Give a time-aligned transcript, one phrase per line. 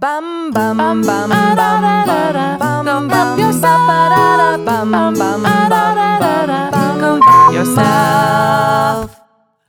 [0.00, 4.64] Bum bum bum bum bum bum bum bum yourself.
[4.64, 5.72] Bum bum bum bum
[7.52, 9.20] yourself.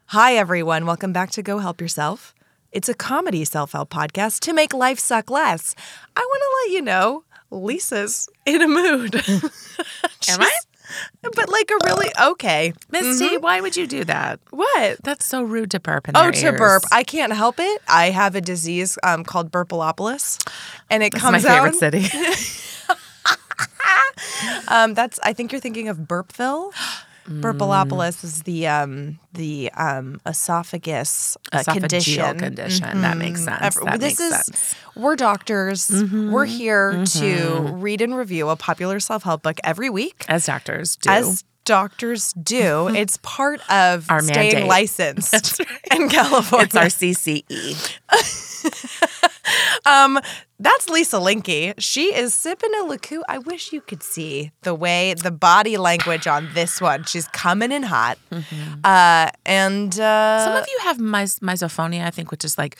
[0.05, 2.35] Hi everyone, welcome back to Go Help Yourself.
[2.71, 5.73] It's a comedy self-help podcast to make life suck less.
[6.15, 9.15] I want to let you know Lisa's in a mood.
[10.29, 10.51] Am I?
[11.21, 12.73] But like a really okay.
[12.91, 14.39] Misty, why would you do that?
[14.49, 15.03] What?
[15.03, 16.17] That's so rude to burp in.
[16.17, 16.57] Oh, to ears.
[16.57, 16.83] burp.
[16.91, 17.81] I can't help it.
[17.87, 20.39] I have a disease um, called burpalopolis,
[20.89, 21.75] and it That's my comes favorite out.
[21.75, 22.07] city.
[24.67, 25.19] Um, that's.
[25.23, 26.71] I think you're thinking of Burpville.
[27.29, 27.41] Mm.
[27.41, 32.37] Burpalopolis is the um, the um, esophagus uh, Esophageal condition.
[32.39, 33.01] condition.
[33.01, 33.61] That makes sense.
[33.61, 34.75] Every- That this makes is sense.
[34.95, 35.89] we're doctors.
[36.11, 40.95] We're here to read and review a popular self help book every week, As doctors
[40.95, 41.09] do.
[41.11, 42.87] as doctors do.
[42.95, 44.67] it's part of Our staying mandate.
[44.69, 45.59] licensed
[45.91, 46.65] in California.
[46.65, 46.85] it's our.
[46.85, 47.75] CCE.
[49.85, 50.19] Um,
[50.59, 51.73] that's Lisa Linky.
[51.79, 53.21] She is sipping a liqueur.
[53.27, 57.05] I wish you could see the way the body language on this one.
[57.05, 58.19] She's coming in hot.
[58.83, 62.77] Uh, and uh, Some of you have mis- misophonia, I think, which is like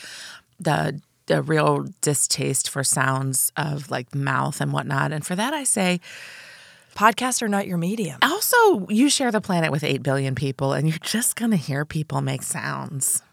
[0.59, 5.11] the the real distaste for sounds of like mouth and whatnot.
[5.11, 6.01] And for that, I say,
[6.95, 8.19] podcasts are not your medium.
[8.21, 11.85] also, you share the planet with 8 billion people, and you're just going to hear
[11.85, 13.23] people make sounds.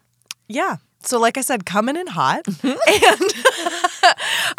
[0.48, 0.76] Yeah.
[1.06, 2.46] So, like I said, coming in hot.
[2.62, 3.34] and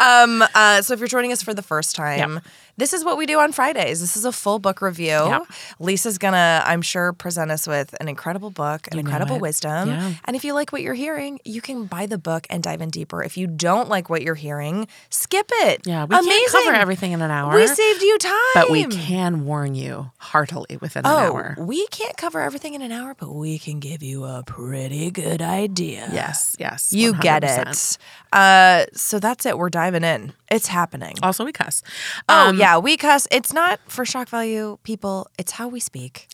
[0.00, 2.40] um, uh, so, if you're joining us for the first time,
[2.78, 4.00] this is what we do on Fridays.
[4.00, 5.08] This is a full book review.
[5.08, 5.42] Yep.
[5.78, 9.42] Lisa's gonna, I'm sure, present us with an incredible book, an incredible it.
[9.42, 9.88] wisdom.
[9.90, 10.12] Yeah.
[10.24, 12.88] And if you like what you're hearing, you can buy the book and dive in
[12.88, 13.22] deeper.
[13.22, 15.86] If you don't like what you're hearing, skip it.
[15.86, 16.30] Yeah, we Amazing.
[16.30, 17.54] can't cover everything in an hour.
[17.54, 18.34] We saved you time.
[18.54, 21.56] But we can warn you heartily within an Oh, hour.
[21.58, 25.42] we can't cover everything in an hour, but we can give you a pretty good
[25.42, 26.08] idea.
[26.12, 26.92] Yes, yes.
[26.92, 27.98] You get it.
[28.32, 29.58] Uh, so that's it.
[29.58, 30.32] We're diving in.
[30.50, 31.16] It's happening.
[31.22, 31.82] Also, we cuss.
[32.28, 32.67] Oh, Um, yeah.
[32.76, 33.26] We cuss.
[33.30, 35.28] It's not for shock value, people.
[35.38, 36.28] It's how we speak.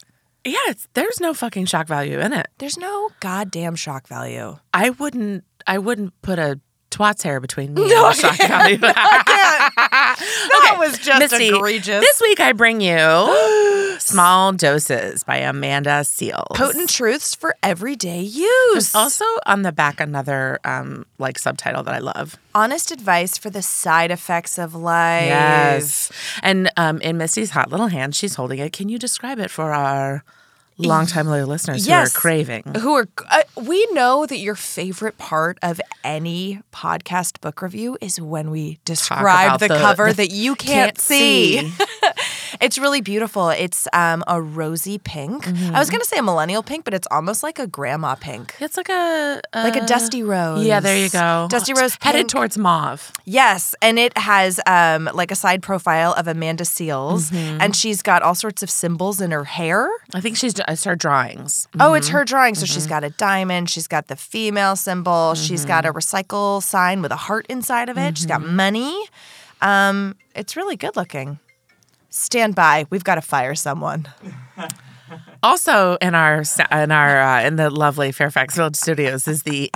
[0.45, 2.49] Yeah, it's, there's no fucking shock value in it.
[2.59, 4.59] There's no goddamn shock value.
[4.75, 5.45] I wouldn't.
[5.67, 6.61] I wouldn't put a
[6.91, 8.77] twat's hair between me and the shock value.
[8.79, 12.01] That was just Misty, egregious.
[12.01, 12.91] This week I bring you
[13.99, 16.55] Small Doses by Amanda Seales.
[16.55, 18.95] Potent truths for everyday use.
[18.95, 22.37] Also on the back another um like subtitle that I love.
[22.55, 25.27] Honest advice for the side effects of life.
[25.27, 26.13] Yes.
[26.43, 28.73] And um in Misty's hot little hand, she's holding it.
[28.73, 30.25] Can you describe it for our
[30.77, 32.13] longtime loyal listeners Yes.
[32.13, 32.65] who are craving?
[32.81, 38.21] Who are uh, we know that your favorite part of any podcast book review is
[38.21, 41.61] when we describe the, the- cover the- that you can't, can't see.
[41.71, 41.85] see.
[42.61, 43.51] it's really beautiful.
[43.51, 45.47] It's um, a rosy pink.
[45.49, 48.77] I was gonna say a millennial pink, but it's almost like a grandma pink, It's
[48.77, 50.65] like a, like a uh, dusty rose.
[50.65, 51.47] Yeah, there you go.
[51.51, 53.13] Dusty rose headed towards mauve.
[53.25, 57.61] Yes, and it has um, like a side profile of Amanda Seales, Mm-hmm.
[57.61, 59.89] and she's got all sorts of symbols in her hair.
[60.15, 61.69] I think she's it's her drawings.
[61.81, 62.55] Oh, it's her drawing.
[62.55, 62.75] So Mm-hmm.
[62.75, 63.71] she's got a diamond.
[63.71, 65.35] She's got the female symbol.
[65.35, 65.99] She's got a Mm-hmm.
[65.99, 68.17] recycle sign with a heart inside of it.
[68.19, 68.97] She's got money.
[69.63, 71.39] Um, it's really good looking.
[72.17, 72.87] Stand by.
[72.91, 74.07] We've got to fire someone.
[75.43, 76.43] Also in our
[76.73, 79.71] in our uh, in the lovely Fairfax Village studios is the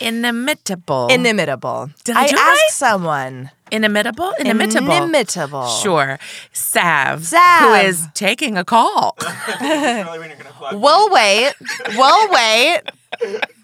[0.00, 1.90] inimitable Inimitable.
[2.04, 2.68] Did I I do it asked right?
[2.70, 3.50] someone.
[3.70, 5.66] inimitable inimitable Inimitable.
[5.66, 6.18] Sure,
[6.54, 7.60] Sav, Sav.
[7.62, 9.16] who is taking a call.
[10.72, 11.52] We'll wait.
[11.94, 12.80] We'll wait.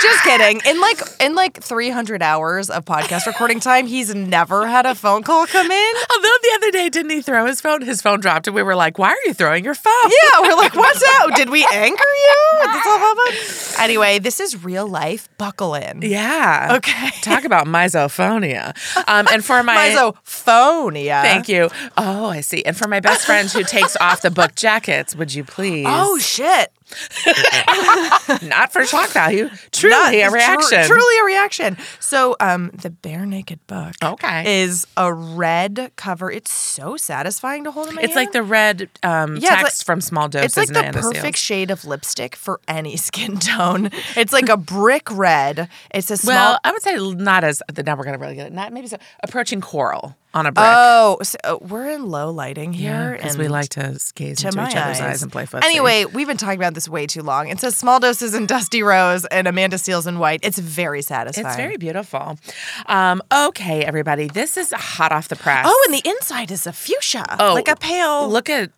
[0.00, 0.60] Just kidding.
[0.64, 5.22] In like in like 300 hours of podcast recording time, he's never had a phone
[5.22, 5.94] call come in.
[6.14, 7.82] Although the other day, didn't he throw his phone?
[7.82, 10.54] His phone dropped, and we were like, "Why are you throwing your phone?" Yeah, we're
[10.56, 11.34] like, what's up?
[11.34, 12.58] Did we anchor you?
[12.60, 13.82] Did this all happen?
[13.82, 15.28] Anyway, this is real life.
[15.36, 16.02] Buckle in.
[16.02, 16.76] Yeah.
[16.76, 17.10] Okay.
[17.22, 18.76] Talk about misophonia.
[19.08, 21.22] Um, and for my Misophonia.
[21.22, 21.70] Thank you.
[21.96, 22.64] Oh, I see.
[22.64, 25.86] And for my best friend who takes off the book jackets, would you please?
[25.88, 26.70] Oh shit!
[28.42, 29.48] not for shock value.
[29.72, 30.84] Truly Not- a reaction.
[30.84, 31.76] truly a reaction.
[32.00, 33.94] So, um, the bare naked book.
[34.02, 34.62] Okay.
[34.62, 36.30] Is a red cover.
[36.30, 38.10] It's so satisfying to hold in my hand.
[38.10, 40.46] It's like the red um, Yeah, text like- from Small Doses.
[40.46, 41.44] It's like the Amanda perfect Seales.
[41.46, 43.90] shade of lipstick for any skin tone.
[44.16, 45.68] It's like a brick red.
[45.94, 46.34] It's a small.
[46.34, 47.62] Well, I would say not as.
[47.84, 48.52] Now we're gonna really get it.
[48.52, 48.98] Not maybe so.
[49.22, 50.66] Approaching coral on a brick.
[50.68, 54.56] oh, so, uh, we're in low lighting here, because we like to gaze to into
[54.56, 55.22] my each other's eyes.
[55.22, 55.64] and play footsie.
[55.64, 57.48] Anyway, we've been talking about this way too long.
[57.48, 60.40] It says small doses in Dusty Rose and Amanda Seales in white.
[60.42, 61.46] It's very satisfying.
[61.46, 62.38] it's very beautiful.
[62.86, 65.64] Um, okay, everybody, this is hot off the press.
[65.68, 67.24] Oh, and the inside is a fuchsia.
[67.40, 68.28] Oh, like a pale.
[68.28, 68.70] Look at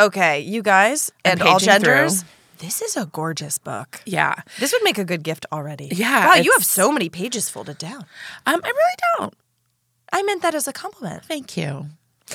[0.00, 2.24] Okay, you guys and all paging genders.
[2.58, 4.00] This is a gorgeous book.
[4.06, 4.34] Yeah.
[4.58, 5.88] This would make a good gift already.
[5.92, 8.04] Yeah, Wow, you have so many pages folded down.
[8.46, 9.34] Um, I really don't.
[10.14, 11.24] I meant that as a compliment.
[11.24, 11.86] Thank you.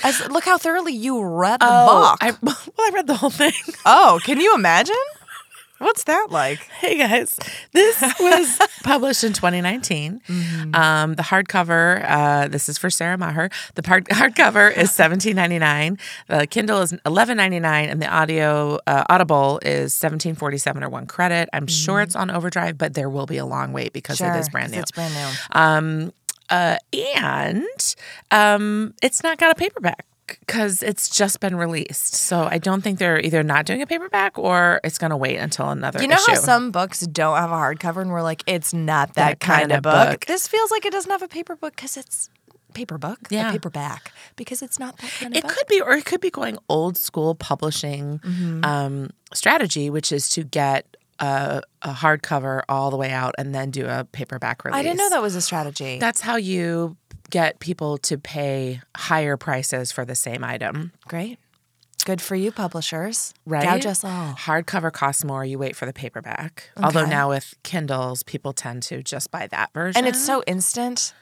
[0.03, 2.17] As, look how thoroughly you read the Oh, book.
[2.21, 3.53] I, well, I read the whole thing.
[3.85, 4.95] oh, can you imagine?
[5.79, 6.59] What's that like?
[6.59, 7.39] Hey guys,
[7.71, 10.19] this was published in 2019.
[10.73, 13.49] Um, the hardcover, uh, this is for Sarah Maher.
[13.75, 15.97] The hard, hardcover is 17.99.
[16.27, 21.47] The Kindle is 11.99, and the audio uh, Audible is 17.47 or one credit.
[21.53, 24.49] I'm sure it's on Overdrive, but there will be a long wait because it is
[24.49, 24.79] brand new.
[24.79, 25.29] It's brand new.
[25.57, 26.13] Um,
[26.49, 27.95] uh, and
[28.31, 32.13] um, it's not got a paperback because it's just been released.
[32.15, 35.37] So I don't think they're either not doing a paperback or it's going to wait
[35.37, 36.31] until another You know issue.
[36.33, 39.61] how some books don't have a hardcover and we're like, it's not that, That kind,
[39.61, 40.09] kind of book.
[40.11, 40.25] book.
[40.25, 42.29] This feels like it doesn't have a paper book because it's
[42.75, 43.51] paper book, Yeah.
[43.51, 45.45] paperback, because it's not that kind of book.
[45.45, 45.57] It book.
[45.57, 48.63] could be, or it could be going old school publishing Mm-hmm.
[48.63, 53.71] um, strategy, which is to get a, a hardcover all the way out and then
[53.71, 54.79] do a paperback release.
[54.79, 55.99] I didn't know that was a strategy.
[55.99, 56.97] That's how you
[57.29, 60.91] get people to pay higher prices for the same item.
[61.07, 61.37] Great.
[62.05, 63.33] Good for you, publishers.
[63.45, 63.63] Right?
[63.63, 64.33] Gouge us all.
[64.33, 65.43] Hardcover costs more.
[65.43, 66.69] You wait for the paperback.
[66.77, 69.97] Although now with Kindles, people tend to just buy that version.
[69.97, 71.13] And it's so instant.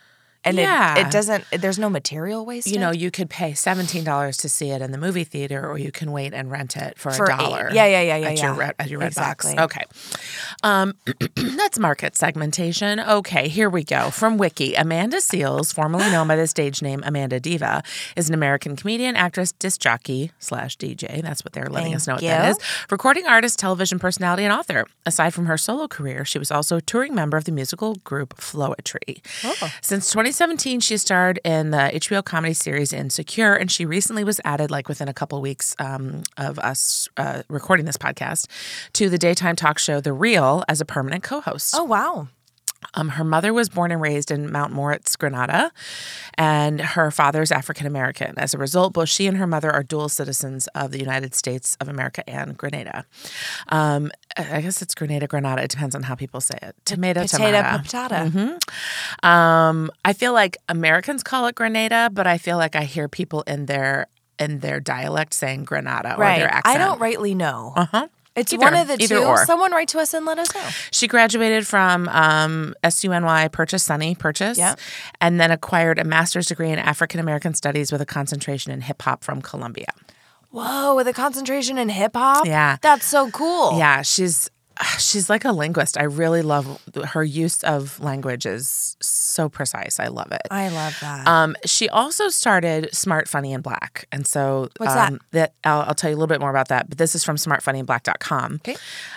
[0.43, 0.97] And Yeah.
[0.99, 4.49] it, it doesn't, there's no material waste you know, you could pay seventeen dollars to
[4.49, 7.25] see it in the movie theater, or you can wait and rent it for, For
[7.25, 7.37] a eight.
[7.37, 7.69] dollar.
[7.73, 8.57] Yeah, yeah, yeah, yeah, At your yeah.
[8.57, 9.55] red, at your red Exactly.
[9.55, 9.75] box.
[9.75, 9.85] Okay,
[10.63, 10.93] um,
[11.35, 12.99] that's market segmentation.
[12.99, 14.09] Okay, here we go.
[14.09, 17.83] From Wiki, Amanda Seales, formerly known by the stage name Amanda Diva,
[18.15, 21.21] is an American comedian, actress, disc jockey slash DJ.
[21.21, 22.51] That's what they're letting us know what Thank you.
[22.51, 22.57] is.
[22.91, 24.85] Recording artist, television personality, and author.
[25.05, 28.35] Aside from her solo career, she was also a touring member of the musical group
[28.37, 29.21] Floetry.
[29.43, 29.69] Oh.
[29.81, 34.69] Since 2017, she starred in the HBO comedy series Insecure, and she recently was added,
[34.69, 38.47] like within a couple weeks um, of us uh, recording this podcast,
[38.91, 41.73] to the daytime talk show The Real as a permanent co-host.
[41.77, 42.27] Oh, wow.
[42.93, 45.71] Um, her mother was born and raised in Mount Moritz, Grenada,
[46.37, 48.33] and her father's African American.
[48.37, 51.77] As a result, both she and her mother are dual citizens of the United States
[51.79, 53.05] of America and Grenada.
[53.69, 55.63] Um, I guess it's Grenada, Grenada.
[55.63, 56.75] It depends on how people say it.
[56.85, 57.77] Tomato, Potato, tomato.
[57.83, 59.27] patata.
[59.27, 63.41] Um, I feel like Americans call it Grenada, but I feel like I hear people
[63.43, 64.07] in their
[64.39, 66.37] in their dialect saying Grenada or Right.
[66.37, 66.75] their accent.
[66.75, 67.73] I don't rightly know.
[67.75, 68.07] Uh huh.
[68.37, 68.61] It's Either.
[68.63, 69.17] one of the two.
[69.17, 69.45] or.
[69.45, 70.61] Someone write to us and let us know.
[70.91, 74.75] She graduated from um, SUNY Purchase, Sunny Purchase, Yeah.
[75.19, 79.01] and then acquired a master's degree in African American Studies with a concentration in hip
[79.01, 79.87] hop from Columbia.
[80.51, 82.45] Whoa, with a concentration in hip hop?
[82.45, 82.77] Yeah.
[82.81, 83.77] That's so cool.
[83.77, 84.49] Yeah, she's
[84.99, 85.97] she's like a linguist.
[85.97, 89.99] I really love her use of language is so precise.
[89.99, 90.41] I love it.
[90.49, 91.27] I love that.
[91.27, 95.11] Um, she also started Smart Funny and Black, and so What's that?
[95.11, 96.89] um, that I'll, I'll tell you a little bit more about that.
[96.89, 98.55] But this is from SmartFunnyandBlack.com.
[98.55, 98.75] Okay.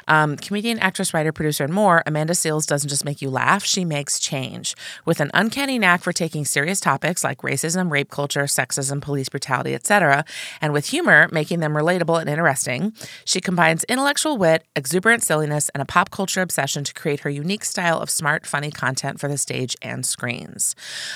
[0.08, 2.02] Um, comedian, actress, writer, producer, and more.
[2.06, 4.74] Amanda Seales doesn't just make you laugh; she makes change
[5.04, 9.74] with an uncanny knack for taking serious topics like racism, rape culture, sexism, police brutality,
[9.74, 10.24] etc.,
[10.60, 12.92] and with humor, making them relatable and interesting.
[13.24, 17.64] She combines intellectual wit, exuberant silliness, and a pop culture obsession to create her unique
[17.64, 20.74] style of smart, funny content for the stage and screens.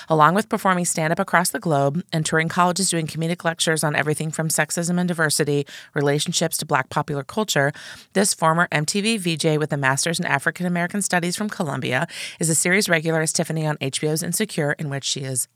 [0.09, 3.95] Along with performing stand up across the globe and touring colleges doing comedic lectures on
[3.95, 7.73] everything from sexism and diversity, relationships to black popular culture,
[8.13, 12.07] this former MTV VJ with a master's in African American Studies from Columbia
[12.41, 15.49] is a series regular as Tiffany on HBO's Insecure, in which she is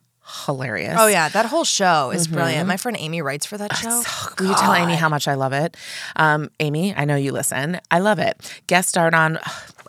[0.47, 0.97] hilarious.
[0.99, 1.29] oh, yeah.
[1.29, 2.69] That whole show is brilliant.
[2.69, 4.03] My friend Amy writes for that show.
[4.39, 5.77] Will you tell Amy how much I love it?
[6.17, 7.81] Um, Amy, I know you listen.
[7.91, 8.63] I love it.
[8.67, 9.39] Guest starred on,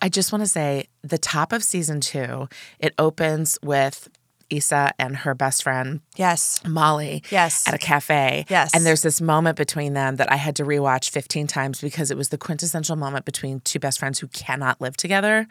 [0.02, 2.48] I just want to say, the top of season two,
[2.80, 4.10] it opens with
[4.50, 6.60] Issa and her best friend, Yes.
[6.66, 7.22] Molly.
[7.30, 7.68] Yes.
[7.68, 8.46] At a cafe.
[8.50, 8.72] Yes.
[8.74, 12.18] And there's this moment between them that I had to rewatch 15 times because it
[12.18, 15.48] was the quintessential moment between two best friends who cannot live together,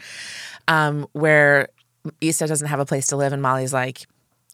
[0.66, 1.68] um, where
[2.20, 4.06] Issa doesn't have a place to live and Molly's like,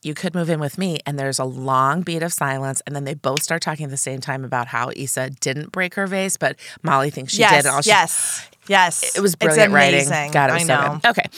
[0.05, 1.01] you could move in with me.
[1.07, 2.83] And there's a long beat of silence.
[2.87, 5.95] And then they both start talking at the same time about how Issa didn't break
[5.95, 7.53] her vase, but Molly thinks she yes.
[7.53, 7.67] did.
[7.67, 8.49] And all yes.
[8.67, 9.17] Yes.
[9.17, 10.09] it was brilliant writing.
[10.09, 10.99] God, it I was so know.
[11.03, 11.11] good.
[11.11, 11.29] Okay.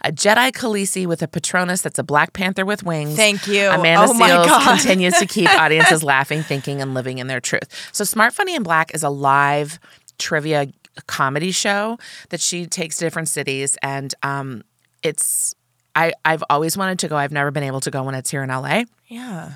[0.04, 3.16] A Jedi Khaleesi with a Patronus that's a Black Panther with wings.
[3.16, 3.68] Thank you.
[3.70, 4.78] Amanda Oh my Seales God.
[4.78, 7.70] continues to keep audiences laughing, thinking, and living in their truth.
[7.92, 9.80] So, Smart, Funny, and Black is a live
[10.20, 10.68] trivia
[11.08, 11.98] comedy show
[12.30, 14.64] that she takes to different cities, and um,
[15.04, 15.56] it's.
[15.96, 17.18] I, I've always wanted to go.
[17.18, 19.54] I've never been able to go when it's here in LA Yeah.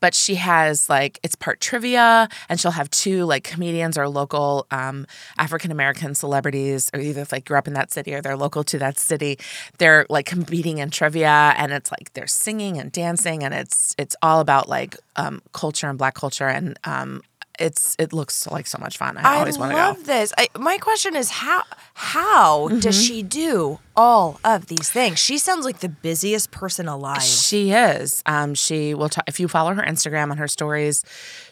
[0.00, 4.66] but she has like it's part trivia and she'll have two like comedians or local
[4.70, 5.06] um,
[5.36, 8.78] african american celebrities or either like grew up in that city or they're local to
[8.78, 9.38] that city
[9.78, 14.16] they're like competing in trivia and it's like they're singing and dancing and it's it's
[14.22, 17.22] all about like um, culture and black culture and um,
[17.58, 20.04] it's it looks like so much fun i, I always want to go I love
[20.06, 20.32] this.
[20.58, 21.62] My question is how
[21.94, 23.02] how does Mm-hmm.
[23.14, 25.18] she do all of these things?
[25.18, 27.22] She sounds like the busiest person alive.
[27.22, 28.22] She is.
[28.26, 29.24] Um, she will talk.
[29.26, 31.02] If you follow her Instagram on her stories,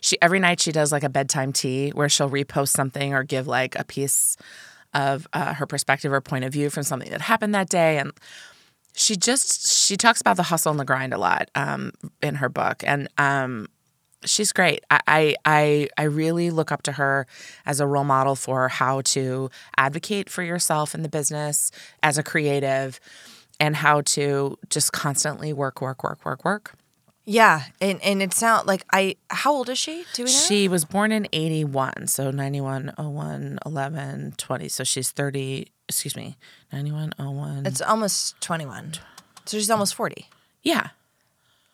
[0.01, 3.47] she every night she does like a bedtime tea where she'll repost something or give
[3.49, 4.37] like a piece
[4.95, 8.13] of uh, her perspective or point of view from something that happened that day, and
[8.95, 12.49] she just she talks about the hustle and the grind a lot um, in her
[12.49, 13.67] book, and um,
[14.27, 14.85] she's great.
[14.91, 17.27] I, I I really look up to her
[17.65, 21.71] as a role model for how to advocate for yourself in the business
[22.03, 23.01] as a creative
[23.59, 26.75] and how to just constantly work, work, work, work, work.
[27.25, 29.17] Yeah, and and it sounds like I.
[29.31, 30.05] How old is she?
[30.15, 30.37] Do we know?
[30.37, 34.69] She was born in 81, so 91, 01, 11, 20.
[34.69, 36.37] So she's 30, excuse me,
[36.73, 37.67] 91, 01.
[37.67, 38.93] It's almost twenty one,
[39.45, 40.29] so she's almost forty.
[40.63, 40.91] yeah,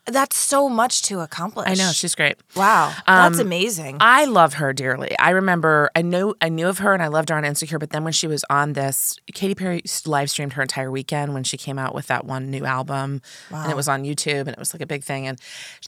[0.05, 1.67] That's so much to accomplish.
[1.69, 1.91] I know.
[1.93, 2.35] She's great.
[2.55, 2.93] wow.
[3.07, 3.97] That's amazing.
[4.01, 5.17] I love her dearly.
[5.17, 7.91] I remember I knew I knew of her and I loved her on Insecure, but
[7.91, 11.55] then when she was on this, Katy Perry live streamed her entire weekend when she
[11.55, 14.73] came out with that one new album, and it was on YouTube and it was
[14.73, 15.25] like a big thing.
[15.25, 15.39] And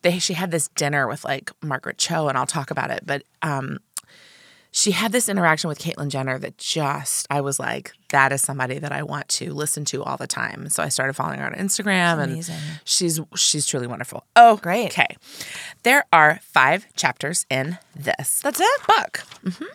[0.02, 3.04] they she had this dinner with like Margaret Cho, and I'll talk about it.
[3.06, 3.80] But um,
[4.78, 8.78] she had this interaction with Caitlyn Jenner that just I was like, that is somebody
[8.80, 10.68] that I want to listen to all the time.
[10.70, 12.44] So I started following her on Instagram, and
[12.84, 14.26] she's she's truly wonderful.
[14.36, 14.88] Oh, Great.
[14.88, 15.16] Okay,
[15.84, 18.82] there are five chapters in this That's it.
[18.86, 19.24] book.
[19.46, 19.66] Mm-hmm.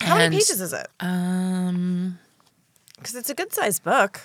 [0.00, 0.88] How many pages is it?
[0.98, 2.18] Um,
[2.96, 4.22] Because it's a good sized book.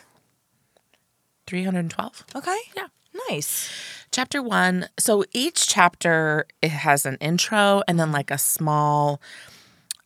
[1.45, 2.23] three hundred and twelve.
[2.35, 2.57] Okay.
[2.75, 2.87] Yeah.
[3.29, 3.69] Nice.
[4.11, 4.87] Chapter one.
[4.97, 9.21] So each chapter it has an intro and then like a small,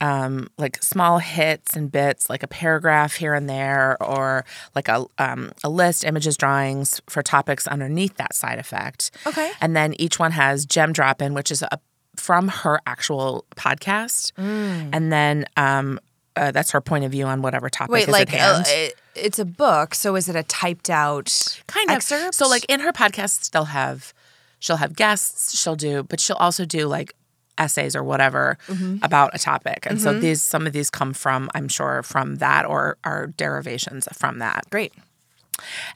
[0.01, 5.05] um, like small hits and bits, like a paragraph here and there, or like a
[5.17, 9.11] um, a list, images, drawings for topics underneath that side effect.
[9.27, 9.51] Okay.
[9.61, 11.79] And then each one has gem drop in, which is a
[12.15, 14.89] from her actual podcast, Mm.
[14.93, 15.99] and then um,
[16.35, 18.65] uh, that's her point of view on whatever topic Wait, is like at hand.
[18.67, 22.35] uh, it, it's a book, so is it a typed out kind of excerpt?
[22.35, 24.13] so like in her podcast, they'll have
[24.59, 27.13] she'll have guests she'll do but she'll also do like
[27.59, 28.97] essays or whatever Mm-hmm.
[29.03, 32.65] about a topic and so these some of these come from i'm sure from that
[32.65, 34.93] or are derivations from that great.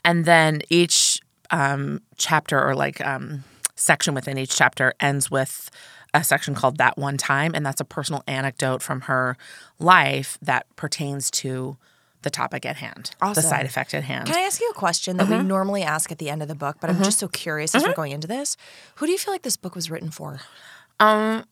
[0.04, 3.44] and then each um, chapter or like um,
[3.76, 5.70] section within each chapter ends with
[6.12, 9.36] a section called that one time and that's a personal anecdote from her
[9.78, 11.76] life that pertains to
[12.22, 15.18] the topic at hand the side effect at hand Can I ask you a question
[15.18, 15.46] that we Mm-hmm.
[15.48, 17.92] normally ask at the end of the book, but I'm just so curious as we're
[17.92, 18.56] going into this?
[18.96, 20.40] Who do you feel like this book was written for?
[21.00, 21.44] Um,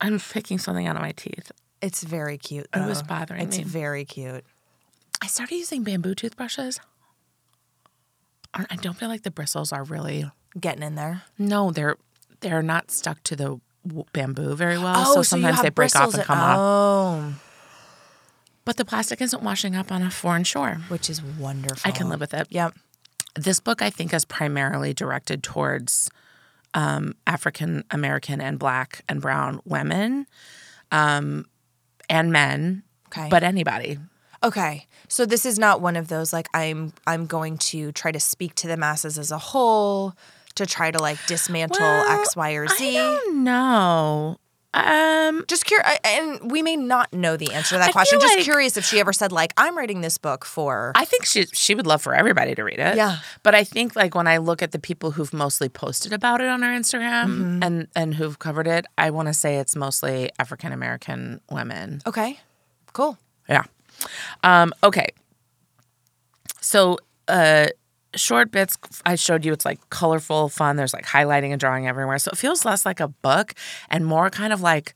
[0.00, 1.50] I'm picking something out of my teeth.
[1.80, 2.66] It's very cute.
[2.74, 3.62] It was bothering It's me.
[3.62, 4.44] It's very cute.
[5.22, 6.80] I started using bamboo toothbrushes.
[8.54, 10.30] I don't feel like the bristles are really.
[10.58, 11.22] Getting in there.
[11.38, 11.96] No, they're
[12.40, 13.60] they're not stuck to the
[14.12, 14.94] bamboo very well.
[14.96, 16.56] Oh, so you sometimes have they break off and come off.
[16.58, 17.34] Oh,
[18.64, 20.76] But the plastic isn't washing up on a foreign shore.
[20.88, 21.88] which is wonderful.
[21.88, 22.46] I can live with it.
[22.50, 22.74] Yep.
[23.34, 26.10] This book, I think, is primarily directed towards
[26.78, 30.26] um, African American and Black and Brown women,
[30.92, 31.44] um,
[32.08, 33.28] and men, Okay.
[33.30, 33.98] but anybody.
[34.42, 34.86] Okay.
[35.08, 38.54] So this is not one of those like I'm I'm going to try to speak
[38.56, 40.12] to the masses as a whole
[40.54, 42.92] to try to like dismantle Well, X, Y, or I Z.
[42.94, 44.36] don't know.
[44.74, 48.20] Um, Just curious, and we may not know the answer to that I question.
[48.20, 51.24] Just like- curious if she ever said like, "I'm writing this book for." I think
[51.24, 52.96] she she would love for everybody to read it.
[52.96, 53.18] Yeah.
[53.42, 56.48] But I think like when I look at the people who've mostly posted about it
[56.48, 57.62] on our Instagram Mm-hmm.
[57.62, 62.02] and and who've covered it, I want to say it's mostly African American women.
[62.06, 62.38] okay,
[62.92, 63.16] cool.
[63.48, 63.64] Yeah.
[64.44, 65.08] Um, okay.
[66.60, 67.68] So uh
[68.14, 70.76] short bits I showed you it's like colorful, fun.
[70.76, 72.18] There's like highlighting and drawing everywhere.
[72.18, 73.54] So it feels less like a book
[73.90, 74.94] and more kind of like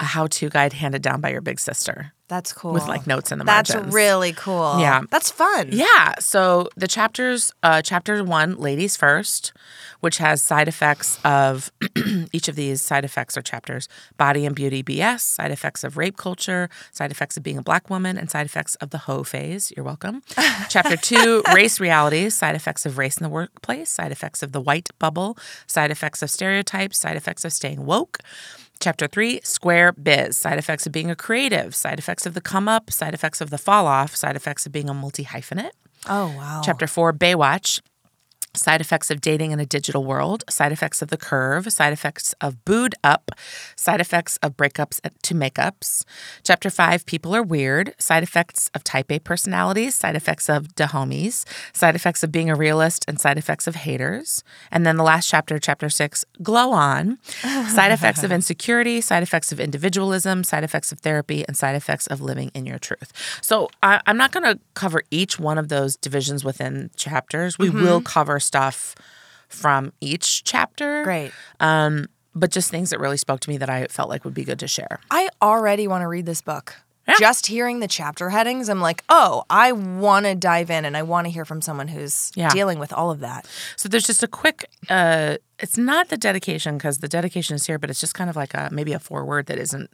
[0.00, 2.12] a how-to guide handed down by your big sister.
[2.28, 2.72] That's cool.
[2.74, 3.86] with like notes in the That's margins.
[3.86, 4.78] That's really cool.
[4.78, 5.02] Yeah.
[5.10, 5.70] That's fun.
[5.72, 6.14] Yeah.
[6.18, 9.52] So the chapters, uh, chapter one, ladies first,
[10.00, 11.72] which has side effects of
[12.32, 16.16] each of these side effects or chapters body and beauty BS, side effects of rape
[16.16, 19.72] culture, side effects of being a black woman, and side effects of the hoe phase.
[19.74, 20.22] You're welcome.
[20.68, 24.60] chapter two, race realities, side effects of race in the workplace, side effects of the
[24.60, 28.18] white bubble, side effects of stereotypes, side effects of staying woke.
[28.80, 32.68] Chapter three, square biz, side effects of being a creative, side effects of the come
[32.68, 35.72] up, side effects of the fall off, side effects of being a multi hyphenate.
[36.08, 36.62] Oh wow.
[36.64, 37.80] Chapter four, Baywatch.
[38.58, 42.34] Side effects of dating in a digital world, side effects of the curve, side effects
[42.40, 43.30] of booed up,
[43.76, 46.04] side effects of breakups to makeups.
[46.42, 51.44] Chapter five, people are weird, side effects of type A personalities, side effects of homies,
[51.72, 54.42] side effects of being a realist, and side effects of haters.
[54.72, 59.52] And then the last chapter, chapter six, glow on, side effects of insecurity, side effects
[59.52, 63.12] of individualism, side effects of therapy, and side effects of living in your truth.
[63.40, 67.58] So I, I'm not going to cover each one of those divisions within chapters.
[67.58, 68.94] We will cover stuff
[69.48, 71.04] from each chapter.
[71.04, 71.30] Great.
[71.60, 74.44] Um, but just things that really spoke to me that I felt like would be
[74.44, 74.98] good to share.
[75.10, 76.74] I already want to read this book.
[77.08, 77.14] Yeah.
[77.18, 81.02] Just hearing the chapter headings, I'm like, oh, I want to dive in and I
[81.02, 82.50] want to hear from someone who's Yeah.
[82.50, 83.46] dealing with all of that.
[83.76, 84.68] So there's just a quick.
[84.90, 88.36] Uh, it's not the dedication because the dedication is here, but it's just kind of
[88.36, 89.90] like a maybe a foreword that isn't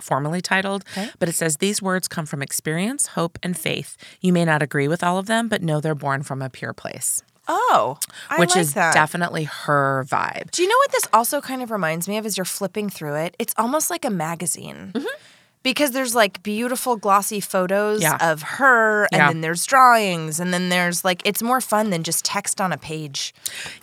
[0.00, 0.84] formally titled.
[0.92, 1.10] Okay.
[1.18, 3.96] But it says these words come from experience, hope, and faith.
[4.20, 6.72] You may not agree with all of them, but know they're born from a pure
[6.72, 7.98] place, Oh,
[8.30, 8.94] I which like is that.
[8.94, 10.50] definitely her vibe.
[10.50, 13.14] Do you know what this also kind of reminds me of as you're flipping through
[13.16, 13.36] it?
[13.38, 14.92] It's almost like a magazine.
[14.94, 15.06] Mm-hmm.
[15.62, 18.18] Because there's like beautiful glossy photos Yeah.
[18.20, 19.28] of her, and Yeah.
[19.28, 22.76] then there's drawings, and then there's like, it's more fun than just text on a
[22.76, 23.34] page.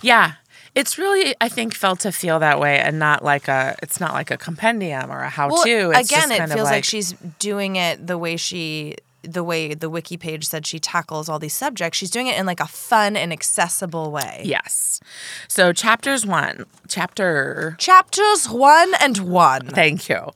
[0.01, 0.33] Yeah.
[0.73, 3.75] It's really, I think, felt to feel that way, and not like a.
[3.83, 5.53] It's not like a compendium or a how-to.
[5.89, 9.89] Well, again, just it feels like, she's doing it the way she, the way the
[9.89, 11.97] wiki page said she tackles all these subjects.
[11.97, 14.41] She's doing it in like a fun and accessible way.
[14.43, 14.99] Yes.
[15.47, 19.67] So chapters one, chapter Chapters one and one.
[19.67, 20.31] Thank you.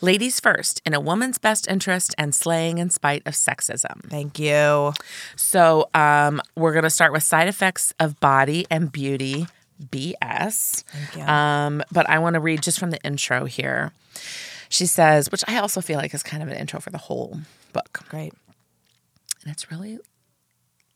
[0.00, 4.08] Ladies first, in a woman's best interest and slaying in spite of sexism.
[4.08, 4.92] Thank you.
[5.36, 9.46] So, um, we're going to start with side effects of body and beauty
[9.82, 10.84] BS.
[10.84, 11.32] Thank you.
[11.32, 13.92] Um, but I want to read just from the intro here.
[14.68, 17.40] She says, which I also feel like is kind of an intro for the whole
[17.72, 18.00] book.
[18.08, 18.32] Great.
[19.42, 19.98] And it's really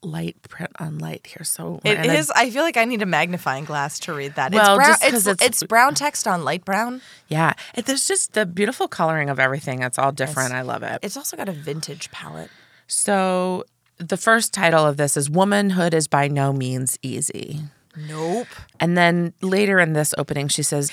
[0.02, 1.44] light print on light here.
[1.44, 2.30] So It is.
[2.30, 4.52] I feel like I need a magnifying glass to read that.
[4.52, 5.14] Well, it's brown.
[5.14, 7.00] It's, it's- it's brown text on light brown.
[7.28, 7.54] yeah.
[7.74, 9.82] It, there's just the beautiful coloring of everything.
[9.82, 10.52] It's all different.
[10.52, 10.98] I love it.
[11.02, 12.50] It's also got a vintage palette.
[12.86, 13.64] So
[13.96, 17.62] the first title of this is Womanhood is by no means easy.
[17.96, 18.48] Nope.
[18.80, 20.92] And then later in this opening, she says,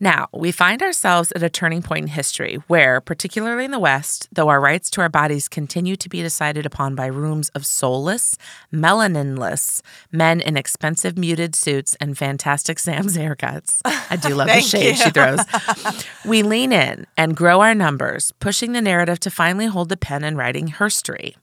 [0.00, 4.28] Now, we find ourselves at a turning point in history where, particularly in the West,
[4.30, 8.38] though our rights to our bodies continue to be decided upon by rooms of soulless,
[8.72, 9.82] melaninless
[10.12, 13.80] men in expensive muted suits and fantastic Sam's haircuts.
[13.84, 15.40] I do love the shade she throws.
[16.24, 20.22] we lean in and grow our numbers, pushing the narrative to finally hold the pen
[20.22, 21.34] and writing herstory.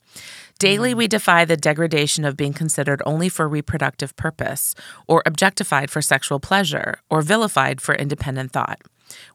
[0.57, 0.99] Daily, mm-hmm.
[0.99, 4.73] we defy the degradation of being considered only for reproductive purpose,
[5.05, 8.79] or objectified for sexual pleasure, or vilified for independent thought.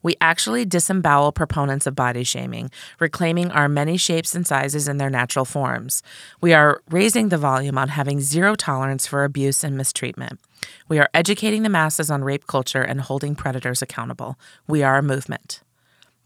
[0.03, 5.11] We actually disembowel proponents of body shaming, reclaiming our many shapes and sizes in their
[5.11, 6.03] natural forms.
[6.41, 10.41] We are raising the volume on having zero tolerance for abuse and mistreatment.
[10.89, 14.39] We are educating the masses on rape culture and holding predators accountable.
[14.67, 15.61] We are a movement.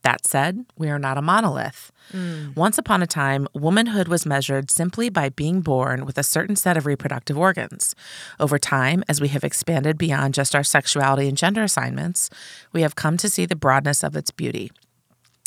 [0.04, 1.90] That said, we are not a monolith.
[2.12, 2.54] Mm.
[2.54, 6.76] Once upon a time, womanhood was measured simply by being born with a certain set
[6.76, 7.96] of reproductive organs.
[8.38, 12.28] Over time, as we have expanded beyond just our sexuality and gender assignments,
[12.70, 14.70] we have come to see the broadness of its beauty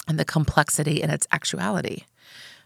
[0.08, 2.06] and the complexity in its actuality.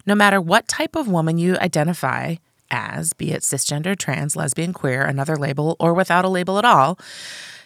[0.05, 2.35] No matter what type of woman you identify
[2.71, 6.97] as, be it cisgender, trans, lesbian, queer, another label, or without a label at all,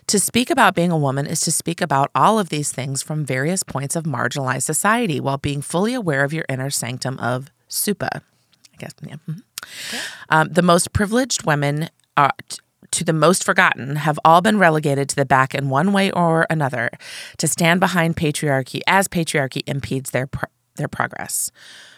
[0.08, 3.26] to speak about being a woman is to speak about all of these things from
[3.26, 8.22] various points of marginalized society while being fully aware of your inner sanctum of supa.
[8.74, 9.16] I guess, yeah.
[9.28, 9.42] mhm.
[10.30, 12.32] Um, the most privileged women are.
[12.92, 16.46] to the most forgotten have all been relegated to the back in one way or
[16.50, 16.90] another
[17.38, 21.52] to stand behind patriarchy as patriarchy impedes their pro- their progress.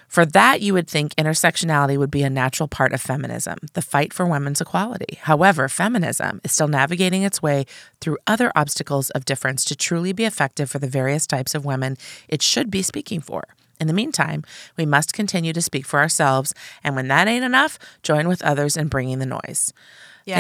[0.08, 4.14] For that, you would think intersectionality would be a natural part of feminism, the fight
[4.14, 5.18] for women's equality.
[5.22, 7.66] However, feminism is still navigating its way
[8.00, 11.98] through other obstacles of difference to truly be effective for the various types of women
[12.30, 13.44] it should be speaking for.
[13.80, 14.44] In the meantime,
[14.76, 18.76] we must continue to speak for ourselves, and when that ain't enough, join with others
[18.76, 19.72] in bringing the noise.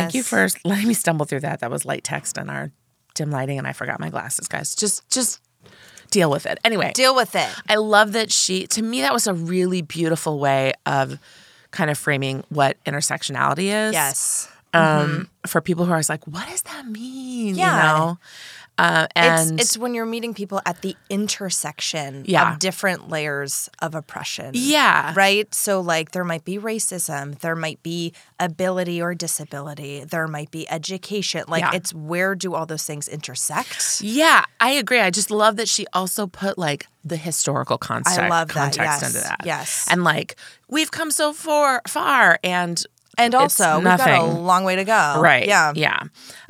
[0.02, 1.60] Thank you for letting me stumble through that.
[1.60, 2.72] That was light text on our
[3.14, 4.76] dim lighting, and I forgot my glasses, guys.
[4.76, 5.40] Just, just
[6.12, 6.60] deal with it.
[6.63, 7.50] Anyway, Deal with it.
[7.70, 11.20] I love that she, to me, that was a really beautiful way of
[11.72, 13.93] kind of framing what intersectionality is.
[13.93, 14.50] Yes.
[14.74, 17.56] Um, For people who are like, what does that mean?
[17.56, 17.76] Yeah.
[17.76, 18.20] You know?
[18.78, 22.54] Uh, It's and it's when you're meeting people at the intersection Yeah.
[22.54, 24.52] of different layers of oppression.
[24.54, 25.13] yeah.
[25.16, 25.54] Right?
[25.54, 30.70] So like there might be racism, there might be ability or disability, there might be
[30.70, 31.44] education.
[31.48, 31.72] Like Yeah.
[31.78, 34.02] it's where do all those things intersect?
[34.02, 35.00] Yeah, I agree.
[35.02, 39.02] I just love that she also put like the historical context, I love that, context
[39.02, 39.42] yes, into that.
[39.46, 39.88] yes.
[39.90, 40.36] And like,
[40.68, 42.84] we've come so far, far and
[43.18, 45.20] And also we've got a long way to go.
[45.20, 45.48] Right.
[45.48, 45.74] Yeah.
[45.76, 46.04] Yeah.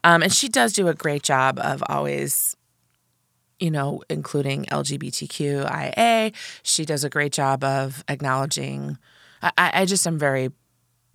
[0.04, 2.56] Um, and she does do a great job of always,
[3.60, 6.34] you know, including LGBTQIA.
[6.64, 8.98] She does a great job of acknowledging.
[9.42, 10.52] I, I just am very.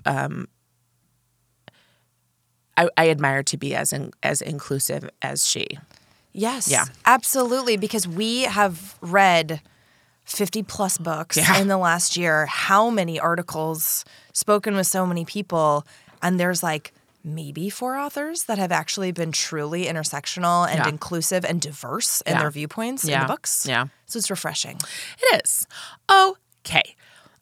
[0.06, 0.48] Um,
[2.76, 5.66] I, I admire to be as in, as inclusive as she.
[6.32, 6.70] Yes.
[6.70, 6.86] Yeah.
[7.04, 7.76] Absolutely.
[7.76, 9.60] Because we have read
[10.34, 11.58] 50 plus books Yeah.
[11.58, 15.86] in the last year, how many articles, spoken with so many people,
[16.22, 16.92] and there's like
[17.24, 20.88] maybe four authors that have actually been truly intersectional and Yeah.
[20.88, 22.40] inclusive and diverse in Yeah.
[22.40, 23.64] their viewpoints in the books.
[23.66, 23.86] Yeah.
[24.06, 24.80] So it's refreshing.
[25.30, 25.66] It is.
[26.10, 26.96] Okay.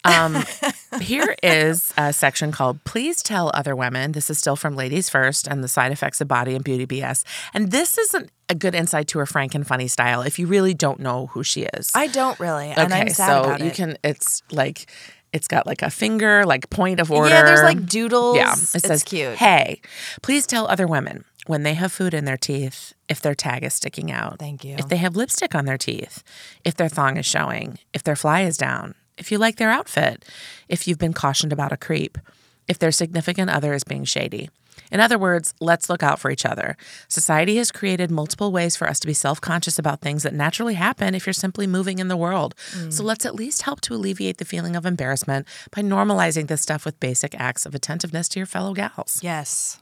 [0.05, 0.45] Um,
[1.01, 4.13] here is a section called Please Tell Other Women.
[4.13, 7.23] This is still from Ladies First and the Side Effects of Body and Beauty BS.
[7.55, 10.47] And this is an, a good insight to her frank and funny style if you
[10.47, 11.91] really don't know who she is.
[11.95, 12.69] I don't really.
[12.69, 13.75] And I'm okay, sad so you it.
[13.75, 14.91] can, it's like,
[15.33, 17.31] it's got like a finger, like point of order.
[17.31, 18.37] Yeah, there's like doodles.
[18.37, 19.37] Yeah, it it's says, cute.
[19.37, 19.81] Hey,
[20.23, 23.73] please tell other women when they have food in their teeth if their tag is
[23.73, 24.39] sticking out.
[24.41, 24.75] Thank you.
[24.77, 26.25] If they have lipstick on their teeth,
[26.65, 30.25] if their thong is showing, if their fly is down, if you like their outfit,
[30.69, 32.19] if you've been cautioned about a creep,
[32.67, 34.51] if their significant other is being shady.
[34.91, 36.77] In other words, let's look out for each other.
[37.09, 40.75] Society has created multiple ways for us to be self conscious about things that naturally
[40.75, 42.55] happen if you're simply moving in the world.
[42.91, 46.85] So let's at least help to alleviate the feeling of embarrassment by normalizing this stuff
[46.85, 49.21] with basic acts of attentiveness to your fellow gals.
[49.23, 49.79] Yes.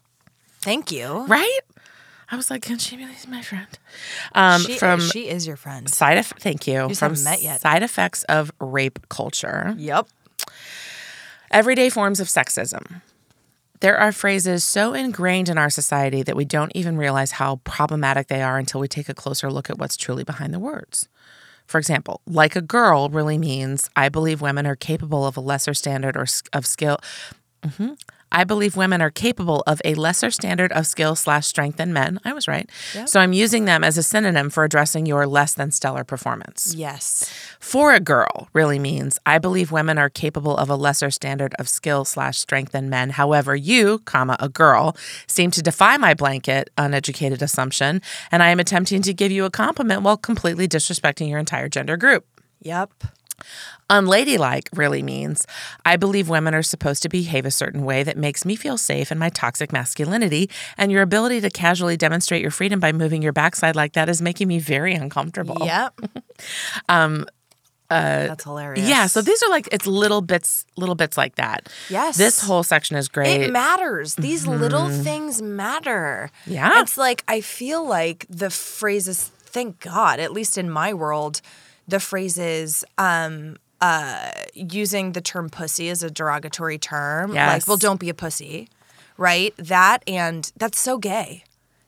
[0.60, 1.24] Thank you.
[1.26, 1.60] Right?
[2.30, 3.66] I was like, can she really be my friend?
[4.34, 5.88] Um, She, from she is your friend.
[5.88, 6.86] side effect, thank you.
[6.88, 7.60] just from haven't met yet.
[7.62, 9.74] Side effects of rape culture.
[9.78, 10.06] Yep.
[11.50, 13.00] Everyday forms of sexism.
[13.80, 18.26] There are phrases so ingrained in our society that we don't even realize how problematic
[18.26, 21.08] they are until we take a closer look at what's truly behind the words.
[21.66, 25.74] For example, like a girl really means I believe women are capable of a lesser
[25.74, 26.98] standard or of skill.
[27.62, 27.98] Mhm.
[28.30, 32.20] I believe women are capable of a lesser standard of skill slash strength than men.
[32.24, 32.68] I was right.
[33.06, 36.74] So I'm using them as a synonym for addressing your less than stellar performance.
[36.74, 37.30] Yes.
[37.58, 41.68] For a girl really means I believe women are capable of a lesser standard of
[41.68, 43.10] skill slash strength than men.
[43.10, 48.60] However, you, comma, a girl, seem to defy my blanket, uneducated assumption, and I am
[48.60, 52.26] attempting to give you a compliment while completely disrespecting your entire gender group.
[52.60, 53.04] Yep.
[53.90, 55.46] Unladylike really means
[55.84, 59.10] I believe women are supposed to behave a certain way that makes me feel safe
[59.10, 63.32] in my toxic masculinity, and your ability to casually demonstrate your freedom by moving your
[63.32, 65.56] backside like that is making me very uncomfortable.
[65.64, 66.00] Yep.
[66.88, 67.26] um.
[67.90, 68.86] That's hilarious.
[68.86, 71.72] Yeah, so these are like it's little bits, little bits like that.
[71.88, 72.18] Yes.
[72.18, 73.40] this whole section is great.
[73.40, 74.14] it matters.
[74.16, 76.30] These little things matter.
[76.46, 76.82] Yeah.
[76.82, 79.30] It's like I feel like the phrases.
[79.50, 81.40] Thank God, at least in my world,
[81.88, 82.84] the phrases.
[82.98, 88.14] Um, uh, using the term pussy as a derogatory term, like, well, don't be a
[88.14, 88.68] pussy,
[89.16, 89.54] right?
[89.56, 91.44] That and that's so gay.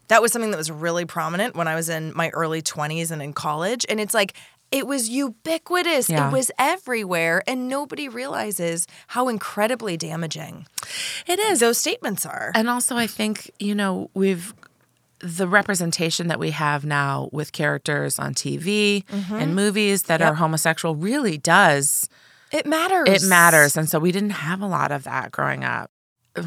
[0.06, 3.20] That was something that was really prominent when I was in my early 20s and
[3.20, 3.84] in college.
[3.88, 4.34] And it's like,
[4.70, 6.08] it was ubiquitous.
[6.08, 6.28] Yeah.
[6.28, 7.42] It was everywhere.
[7.48, 10.66] And nobody realizes how incredibly damaging
[11.26, 12.52] it is, those statements are.
[12.54, 14.54] and also I think you know we've
[15.22, 19.35] the representation that we have now with characters on TV Mm-hmm.
[19.35, 22.09] and movies that are homosexual really does
[22.52, 23.09] It matters.
[23.09, 25.90] it matters, and so we didn't have a lot of that growing up.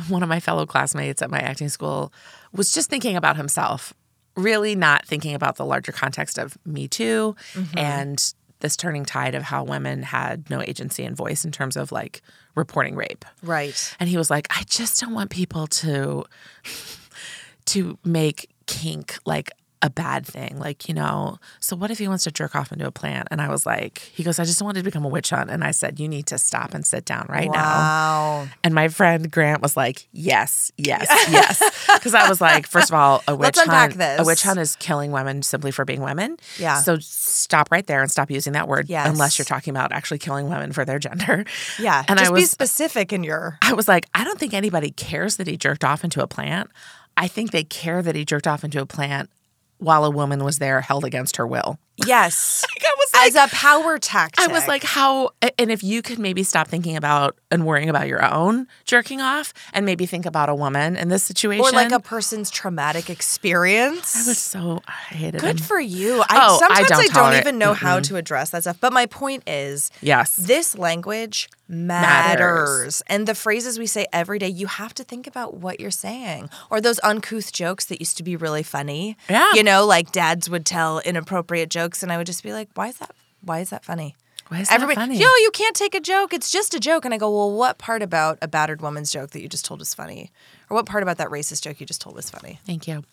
[0.08, 2.12] One of my fellow classmates at my acting school
[2.52, 3.94] was just thinking about himself,
[4.36, 7.78] really not thinking about the larger context of Me Too Mm-hmm.
[7.78, 11.92] and this turning tide of how women had no agency and voice in terms of
[11.92, 12.22] like
[12.56, 13.26] reporting rape.
[13.42, 13.94] Right.
[14.00, 16.24] And he was like, I just don't want people to
[17.66, 18.50] to make
[18.82, 20.58] kink like a bad thing.
[20.58, 23.28] Like, you know, so what if he wants to jerk off into a plant?
[23.32, 25.50] And I was like, he goes, I just wanted to become a witch hunt.
[25.50, 27.60] And I said, You need to stop and sit down right now.
[27.62, 28.48] Wow.
[28.64, 31.62] And my friend Grant was like, Yes, yes, yes.
[31.96, 33.98] Because I was like, first of all, a witch hunt.
[33.98, 34.22] this.
[34.22, 36.38] A witch hunt is killing women simply for being women.
[36.58, 36.80] Yeah.
[36.80, 39.10] So stop right there and stop using that word Yes.
[39.10, 41.44] unless you're talking about actually killing women for their gender.
[41.78, 42.06] Yeah.
[42.08, 43.58] And Just I be was specific in your.
[43.62, 46.70] I was like, I don't think anybody cares that he jerked off into a plant.
[47.16, 49.30] I think they care that he jerked off into a plant
[49.78, 51.78] while a woman was there held against her will.
[52.06, 52.64] Yes.
[52.82, 54.40] I was like, As a power tactic.
[54.44, 55.32] I was like, how?
[55.58, 59.54] And if you could maybe stop thinking about and worrying about your own jerking off,
[59.74, 64.16] and maybe think about a woman in this situation, or like a person's traumatic experience.
[64.16, 65.42] I was so I hated it.
[65.42, 65.66] Good him.
[65.66, 66.22] for you.
[66.30, 68.78] I, Oh, I sometimes I don't don't, even know how to address that stuff.
[68.80, 70.36] But my point is, Yes.
[70.36, 72.40] this language Matters.
[72.40, 73.02] matters.
[73.08, 76.50] And the phrases we say every day, you have to think about what you're saying.
[76.70, 79.18] Or those uncouth jokes that used to be really funny.
[79.30, 79.50] Yeah.
[79.54, 82.88] You know, like dads would tell inappropriate jokes, and I would just be like, why
[82.90, 83.03] is that?
[83.44, 84.16] Why is that funny?
[84.50, 85.18] Why is that Everybody, funny?
[85.20, 86.34] yo, you can't take a joke.
[86.34, 87.06] It's just a joke.
[87.06, 89.80] And I go, well, what part about a battered woman's joke that you just told
[89.80, 90.32] was funny?
[90.70, 92.60] Or what part about that racist joke you just told was funny?
[92.66, 93.04] Thank you.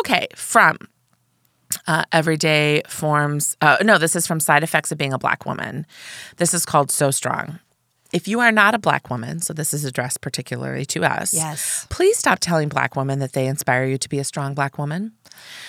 [0.00, 0.78] Okay, from
[1.86, 3.56] uh, everyday forms.
[3.60, 5.86] Uh, no, this is from side effects of being a black woman.
[6.36, 7.58] This is called So Strong.
[8.12, 11.34] If you are not a black woman, so this is addressed particularly to us.
[11.34, 11.86] Yes.
[11.90, 15.12] Please stop telling black women that they inspire you to be a strong black woman.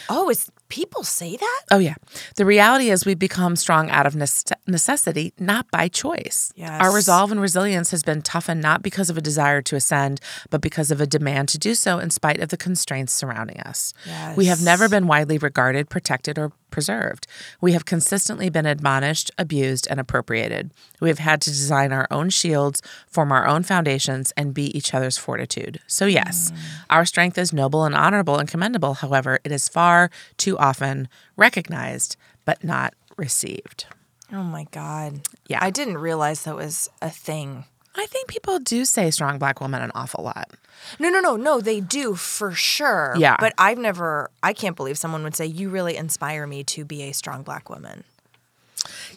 [0.08, 1.62] Oh, is people say that?
[1.71, 1.95] Oh, yeah.
[2.36, 6.51] The reality is we've become strong out of nece- necessity, not by choice.
[6.56, 6.82] Yes.
[6.82, 10.62] Our resolve and resilience has been toughened not because of a desire to ascend, but
[10.62, 13.93] because of a demand to do so in spite of the constraints surrounding us.
[14.36, 17.27] We have never been widely regarded, protected, or preserved.
[17.62, 20.71] We have consistently been admonished, abused, and appropriated.
[20.99, 24.93] We have had to design our own shields, form our own foundations, and be each
[24.93, 25.80] other's fortitude.
[25.88, 26.58] So, yes, mm.
[26.89, 28.95] our strength is noble and honorable and commendable.
[28.95, 33.86] However, it is far too often recognized, but not received.
[34.31, 35.21] Oh my God.
[35.47, 35.59] Yeah.
[35.61, 37.65] I didn't realize that was a thing.
[37.95, 40.51] I think people do say strong black woman an awful lot.
[40.99, 41.59] No, no, no, no.
[41.61, 43.15] They do for sure.
[43.17, 43.37] Yeah.
[43.39, 47.03] But I've never, I can't believe someone would say, You really inspire me to be
[47.03, 48.03] a strong black woman.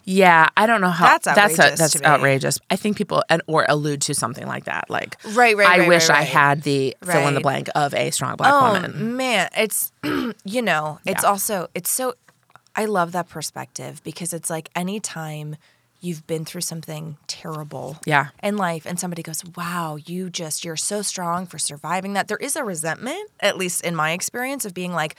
[0.03, 2.05] Yeah, I don't know how That's that's outrageous that's to me.
[2.05, 2.59] outrageous.
[2.71, 5.87] I think people and or allude to something like that, like Right, right, I right,
[5.87, 9.15] wish right, I had the fill in the blank of a strong black oh, woman.
[9.15, 9.49] man.
[9.55, 9.91] It's,
[10.43, 11.29] you know, it's Yeah.
[11.29, 12.15] also, it's so,
[12.75, 15.55] I love that perspective because it's like anytime
[15.99, 18.27] you've been through something terrible Yeah.
[18.41, 22.27] in life and somebody goes, wow, you just, you're so strong for surviving that.
[22.27, 25.15] There is a resentment, at least in my experience, of being like,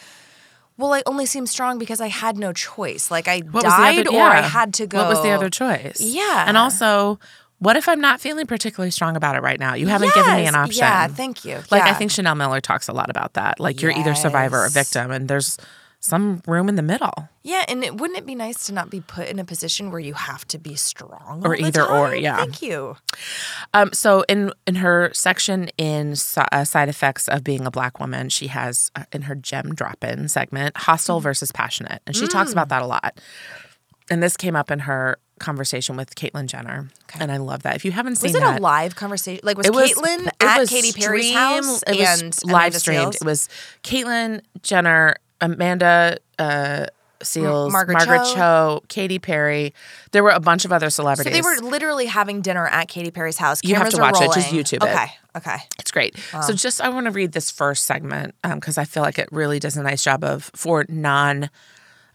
[0.76, 3.10] well, I only seem strong because I had no choice.
[3.12, 4.98] Like I What died other- or I had to go.
[4.98, 6.00] What was the other choice?
[6.00, 6.44] Yeah.
[6.48, 7.20] and also,
[7.60, 9.74] what if I'm not feeling particularly strong about it right now?
[9.74, 10.80] You haven't given me an option.
[10.80, 11.60] Yeah, thank you.
[11.70, 13.60] Like I think Chanel Miller talks a lot about that.
[13.60, 15.58] Like you're either survivor or victim, and there's
[16.04, 17.12] some room in the middle.
[17.44, 20.00] Yeah, and it, wouldn't it be nice to not be put in a position where
[20.00, 21.42] you have to be strong?
[21.44, 22.36] Or either or, yeah.
[22.38, 22.96] Thank you.
[23.72, 28.28] Um, so in in her section in uh, side effects of being a black woman,
[28.30, 31.22] she has uh, in her gem drop in segment hostile Mm.
[31.22, 33.20] versus passionate, and she talks about that a lot.
[34.10, 36.88] And this came up in her conversation with Caitlyn Jenner,
[37.18, 37.76] and I love that.
[37.76, 39.40] If you haven't seen Was it that, a live conversation?
[39.44, 42.52] Like was it was Caitlyn it at was Katy Perry's stream- house It was and
[42.52, 43.14] live streamed.
[43.16, 43.48] It was
[43.84, 46.16] Caitlyn Jenner, Amanda.
[46.38, 46.86] Uh,
[47.22, 48.34] Seales, Margaret Margaret, Cho.
[48.34, 48.84] Cho.
[48.88, 49.72] Katy Perry.
[50.10, 51.32] There were a bunch of other So celebrities.
[51.32, 53.60] they were literally having dinner at Katy Perry's house.
[53.62, 54.32] You have to watch it.
[54.34, 54.64] Just rolling.
[54.64, 54.82] YouTube it.
[54.82, 55.06] Okay.
[55.36, 55.56] Okay.
[55.78, 56.18] It's great.
[56.18, 59.60] So just I want to read this first segment because I feel like it really
[59.60, 61.48] does a nice job of for non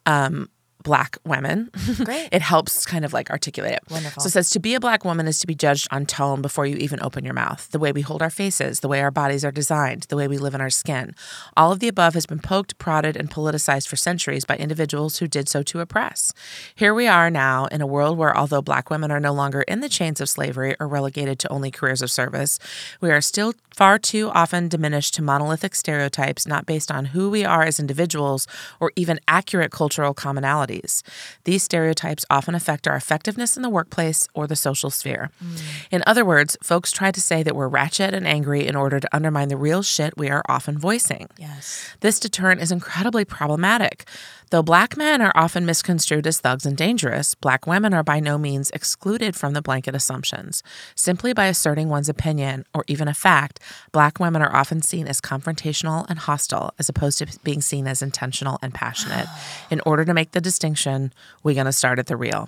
[0.05, 0.49] um,
[0.83, 1.69] black women.
[2.03, 2.29] Great.
[2.31, 3.83] it helps kind of like articulate it.
[3.89, 4.21] Wonderful.
[4.21, 6.65] So it says to be a black woman is to be judged on tone before
[6.65, 7.69] you even open your mouth.
[7.71, 10.37] The way we hold our faces, the way our bodies are designed, the way we
[10.37, 11.15] live in our skin.
[11.55, 15.27] All of the above has been poked, prodded, and politicized for centuries by individuals who
[15.27, 16.31] did so to oppress.
[16.75, 19.81] Here we are now in a world where although black women are no longer in
[19.81, 22.59] the chains of slavery or relegated to only careers of service,
[23.01, 27.45] we are still far too often diminished to monolithic stereotypes not based on who we
[27.45, 28.47] are as individuals
[28.79, 30.66] or even accurate cultural commonalities.
[30.67, 35.32] These stereotypes often affect our effectiveness in the workplace or the social sphere.
[35.43, 35.62] Mm.
[35.91, 39.15] In other words, folks try to say that we're ratchet and angry in order to
[39.15, 41.27] undermine the real shit we are often voicing.
[41.38, 41.89] Yes.
[42.01, 44.06] This deterrent is incredibly problematic.
[44.49, 48.38] Though black men are often misconstrued as thugs and dangerous, black women are by no
[48.38, 50.63] means excluded from the blanket assumptions.
[50.95, 53.60] Simply by asserting one's opinion or even a fact,
[53.91, 58.01] black women are often seen as confrontational and hostile as opposed to being seen as
[58.01, 59.27] intentional and passionate.
[59.69, 62.47] In order to make the distinction, we're going to start at the real.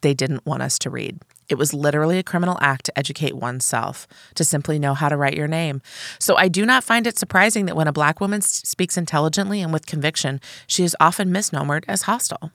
[0.00, 1.18] They didn't want us to read.
[1.48, 5.36] It was literally a criminal act to educate oneself, to simply know how to write
[5.36, 5.82] your name.
[6.18, 9.72] So I do not find it surprising that when a black woman speaks intelligently and
[9.72, 12.50] with conviction, she is often misnomered as hostile.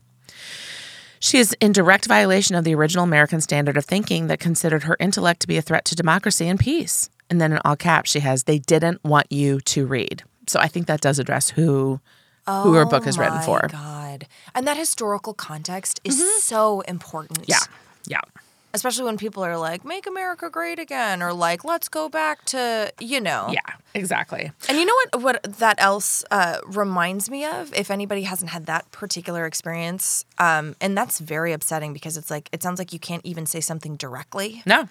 [1.19, 4.95] She is in direct violation of the original American standard of thinking that considered her
[4.99, 7.09] intellect to be a threat to democracy and peace.
[7.29, 10.23] And then in all caps, she has, they didn't want you to read.
[10.47, 11.99] So I think that does address who
[12.47, 13.67] who her book is oh written Oh for.
[13.67, 14.27] God.
[14.55, 16.39] And that historical context is mm-hmm.
[16.39, 17.45] so important.
[17.47, 17.59] Yeah.
[18.07, 18.21] Yeah.
[18.73, 22.91] Especially when people are like, "Make America great again," or like, "Let's go back to,"
[22.99, 23.47] you know.
[23.51, 24.51] Yeah, exactly.
[24.67, 25.21] And you know what?
[25.21, 27.73] What that else uh, reminds me of?
[27.73, 32.49] If anybody hasn't had that particular experience, um, and that's very upsetting because it's like
[32.51, 34.87] it sounds like you can't even say something directly, No,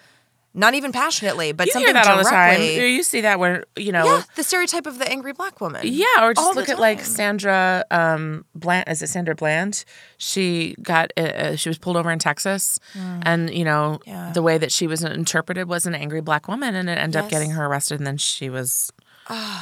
[0.59, 2.59] not even passionately, but you something hear that all the time.
[2.59, 2.95] directly.
[2.95, 4.05] You see that where you know.
[4.05, 5.83] Yeah, the stereotype of the angry black woman.
[5.85, 7.05] Yeah, or just All look at like.
[7.05, 8.89] Sandra um, Bland.
[8.89, 9.85] Is it Sandra Bland?
[10.19, 14.01] She got uh, uh, she was pulled over in Texas, and you know.
[14.07, 14.33] Yeah.
[14.33, 17.31] the way that she was interpreted was an angry black woman, and it ended up
[17.31, 18.93] getting her arrested, and then she was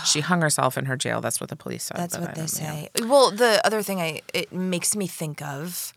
[0.05, 1.21] she hung herself in her jail.
[1.21, 1.97] That's what the police said.
[1.97, 2.89] That's what they say.
[3.01, 5.93] Well, the other thing I it makes me think of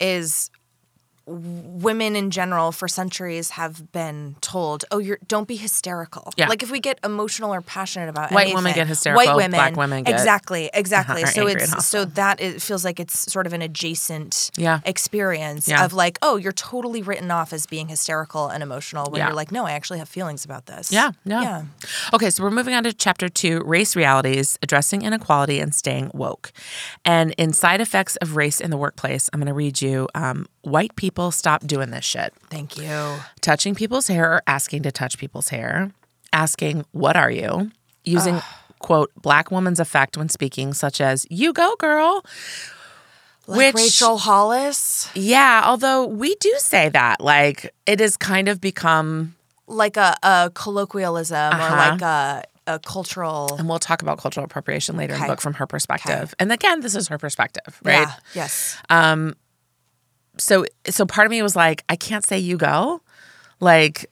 [0.00, 0.50] is
[1.26, 6.48] women in general for centuries have been told, "Oh, you're don't be hysterical." Yeah.
[6.48, 9.76] Like if we get emotional or passionate about White women get hysterical, White women, black
[9.76, 11.24] women get- exactly, exactly.
[11.26, 14.80] so it's so that it feels like it's sort of an adjacent Yeah.
[14.84, 15.84] experience Yeah.
[15.84, 19.26] of like, oh, you're totally written off as being hysterical and emotional when Yeah.
[19.28, 20.90] you're like, no, I actually have feelings about this.
[20.90, 21.42] Yeah, yeah.
[21.42, 21.62] yeah.
[22.12, 26.52] Okay, so we're moving on to chapter two race realities, addressing inequality and staying woke.
[27.04, 30.46] And in side effects of race in the workplace, I'm going to read you um,
[30.62, 32.32] white people stop doing this shit.
[32.50, 33.16] Thank you.
[33.40, 35.92] Touching people's hair or asking to touch people's hair,
[36.32, 37.70] asking, What are you?
[38.04, 38.40] Using,
[38.80, 42.24] quote, black woman's effect when speaking, such as, You go, girl.
[43.46, 45.08] Like Which- Rachel Hollis.
[45.14, 47.20] Yeah, although we do say that.
[47.20, 49.34] Like, it has kind of become,
[49.66, 51.76] like a, a colloquialism or Uh-huh.
[51.90, 55.54] like a, a cultural and we'll talk about cultural appropriation later in the book from
[55.54, 56.32] her perspective.
[56.38, 58.06] And again, this is her perspective, right?
[58.06, 58.76] Yeah, yes.
[60.38, 63.00] So so part of me was like i can't say you go
[63.60, 64.06] like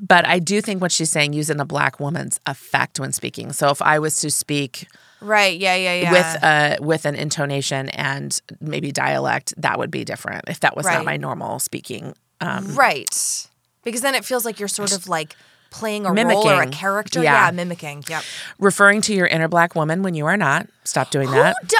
[0.00, 3.68] but i do think what she's saying using a black woman's effect when speaking so
[3.70, 4.86] if i was to speak
[5.20, 5.58] right.
[5.58, 5.74] Yeah.
[5.74, 5.94] Yeah.
[5.94, 6.12] Yeah.
[6.12, 10.84] with uh with an intonation and maybe dialect that would be different if that was
[10.86, 13.48] not my normal speaking um right.
[13.84, 15.36] Because then it feels like you're sort of like
[15.70, 17.22] playing a role or a character.
[17.22, 17.46] Yeah.
[17.46, 17.50] Yeah.
[17.52, 18.04] mimicking.
[18.08, 18.22] Yep.
[18.58, 21.76] referring to your inner black woman when you are not stop doing that do-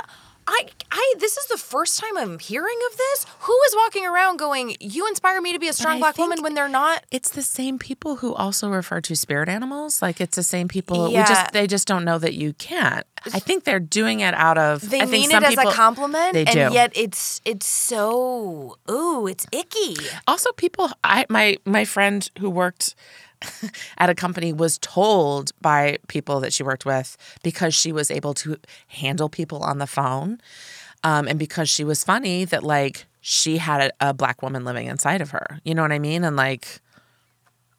[0.47, 3.27] I, I, this is the first time I'm hearing of this.
[3.41, 6.55] Who is walking around going, "You inspire me to be a strong black woman," when
[6.55, 7.05] they're not?
[7.11, 11.07] it's the same people who also refer to spirit animals like it's the same people
[11.09, 11.27] we Yeah.
[11.27, 14.89] just they just don't know that you can't i think they're doing it out of
[14.89, 16.75] They I think mean it as people, a compliment, they and do.
[16.75, 19.97] yet it's it's so ooh, it's icky.
[20.27, 22.95] also people i my my friend who worked
[23.99, 28.35] at a company was told by people that she worked with because she was able
[28.35, 28.57] to
[28.89, 30.41] handle people on the phone
[31.05, 34.87] um, and because she was funny that like she had a, a black woman living
[34.87, 35.61] inside of her.
[35.65, 36.25] You know what i mean?
[36.25, 36.81] And like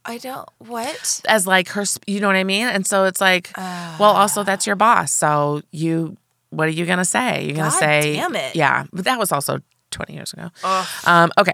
[0.05, 1.21] I don't what.
[1.27, 2.67] as like her you know what i mean?
[2.67, 6.17] And so it's like well also that's your boss so you
[6.51, 7.43] what are you gonna say?
[7.45, 8.55] You're gonna God say damn it.
[8.55, 9.59] yeah but that was also
[9.91, 10.49] 20 years ago.
[11.05, 11.53] Um, okay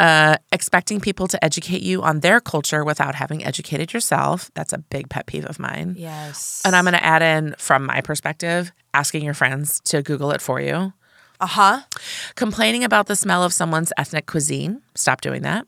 [0.00, 4.78] uh, expecting people to educate you on their culture without having educated yourself that's a
[4.78, 6.62] big pet peeve of mine Yes.
[6.64, 10.40] and i'm going to add in from my perspective asking your friends to google it
[10.40, 10.92] for you
[11.40, 11.76] Uh huh.
[12.34, 15.66] complaining about the smell of someone's ethnic cuisine stop doing that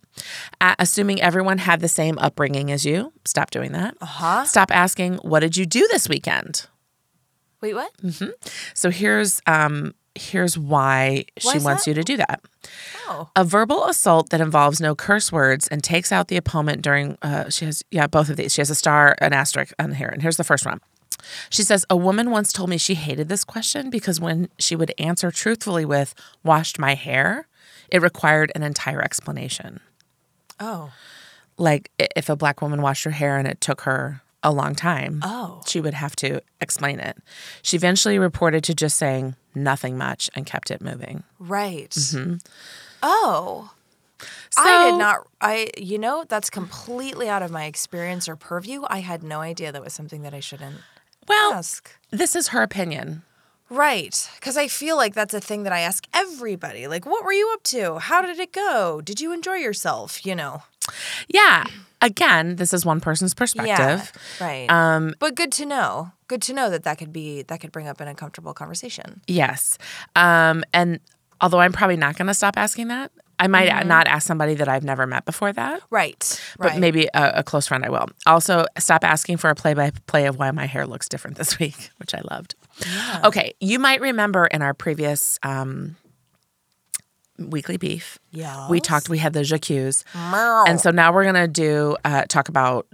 [0.61, 4.45] A- assuming everyone had the same upbringing as you stop doing that Uh-huh.
[4.45, 6.67] stop asking what did you do this weekend
[7.63, 7.93] Wait, what?
[8.03, 8.31] Mm-hmm.
[8.75, 11.91] So here's um here's why she Why is wants that?
[11.91, 12.41] you to do that
[13.09, 13.31] Oh.
[13.35, 17.49] a verbal assault that involves no curse words and takes out the opponent during uh,
[17.51, 20.23] she has yeah both of these she has a star an asterisk on here and
[20.23, 20.81] here's the first one
[21.51, 24.93] she says a woman once told me she hated this question because when she would
[24.99, 27.47] answer truthfully with washed my hair
[27.91, 29.81] it required an entire explanation
[30.61, 30.93] Oh.
[31.59, 35.21] like if a black woman washed her hair and it took her a long time
[35.23, 35.61] Oh.
[35.67, 37.17] she would have to explain it
[37.63, 41.91] she eventually reported to just saying nothing much and kept it moving Right.
[41.91, 42.37] Mm-hmm.
[43.03, 43.73] Oh.
[44.57, 45.27] I did not.
[45.41, 48.83] I, you know, that's completely out of my experience or purview.
[48.89, 50.77] I had no idea that was something that I shouldn't
[51.27, 51.91] well ask.
[52.11, 53.23] this is her opinion
[53.71, 54.29] Right.
[54.37, 56.87] Because I feel like that's a thing that I ask everybody.
[56.89, 57.99] Like, what were you up to?
[57.99, 59.01] How did it go?
[59.01, 60.27] Did you enjoy yourself?
[60.27, 60.63] You know?
[61.27, 61.65] Yeah.
[62.03, 64.13] Again, this is one person's perspective.
[64.39, 64.47] Yeah.
[64.47, 64.71] Right.
[64.71, 66.13] Um, but good to know.
[66.29, 69.23] Good to know that that could be, that could bring up an uncomfortable conversation.
[69.27, 69.79] Yes.
[70.17, 71.01] Um, and
[71.41, 74.69] although I'm probably not going to stop asking that, I might not ask somebody that
[74.69, 75.83] I've never met before that.
[75.91, 76.41] Right.
[76.59, 76.81] But right.
[76.81, 78.07] maybe a, a close friend I will.
[78.25, 81.59] Also, stop asking for a play by play of why my hair looks different this
[81.59, 82.55] week, which I loved.
[83.25, 83.55] Okay.
[83.61, 85.97] You might remember in our previous um,
[87.39, 88.69] weekly beef, Yeah.
[88.69, 90.05] we talked, we had the.
[90.15, 90.65] Meow.
[90.67, 92.87] And so now we're going to do, uh, talk about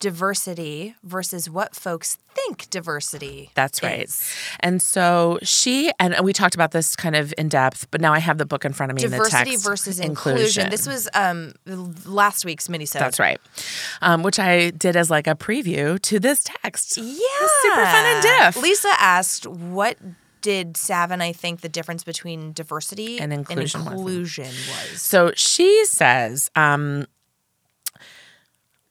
[0.00, 3.50] diversity versus what folks think diversity.
[3.54, 4.04] That's right.
[4.04, 4.34] is.
[4.60, 8.18] And so she and we talked about this kind of in depth, but now I
[8.18, 9.04] have the book in front of me.
[9.04, 10.70] in the Diversity versus inclusion.
[10.70, 12.98] This was um last week's minisode.
[13.00, 13.38] That's right.
[14.00, 16.96] Um, which I did as like a preview to this text.
[16.96, 17.14] Yeah.
[17.62, 18.62] super fun and diff.
[18.62, 19.98] Lisa asked, what
[20.40, 23.92] did Savin, I think the difference between diversity And inclusion was.
[23.94, 25.02] inclusion was?
[25.02, 27.06] So she says, um,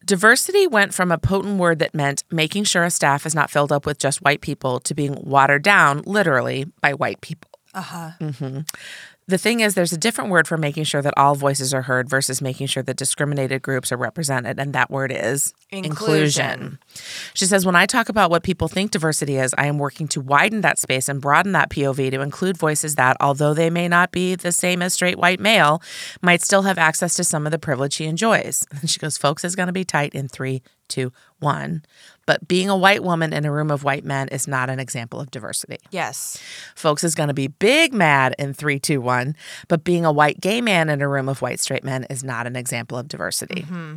[0.06, 3.72] diversity went from a potent word that meant making sure a staff is not filled
[3.72, 7.50] up with just white people to being watered down, literally, by white people.
[7.74, 8.12] Uh huh.
[8.20, 8.60] hmm
[9.30, 12.10] The thing is, there's a different word for making sure that all voices are heard
[12.10, 16.80] versus making sure that discriminated groups are represented, and that word is Inclusion.
[17.36, 20.20] She says, When I talk about what people think diversity is, I am working to
[20.20, 24.12] widen that space and broaden that POV to include voices that, although they may not
[24.12, 25.80] be the same as straight white male,
[26.24, 28.66] might still have access to some of the privilege he enjoys.
[28.72, 31.84] And she goes, Folks is going to be tight in three, two, one.
[32.26, 35.20] But being a white woman in a room of white men is not an example
[35.20, 35.78] of diversity.
[35.90, 36.38] Yes.
[36.76, 39.36] Folks is going to be big mad in 321,
[39.68, 42.46] but being a white gay man in a room of white straight men is not
[42.46, 43.62] an example of diversity.
[43.62, 43.96] Mm-hmm.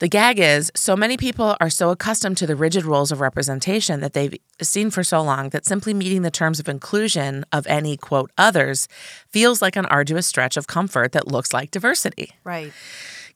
[0.00, 4.00] The gag is so many people are so accustomed to the rigid rules of representation
[4.00, 7.96] that they've seen for so long that simply meeting the terms of inclusion of any
[7.96, 8.88] quote others
[9.30, 12.72] feels like an arduous stretch of comfort that looks like diversity Right.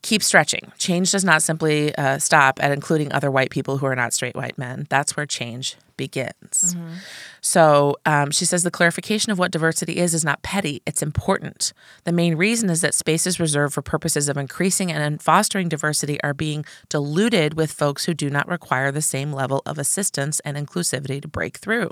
[0.02, 0.72] Keep stretching.
[0.78, 4.34] Change does not simply uh, stop at including other white people who are not straight
[4.36, 4.86] white men.
[4.88, 6.74] That's where change begins.
[7.42, 11.74] So um, she says the clarification of what diversity is is not petty, it's important.
[12.04, 16.32] The main reason is that spaces reserved for purposes of increasing and fostering diversity are
[16.32, 21.20] being diluted with folks who do not require the same level of assistance and inclusivity
[21.20, 21.90] to break through.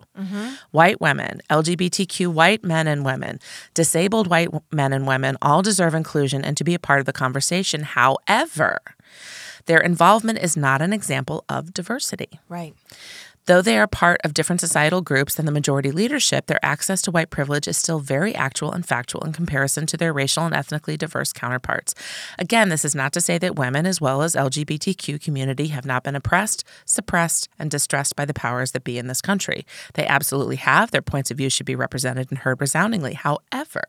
[0.70, 3.38] White women, LGBTQ white men and women,
[3.74, 7.12] disabled white men and women all deserve inclusion and to be a part of the
[7.12, 7.82] conversation.
[7.82, 8.78] However,
[9.66, 12.38] their involvement is not an example of diversity.
[12.48, 12.74] Right.
[13.46, 17.12] Though they are part of different societal groups than the majority leadership, their access to
[17.12, 20.96] white privilege is still very actual and factual in comparison to their racial and ethnically
[20.96, 21.94] diverse counterparts.
[22.40, 26.02] Again, this is not to say that women as well as LGBTQ community have not
[26.02, 29.64] been oppressed, suppressed, and distressed by the powers that be in this country.
[29.94, 30.90] They absolutely have.
[30.90, 33.14] Their points of view should be represented and heard resoundingly.
[33.14, 33.84] However,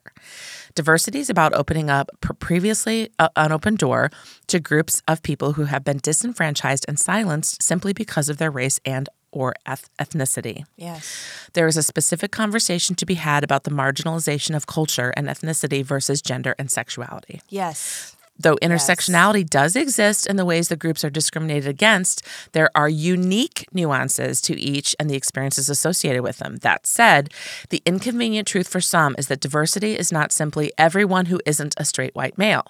[0.76, 4.12] diversity is about opening up previously uh, unopened door
[4.45, 8.80] to groups of people who have been disenfranchised and silenced simply because of their race
[8.86, 10.65] and or eth- ethnicity.
[10.75, 11.49] Yes.
[11.53, 15.84] There is a specific conversation to be had about the marginalization of culture and ethnicity
[15.84, 17.41] versus gender and sexuality.
[17.49, 18.15] Yes.
[18.39, 22.21] Though intersectionality does exist in the ways the groups are discriminated against,
[22.51, 26.57] there are unique nuances to each and the experiences associated with them.
[26.57, 27.34] That said,
[27.69, 31.86] the inconvenient truth for some is that diversity is not simply everyone who isn't a
[31.86, 32.65] straight white male.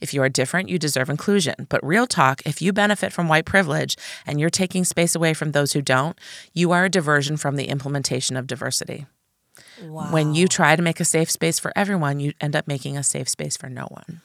[0.00, 1.66] If you are different, you deserve inclusion.
[1.68, 3.96] But real talk, if you benefit from white privilege
[4.26, 6.16] and you're taking space away from those who don't,
[6.52, 9.06] you are a diversion from the implementation of diversity.
[9.82, 10.12] Wow.
[10.12, 13.02] When you try to make a safe space for everyone, you end up making a
[13.02, 14.20] safe space for no one.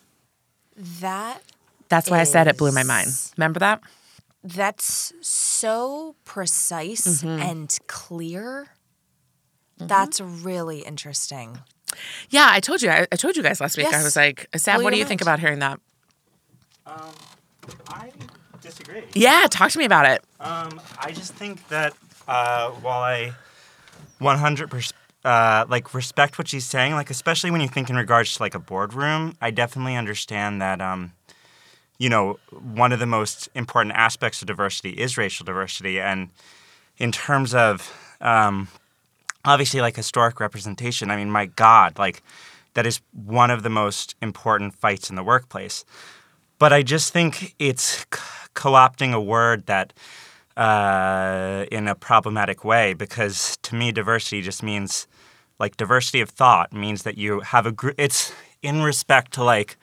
[1.01, 1.41] that
[1.89, 3.09] That's why I said it blew my mind.
[3.37, 3.81] Remember that?
[4.45, 7.41] that's so precise Mm-hmm.
[7.41, 8.67] and clear.
[9.77, 11.59] That's really interesting.
[12.29, 12.89] Yeah, I told you.
[12.89, 13.93] I, I told you guys last week.
[13.93, 15.79] I was like, Sav, Blew what do your you think about hearing that?
[16.85, 16.95] Um,
[17.87, 18.11] I
[18.61, 19.03] disagree.
[19.13, 20.23] Yeah, talk to me about it.
[20.39, 21.93] Um, I just think that
[22.27, 23.33] uh, while I
[24.19, 24.93] 100%
[25.25, 28.55] uh, like respect what she's saying, like especially when you think in regards to like
[28.55, 31.13] a boardroom, I definitely understand that um,
[31.97, 36.29] you know one of the most important aspects of diversity is racial diversity, and
[36.97, 38.67] in terms of um,
[39.45, 42.21] obviously like historic representation, I mean, my God, like
[42.73, 45.85] that is one of the most important fights in the workplace.
[46.59, 48.05] But I just think it's
[48.53, 49.93] co-opting a word that
[50.55, 55.07] uh, in a problematic way because to me diversity just means
[55.59, 58.31] like diversity of thought means that you have a group it's
[58.61, 59.77] in respect to like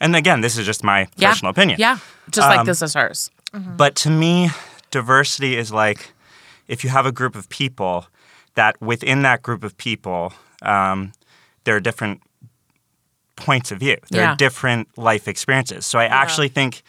[0.00, 1.30] and again this is just my Yeah.
[1.30, 1.98] personal opinion Yeah,
[2.30, 3.30] just like Um, this is hers.
[3.52, 4.50] but to me,
[4.90, 6.12] diversity is like
[6.66, 8.06] if you have a group of people
[8.58, 10.32] that within that group of people,
[10.62, 11.12] um,
[11.64, 12.20] there are different
[13.36, 13.96] points of view.
[14.10, 14.32] There Yeah.
[14.32, 15.86] are different life experiences.
[15.86, 16.82] So I actually think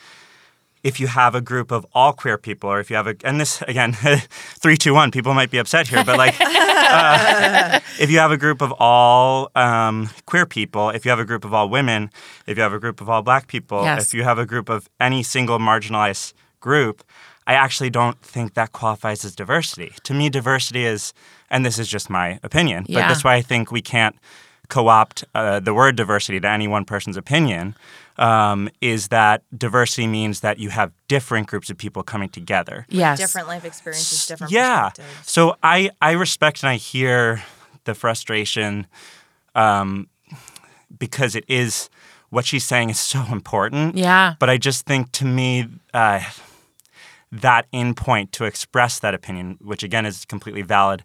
[0.83, 3.39] if you have a group of all queer people, or if you have a, and
[3.39, 3.91] this again,
[4.63, 8.37] three, two, one, people might be upset here, but like, uh, if you have a
[8.37, 12.09] group of all um, queer people, if you have a group of all women,
[12.47, 14.01] if you have a group of all black people, Yes.
[14.07, 17.03] if you have a group of any single marginalized group,
[17.49, 19.91] I actually don't think that qualifies as diversity.
[20.03, 21.13] To me, diversity is,
[21.49, 24.15] and this is just my opinion, but that's why I think we can't
[24.67, 27.75] co-opt uh, the word diversity to any one person's opinion
[28.19, 32.85] um, is that diversity means that you have different groups of people coming together.
[32.87, 33.17] Yes.
[33.17, 34.89] Different life experiences, different yeah.
[34.89, 35.31] perspectives.
[35.31, 37.41] So I I respect and I hear
[37.85, 38.85] the frustration
[39.55, 40.07] um,
[40.99, 41.89] because it is
[42.29, 43.97] what she's saying is so important.
[43.97, 44.35] Yeah.
[44.37, 46.21] But I just think to me uh,
[47.31, 51.03] that in point to express that opinion, which again is completely valid,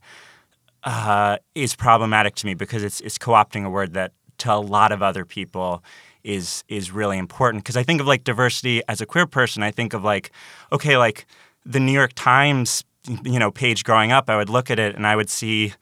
[0.85, 4.93] uh, is problematic to me because it's it's co-opting a word that to a lot
[4.93, 5.83] of other people
[6.22, 7.62] is is really important.
[7.64, 10.31] Because I think of like diversity as a queer person, I think of like
[10.72, 11.27] okay, like
[11.64, 12.85] the New York Times,
[13.25, 15.72] you know, page growing up, I would look at it and I would see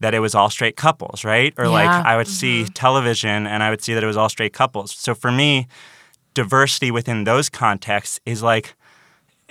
[0.00, 1.54] that it was all straight couples, right?
[1.56, 4.52] Or like I would see television and I would see that it was all straight
[4.52, 4.92] couples.
[4.92, 5.66] So for me,
[6.34, 8.74] diversity within those contexts is like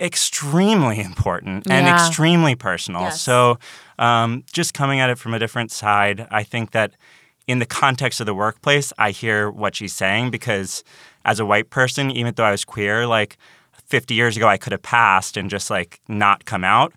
[0.04, 1.94] extremely important and Yeah.
[2.06, 3.02] extremely personal.
[3.02, 3.20] Yes.
[3.22, 3.58] So
[3.98, 6.92] um, just coming at it from a different side, I think that
[7.46, 10.82] in the context of the workplace, I hear what she's saying because
[11.24, 13.36] as a white person, even though I was queer, like
[13.86, 16.92] 50 years ago, I could have passed and just like not come out.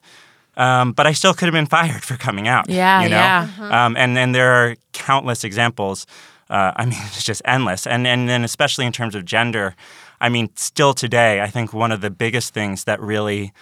[0.55, 2.69] Um, but I still could have been fired for coming out.
[2.69, 3.15] Yeah, you know?
[3.17, 3.85] yeah.
[3.85, 6.07] Um, and and there are countless examples.
[6.49, 7.85] Uh, I mean, it's just endless.
[7.85, 9.75] And and then especially in terms of gender,
[10.19, 13.53] I mean, still today, I think one of the biggest things that really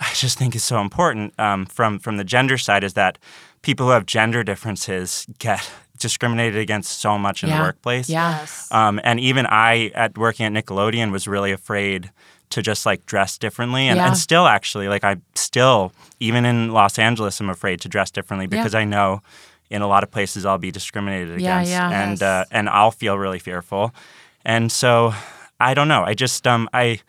[0.00, 3.18] I just think is so important um, from from the gender side is that
[3.62, 7.58] people who have gender differences get discriminated against so much in Yeah.
[7.58, 8.08] the workplace.
[8.10, 8.66] Yes.
[8.72, 12.10] Um, and even I, at working at Nickelodeon, was really afraid
[12.50, 14.08] to just like dress differently, and, Yeah.
[14.08, 18.44] and still actually, like I still, even in Los Angeles, I'm afraid to dress differently
[18.50, 18.58] Yeah.
[18.62, 19.22] because I know
[19.70, 22.02] in a lot of places I'll be discriminated Yeah, against, yeah.
[22.02, 22.22] and Yes.
[22.22, 23.94] uh, and I'll feel really fearful,
[24.44, 25.14] and so
[25.62, 26.02] I don't know.
[26.04, 27.00] I just um I.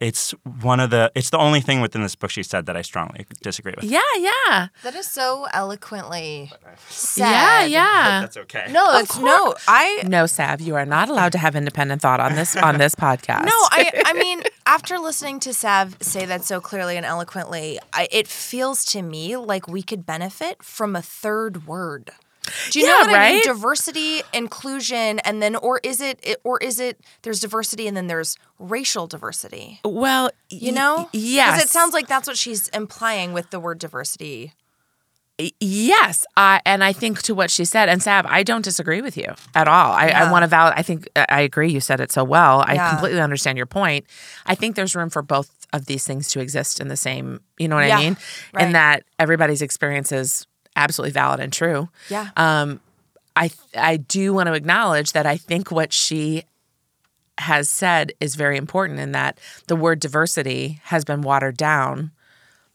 [0.00, 0.30] It's
[0.62, 1.10] one of the.
[1.16, 3.84] It's the only thing within this book she said that I strongly disagree with.
[3.84, 4.68] Yeah, yeah.
[4.84, 6.52] That is so eloquently
[6.88, 7.22] said.
[7.22, 8.20] Yeah, yeah.
[8.20, 8.66] That's okay.
[8.70, 9.56] No, it's no.
[9.66, 12.94] I No, Sav, you are not allowed to have independent thought on this on this
[12.94, 13.44] podcast.
[13.44, 18.06] No, I I mean, after listening to Sav say that so clearly and eloquently, I,
[18.12, 22.12] it feels to me like we could benefit from a third word.
[22.70, 23.42] Do you Yeah, know what I mean?
[23.44, 28.36] Diversity, inclusion, and then or is it, or is it there's diversity and then there's
[28.58, 29.80] racial diversity?
[29.84, 31.08] Well, You know?
[31.12, 31.52] yes.
[31.52, 34.52] Because it sounds like that's what she's implying with the word diversity.
[35.60, 39.16] Yes, I, and I think to what she said, and Sab, I don't disagree with
[39.16, 39.92] you at all.
[39.92, 40.74] I, I want to valid.
[40.76, 41.70] I think uh, I agree.
[41.70, 42.64] You said it so well.
[42.66, 42.88] I Yeah.
[42.88, 44.04] completely understand your point.
[44.46, 47.40] I think there's room for both of these things to exist in the same.
[47.56, 48.16] You know what Yeah, I mean?
[48.52, 48.64] right.
[48.66, 50.44] And that everybody's experience is
[50.78, 51.88] absolutely valid and true.
[52.08, 52.30] Yeah.
[52.36, 52.80] Um,
[53.36, 56.44] I I do want to acknowledge that I think what she
[57.38, 62.10] has said is very important in that the word diversity has been watered down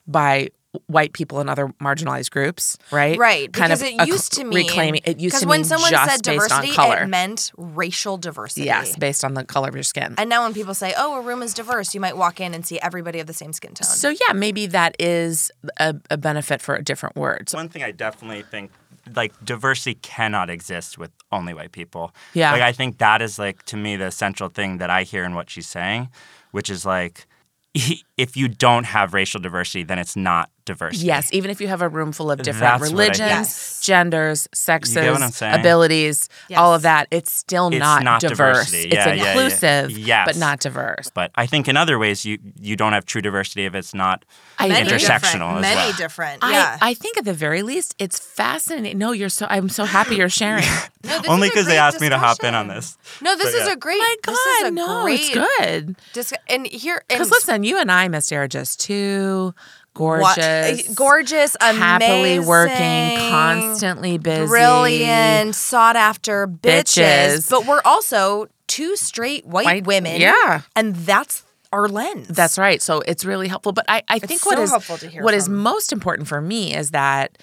[0.08, 0.50] by
[0.88, 3.18] white people and other marginalized groups, right?
[3.18, 5.60] Right, Kind because of it a- used to mean reclaiming it used because to when
[5.60, 7.04] mean someone just said based on diversity, color.
[7.04, 8.64] it meant racial diversity.
[8.66, 10.16] yes, based on the color of your skin.
[10.18, 12.66] And now when people say, "Oh, a room is diverse," you might walk in and
[12.66, 13.86] see everybody of the same skin tone.
[13.88, 17.50] so yeah, maybe that is a, a benefit for a different word.
[17.50, 18.72] So, One thing I definitely think
[19.16, 22.16] like diversity cannot exist with only white people.
[22.34, 22.52] Yeah.
[22.52, 25.36] Like I think that is like to me the essential thing that I hear in
[25.36, 26.10] what she's saying,
[26.52, 27.28] which is like
[28.18, 31.06] if you don't have racial diversity, then it's not diversity.
[31.08, 33.20] Yes, even if you have a room full of different That's what I religions.
[33.20, 33.82] Yes.
[33.84, 38.68] genders, sexes, what I'm abilities, all of that, it's still It's not, not diverse.
[38.68, 38.84] diversity.
[38.90, 39.32] It's Yeah, yeah, yeah.
[39.32, 40.26] inclusive, Yes.
[40.28, 41.12] but not diverse.
[41.14, 44.24] But I think in other ways you you don't have true diversity if it's not
[44.58, 45.94] I many intersectional different, as many well.
[45.98, 46.44] different.
[46.44, 46.78] I, yeah.
[46.82, 48.98] I think at the very least, it's fascinating.
[48.98, 49.48] No, you're so.
[49.50, 50.64] I'm so happy you're sharing.
[51.06, 52.98] No, only because they great asked me to hop in on this.
[53.22, 53.74] No, this So, is yeah.
[53.74, 53.98] a great.
[54.00, 55.96] My this is God, a no, great it's good.
[56.14, 59.54] Dis- and here, Because listen, you and I, Miss Sarah, just two
[59.96, 67.38] wa- gorgeous, gorgeous, happily working, constantly busy, brilliant, sought after bitches.
[67.38, 67.50] Bitches.
[67.50, 70.20] But we're also two straight white, White- women.
[70.22, 70.62] yeah.
[70.76, 72.28] and that's our lens.
[72.28, 72.82] That's right.
[72.82, 73.72] So it's really helpful.
[73.72, 76.40] But I, I think what so is helpful to hear what is most important for
[76.40, 77.38] me is that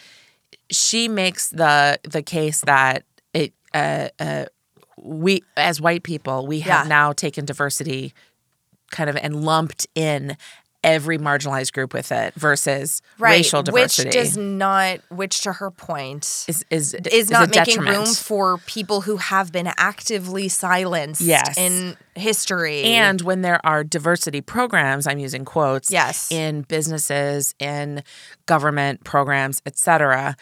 [0.70, 3.02] she makes the the case that
[3.34, 4.44] it uh, uh,
[5.02, 6.88] we as white people we have Yeah.
[6.88, 8.12] now taken diversity
[8.90, 10.36] kind of and lumped in
[10.82, 15.70] every marginalized group with it versus right, racial diversity which does not, which to her
[15.70, 16.46] point.
[16.48, 17.96] is is is a not making detriment.
[17.98, 21.58] room for people who have been actively silenced Yes.
[21.58, 22.82] in history.
[22.84, 26.32] And when there are diversity programs, I'm using quotes, Yes.
[26.32, 28.02] in businesses, in
[28.46, 30.34] government programs, et cetera,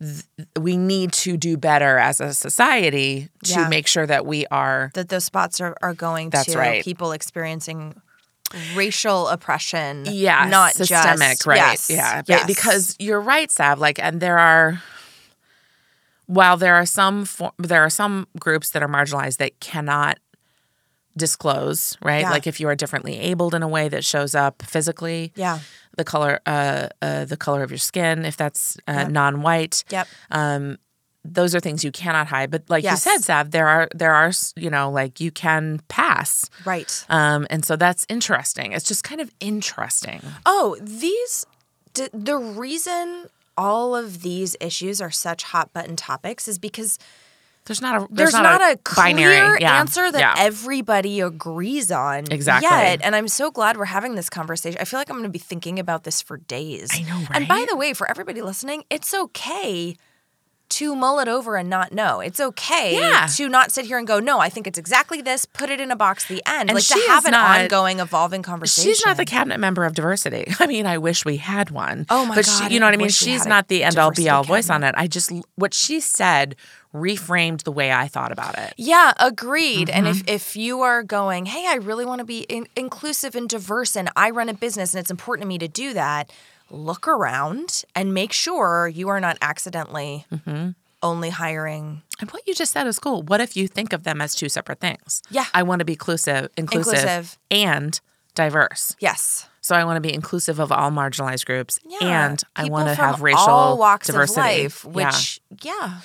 [0.00, 0.24] th-
[0.58, 3.68] we need to do better as a society to Yeah.
[3.68, 4.90] make sure that we are.
[4.94, 6.84] that those spots are, are going That's to right.
[6.84, 8.00] people experiencing
[8.74, 10.04] racial oppression.
[10.08, 11.56] Yeah, not systemic, just, right?
[11.56, 12.46] Yes, Yeah, yes.
[12.46, 13.78] because you're right, Sav.
[13.78, 14.80] Like, and there are
[16.26, 20.18] while there are some for, there are some groups that are marginalized that cannot
[21.18, 22.22] disclose, right?
[22.22, 22.30] Yeah.
[22.30, 25.58] Like if you are differently abled in a way that shows up physically, Yeah.
[25.96, 29.08] the color uh, uh the color of your skin if that's uh, Yep.
[29.10, 29.84] non-white.
[29.90, 30.08] Yep.
[30.30, 30.78] Um
[31.24, 33.04] those are things you cannot hide, but like Yes.
[33.04, 37.04] you said, Sav, there are there are you know like you can pass, Right.
[37.10, 38.72] um, and so that's interesting.
[38.72, 40.22] It's just kind of interesting.
[40.46, 41.44] Oh, these
[41.92, 43.26] d- the reason
[43.58, 46.96] all of these issues are such hot button topics is because
[47.68, 49.78] There's not a there's, there's, not, a, binary clear yeah.
[49.78, 50.34] answer that yeah.
[50.36, 52.68] everybody agrees on Exactly.
[52.68, 53.00] yet.
[53.02, 54.80] And I'm so glad we're having this conversation.
[54.80, 56.90] I feel like I'm going to be thinking about this for days.
[56.92, 59.96] I know, And by the way, for everybody listening, it's okay
[60.70, 62.20] to mull it over and not know.
[62.20, 63.26] It's okay Yeah.
[63.36, 65.90] to not sit here and go, no, I think it's exactly this, put it in
[65.90, 66.68] a box, the end.
[66.68, 68.90] And like to have an not- ongoing, evolving conversation.
[68.92, 70.52] She's not the cabinet member of diversity.
[70.60, 72.06] I mean, I wish we had one.
[72.10, 73.08] Oh my but God, she, you know I what I mean.
[73.08, 74.94] She's not the end all be all voice on it.
[74.98, 76.54] I just what she said
[76.94, 78.74] reframed the way I thought about it.
[78.76, 79.90] Yeah, agreed.
[79.90, 80.20] And Mm-hmm.
[80.28, 83.94] if, if you are going, hey, I really want to be in- inclusive and diverse,
[83.96, 86.30] and I run a business and it's important to me to do that,
[86.70, 90.70] look around and make sure you are not accidentally Mm-hmm.
[91.02, 92.02] only hiring.
[92.20, 93.22] And what you just said is cool.
[93.22, 95.22] What if you think of them as two separate things?
[95.30, 95.46] Yeah.
[95.54, 97.38] I want to be inclusive, inclusive, Inclusive.
[97.50, 98.00] and
[98.34, 98.96] diverse.
[98.98, 99.48] Yes.
[99.60, 101.98] So I want to be inclusive of all marginalized groups, Yeah.
[102.28, 104.64] and I People want to have racial all walks diversity.
[104.64, 106.00] of life, which, yeah.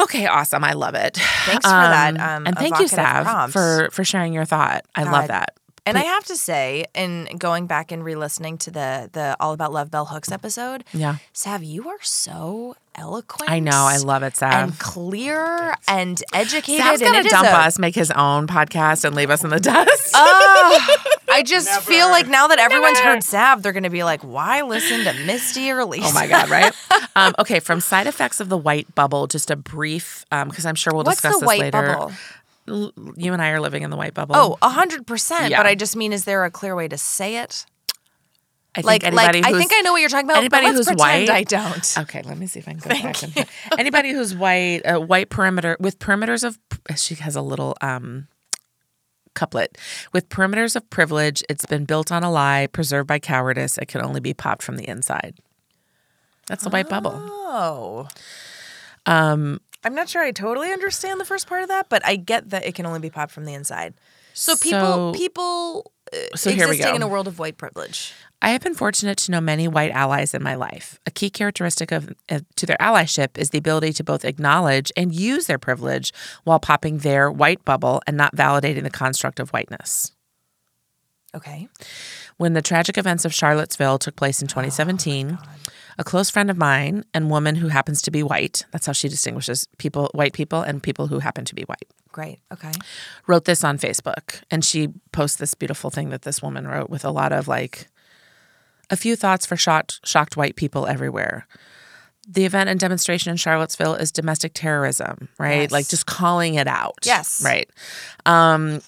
[0.00, 0.62] Okay, awesome.
[0.62, 1.16] I love it.
[1.16, 3.52] Thanks for that, um, and thank you, Sav, prompt.
[3.52, 4.84] for for sharing your thought.
[4.94, 5.56] I love that.
[5.88, 9.72] And I have to say, in going back and re-listening to the the All About
[9.72, 11.16] Love Bell Hooks episode, Yeah.
[11.32, 13.48] Sav, you are so eloquent.
[13.50, 13.70] I know.
[13.72, 14.52] I love it, Sav.
[14.52, 16.84] and clear and educated.
[16.84, 19.44] Sav's and gonna it is dump a- us, make his own podcast, and leave us
[19.44, 20.10] in the dust.
[20.14, 20.96] Oh,
[21.30, 21.80] I just Never.
[21.82, 23.10] feel like now that everyone's Never.
[23.10, 26.08] heard Sav, they're going to be like, why listen to Misty or Lisa?
[26.08, 26.72] Oh my God, right?
[27.16, 30.92] um, okay, from side effects of the white bubble, just a brief, because I'm sure
[30.92, 31.70] we'll What's discuss the this white later.
[31.94, 32.12] bubble?
[32.68, 34.36] You and I are living in the white bubble.
[34.36, 35.54] Oh, a hundred percent.
[35.56, 37.66] But I just mean, is there a clear way to say it?
[38.74, 40.36] I think Like, anybody like I think I know what you're talking about.
[40.38, 41.94] anybody who's white- I don't.
[41.98, 43.22] Okay, let me see if I can go back.
[43.22, 43.46] And,
[43.78, 46.58] anybody who's white, uh, white perimeter with perimeters of.
[46.96, 48.28] She has a little um,
[49.34, 49.78] couplet
[50.12, 51.42] with perimeters of privilege.
[51.48, 53.78] It's been built on a lie, preserved by cowardice.
[53.78, 55.38] It can only be popped from the inside.
[56.46, 57.12] That's the white bubble.
[57.14, 58.08] Oh.
[59.06, 62.50] Um, I'm not sure I totally understand the first part of that, but I get
[62.50, 63.94] that it can only be popped from the inside.
[64.34, 66.96] So people, So- people uh, So here we existing go.
[66.96, 68.12] in a world of white privilege.
[68.42, 71.00] I have been fortunate to know many white allies in my life.
[71.06, 75.14] A key characteristic of, of to their allyship is the ability to both acknowledge and
[75.14, 76.12] use their privilege
[76.44, 80.12] while popping their white bubble and not validating the construct of whiteness.
[81.34, 81.68] Okay.
[82.36, 85.38] When the tragic events of Charlottesville took place in 2017,
[85.98, 89.08] a close friend of mine and woman who happens to be white, that's how she
[89.08, 91.88] distinguishes people white people and people who happen to be white.
[92.12, 92.38] Great.
[92.52, 92.72] Okay.
[93.26, 97.04] Wrote this on Facebook and she posts this beautiful thing that this woman wrote with
[97.04, 97.88] a lot of like
[98.90, 101.46] a few thoughts for shocked shocked white people everywhere.
[102.26, 105.62] The event and demonstration in Charlottesville is domestic terrorism, right?
[105.62, 105.72] Yes.
[105.72, 106.98] Like just calling it out.
[107.04, 107.42] Yes.
[107.44, 107.68] Right.
[108.24, 108.82] Um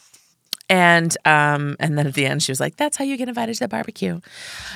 [0.71, 3.55] and um and then at the end she was like, That's how you get invited
[3.57, 4.21] to the barbecue.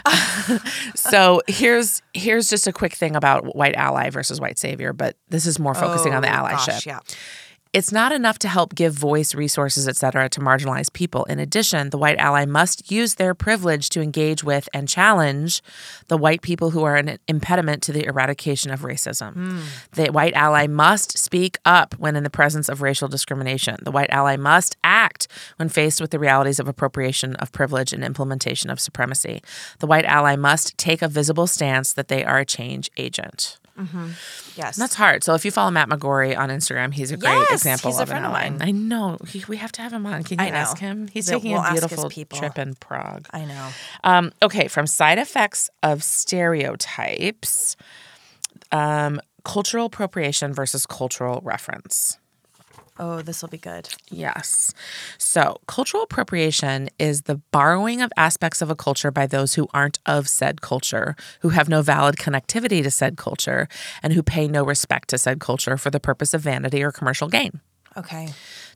[0.94, 5.46] so here's here's just a quick thing about white ally versus white savior, but this
[5.46, 6.98] is more focusing on the Oh, allyship gosh, yeah.
[7.74, 10.28] It's not enough to help give voice, resources, etc.
[10.28, 11.24] to marginalized people.
[11.24, 15.60] In addition, the white ally must use their privilege to engage with and challenge
[16.06, 19.32] the white people who are an impediment to the eradication of racism.
[19.34, 19.60] Hmm.
[19.92, 23.78] The white ally must speak up when in the presence of racial discrimination.
[23.82, 28.04] The white ally must act when faced with the realities of appropriation of privilege and
[28.04, 29.42] implementation of supremacy.
[29.80, 33.58] The white ally must take a visible stance that they are a change agent.
[34.56, 34.76] Yes.
[34.76, 35.24] That's hard.
[35.24, 38.02] So if you follow Matt McGorry on Instagram, he's a great Yes, example he's a
[38.04, 38.50] of an friend of ally.
[38.50, 38.62] mine.
[38.62, 39.18] I know.
[39.26, 40.22] He, we have to have him on.
[40.22, 41.08] Can you I ask him?
[41.08, 43.26] He's taking we'll a beautiful trip in Prague.
[43.32, 43.68] I know.
[44.04, 47.76] Um, okay, from side effects of stereotypes,
[48.72, 52.18] um, cultural appropriation versus cultural reference.
[52.96, 53.88] Oh, this will be good.
[54.08, 54.72] Yes.
[55.18, 59.98] So, cultural appropriation is the borrowing of aspects of a culture by those who aren't
[60.06, 63.66] of said culture, who have no valid connectivity to said culture,
[64.02, 67.28] and who pay no respect to said culture for the purpose of vanity or commercial
[67.28, 67.60] gain.
[67.96, 68.28] Okay.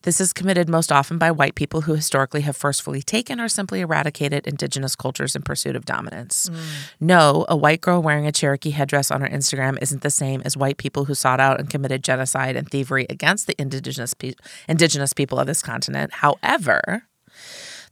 [0.03, 3.81] This is committed most often by white people who historically have forcefully taken or simply
[3.81, 6.49] eradicated indigenous cultures in pursuit of dominance.
[6.49, 6.61] Mm.
[7.01, 10.57] No, a white girl wearing a Cherokee headdress on her Instagram isn't the same as
[10.57, 14.35] white people who sought out and committed genocide and thievery against the indigenous pe-
[14.69, 16.15] indigenous people of this continent.
[16.15, 17.05] However,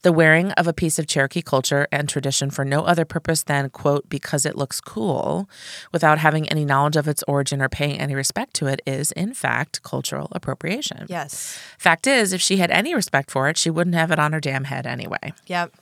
[0.06, 3.70] The wearing of a piece of Cherokee culture and tradition for no other purpose than,
[3.70, 5.50] quote, because it looks cool,
[5.90, 9.34] without having any knowledge of its origin or paying any respect to it, is, in
[9.34, 11.06] fact, cultural appropriation.
[11.08, 11.58] Yes.
[11.76, 14.38] Fact is, if she had any respect for it, she wouldn't have it on her
[14.38, 15.32] damn head anyway.
[15.48, 15.74] Yep.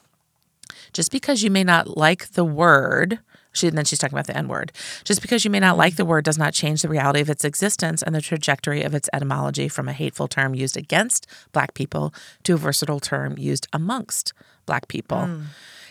[0.95, 3.19] Just because you may not like the word,
[3.55, 4.73] she then she's talking about the N word.
[5.05, 7.45] Just because you may not like the word does not change the reality of its
[7.45, 12.13] existence and the trajectory of its etymology from a hateful term used against black people
[12.43, 14.33] to a versatile term used amongst
[14.67, 15.31] black people.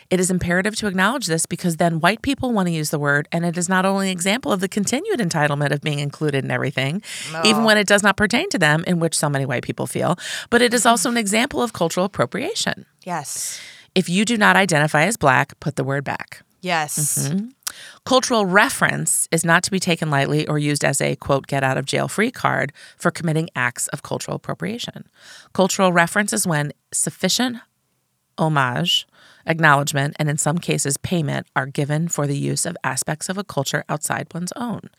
[0.10, 3.28] It is imperative to acknowledge this because then white people want to use the word,
[3.32, 6.52] and it is not only an example of the continued entitlement of being included in
[6.52, 7.02] everything,
[7.44, 10.18] even when it does not pertain to them, in which so many white people feel,
[10.52, 12.86] but it is also an example of cultural appropriation.
[13.04, 13.60] Yes.
[13.96, 16.44] If you do not identify as black, put the word back.
[16.64, 17.28] Yes.
[17.28, 17.48] Mm-hmm.
[18.06, 21.78] Cultural reference is not to be taken lightly or used as a quote get out
[21.78, 25.06] of jail free card for committing acts of cultural appropriation.
[25.54, 27.58] Cultural reference is when sufficient
[28.38, 29.06] homage,
[29.46, 33.44] acknowledgement, and in some cases payment are given for the use of aspects of a
[33.44, 34.90] culture outside one's own.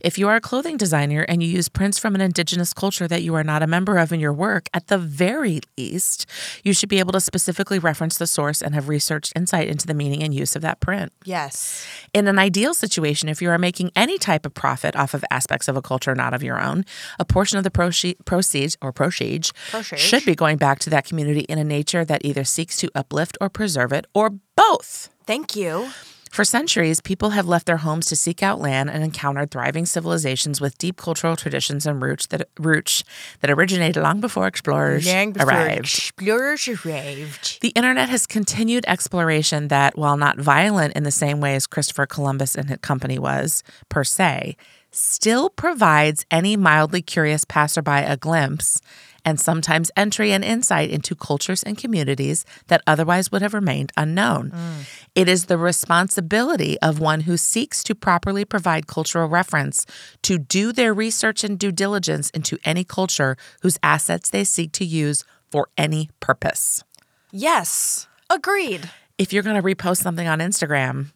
[0.00, 3.22] If you are a clothing designer and you use prints from an indigenous culture that
[3.22, 6.26] you are not a member of in your work, at the very least,
[6.62, 9.94] you should be able to specifically reference the source and have researched insight into the
[9.94, 11.12] meaning and use of that print.
[11.24, 11.86] Yes.
[12.12, 15.68] In an ideal situation, if you are making any type of profit off of aspects
[15.68, 16.84] of a culture not of your own,
[17.18, 20.02] a portion of the proce- proceeds or proceeds Proceeds.
[20.02, 23.36] should be going back to that community in a nature that either seeks to uplift
[23.40, 25.10] or preserve it, or both.
[25.26, 25.90] Thank you.
[26.36, 30.60] For centuries, people have left their homes to seek out land and encountered thriving civilizations
[30.60, 33.04] with deep cultural traditions and roots that roots
[33.40, 35.84] that originated long before explorers Long before arrived.
[35.86, 37.62] Explorers arrived.
[37.62, 42.04] The internet has continued exploration that, while not violent in the same way as Christopher
[42.04, 44.58] Columbus and his company was, per se,
[44.90, 48.82] still provides any mildly curious passerby a glimpse
[49.26, 54.52] and sometimes entry and insight into cultures and communities that otherwise would have remained unknown.
[54.52, 55.08] Mm.
[55.16, 59.84] It is the responsibility of one who seeks to properly provide cultural reference
[60.22, 64.84] to do their research and due diligence into any culture whose assets they seek to
[64.84, 66.84] use for any purpose
[67.32, 68.06] Yes.
[68.30, 68.90] Agreed.
[69.18, 71.10] if you're going to repost something on Instagram,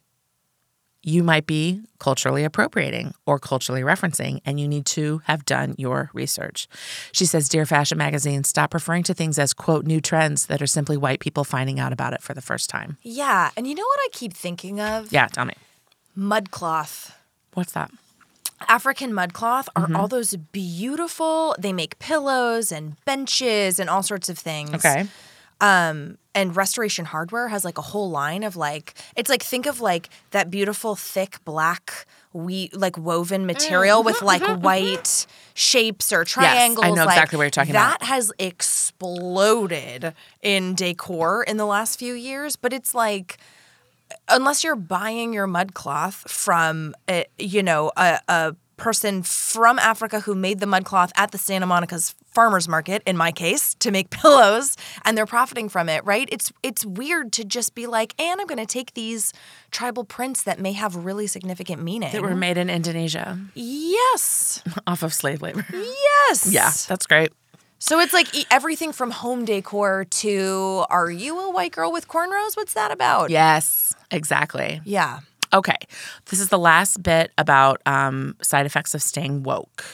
[1.02, 6.10] you might be culturally appropriating or culturally referencing, and you need to have done your
[6.12, 6.68] research.
[7.12, 10.66] She says, Dear Fashion Magazine, stop referring to things as, quote, new trends that are
[10.66, 12.98] simply white people finding out about it for the first time.
[13.02, 13.50] Yeah.
[13.56, 15.10] And you know what I keep thinking of?
[15.12, 15.54] Yeah, tell me.
[16.16, 17.12] Mudcloth.
[17.54, 17.90] What's that?
[18.68, 19.96] African mudcloth are Mm-hmm.
[19.96, 24.74] all those beautiful, they make pillows and benches and all sorts of things.
[24.74, 25.06] Okay.
[25.62, 29.80] Um, and Restoration Hardware has like a whole line of like, it's like, think of
[29.80, 34.04] like that beautiful, thick, black, we like woven material mm.
[34.04, 36.86] with like white shapes or triangles.
[36.86, 38.00] I know like, exactly what you're talking about.
[38.00, 43.38] That has exploded in decor in the last few years, but it's like,
[44.28, 50.20] unless you're buying your mud cloth from a, you know a, a person from Africa
[50.20, 53.90] who made the mud cloth at the Santa Monica's farmers market in my case to
[53.90, 56.28] make pillows and they're profiting from it right?
[56.32, 59.32] It's it's weird to just be like and I'm going to take these
[59.70, 62.10] tribal prints that may have really significant meaning.
[62.12, 63.38] That were made in Indonesia.
[63.54, 64.62] Yes.
[64.86, 65.64] Off of slave labor.
[65.72, 66.50] yes.
[66.50, 67.32] Yeah, that's great.
[67.78, 72.56] so it's like everything from home decor to are you a white girl with cornrows?
[72.56, 73.30] What's that about?
[73.30, 74.80] Yes, exactly.
[74.84, 75.20] yeah
[75.52, 75.76] Okay,
[76.26, 79.84] this is the last bit about um, side effects of staying woke.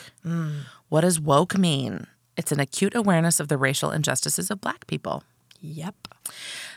[0.88, 2.07] What does woke mean?
[2.36, 5.22] It's an acute awareness of the racial injustices of Black people.
[5.61, 5.94] yep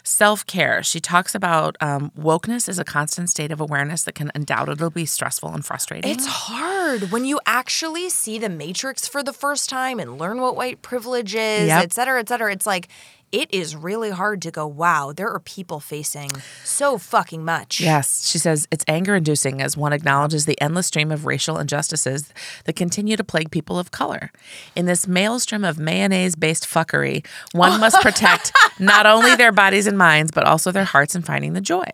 [0.03, 0.81] Self care.
[0.83, 5.05] She talks about um, wokeness is a constant state of awareness that can undoubtedly be
[5.05, 6.09] stressful and frustrating.
[6.11, 10.55] It's hard when you actually see the Matrix for the first time and learn what
[10.55, 11.83] white privilege is, Yep.
[11.83, 12.51] et cetera, et cetera.
[12.53, 12.87] It's like,
[13.31, 16.31] it is really hard to go, wow, there are people facing
[16.63, 17.79] so fucking much.
[17.79, 22.33] Yes, she says it's anger inducing as one acknowledges the endless stream of racial injustices
[22.65, 24.31] that continue to plague people of color.
[24.75, 29.97] In this maelstrom of mayonnaise based fuckery, one must protect not only their bodies and
[29.97, 31.89] minds, but also their hearts in finding the joy.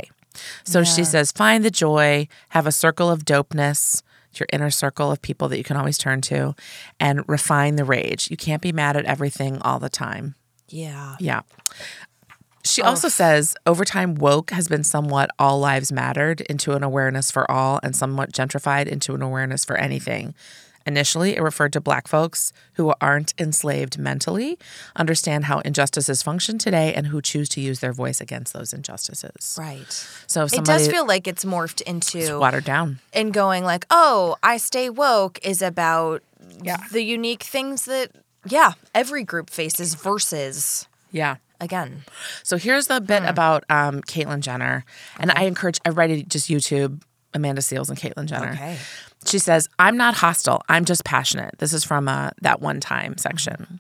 [0.63, 4.01] So she says, find the joy, have a circle of dopeness.
[4.37, 6.55] Your inner circle of people that you can always turn to
[6.99, 8.29] and refine the rage.
[8.29, 10.35] You can't be mad at everything all the time.
[10.69, 11.15] Yeah.
[11.19, 11.41] Yeah.
[12.63, 12.85] She oh.
[12.87, 17.49] also says over time, woke has been somewhat all lives mattered into an awareness for
[17.49, 20.33] all and somewhat gentrified into an awareness for anything.
[20.87, 24.59] Initially, it referred to Black folks who aren't enslaved mentally,
[24.95, 29.57] understand how injustices function today, and who choose to use their voice against those injustices.
[29.59, 29.91] Right.
[30.27, 32.99] So if It does feel like it's morphed into it's watered down.
[33.13, 36.21] and going like, oh, I stay woke is about
[36.61, 36.77] Yeah.
[36.91, 38.11] the unique things that,
[38.47, 41.35] yeah, every group faces versus Yeah.
[41.59, 42.03] again.
[42.43, 44.85] So here's the bit about um, Caitlyn Jenner,
[45.19, 47.01] and I encourage everybody to just YouTube
[47.33, 48.51] Amanda Seales and Caitlyn Jenner.
[48.53, 48.77] Okay.
[49.25, 50.61] She says, "I'm not hostile.
[50.69, 53.79] I'm just passionate." This is from uh, that one time section.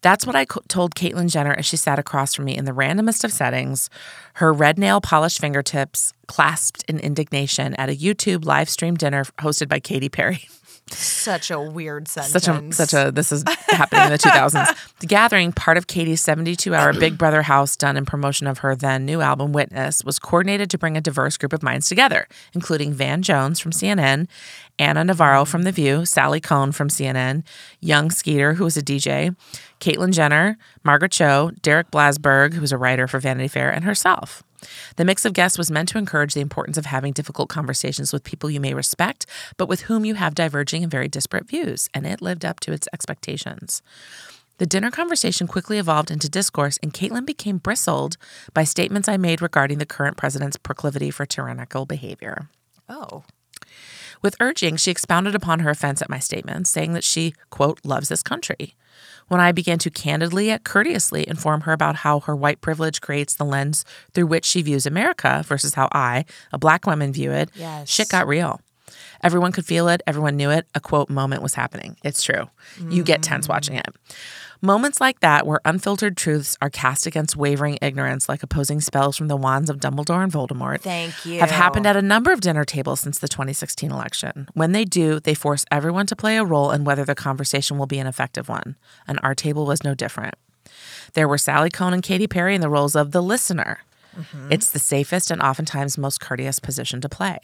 [0.00, 2.72] That's what I co- told Caitlyn Jenner as she sat across from me in the
[2.72, 3.88] randomest of settings,
[4.34, 9.68] her red nail polished fingertips clasped in indignation at a YouTube live stream dinner hosted
[9.68, 10.48] by Katy Perry.
[10.90, 12.32] Such a weird sentence.
[12.32, 14.98] Such a such a this is happening in the 2000s.
[15.00, 19.06] The gathering, part of Katy's 72-hour Big Brother house done in promotion of her then
[19.06, 23.22] new album Witness, was coordinated to bring a diverse group of minds together, including Van
[23.22, 24.28] Jones from CNN,
[24.78, 25.48] Ana Navarro mm.
[25.48, 27.44] from The View, Sally Kohn from CNN,
[27.80, 29.34] Young Skeeter, who was a DJ,
[29.80, 34.42] Caitlyn Jenner, Margaret Cho, Derek Blasberg, who was a writer for Vanity Fair, and herself.
[34.96, 38.24] The mix of guests was meant to encourage the importance of having difficult conversations with
[38.24, 42.06] people you may respect, but with whom you have diverging and very disparate views, and
[42.06, 43.82] it lived up to its expectations.
[44.58, 48.16] The dinner conversation quickly evolved into discourse, and Caitlyn became bristled
[48.54, 52.48] by statements I made regarding the current president's proclivity for tyrannical behavior.
[52.88, 53.24] Oh.
[54.20, 58.08] With urging, she expounded upon her offense at my statements, saying that she, quote, loves
[58.08, 58.76] this country.
[59.32, 63.34] When I began to candidly yet courteously inform her about how her white privilege creates
[63.34, 67.48] the lens through which she views America versus how I, a black woman, view it,
[67.54, 67.88] Yes.
[67.88, 68.60] shit got real.
[69.22, 70.66] Everyone could feel it, everyone knew it.
[70.74, 71.96] A quote moment was happening.
[72.02, 72.48] It's true.
[72.88, 73.50] You get tense mm.
[73.50, 73.86] watching it.
[74.64, 79.26] Moments like that, where unfiltered truths are cast against wavering ignorance, like opposing spells from
[79.26, 81.40] the wands of Dumbledore and Voldemort, Thank you.
[81.40, 84.48] have happened at a number of dinner tables since the 2016 election.
[84.54, 87.86] When they do, they force everyone to play a role in whether the conversation will
[87.86, 88.76] be an effective one.
[89.08, 90.36] And our table was no different.
[91.14, 93.78] There were Sally Kohn and Katy Perry in the roles of the listener.
[94.16, 94.52] Mm-hmm.
[94.52, 97.38] It's the safest and oftentimes most courteous position to play,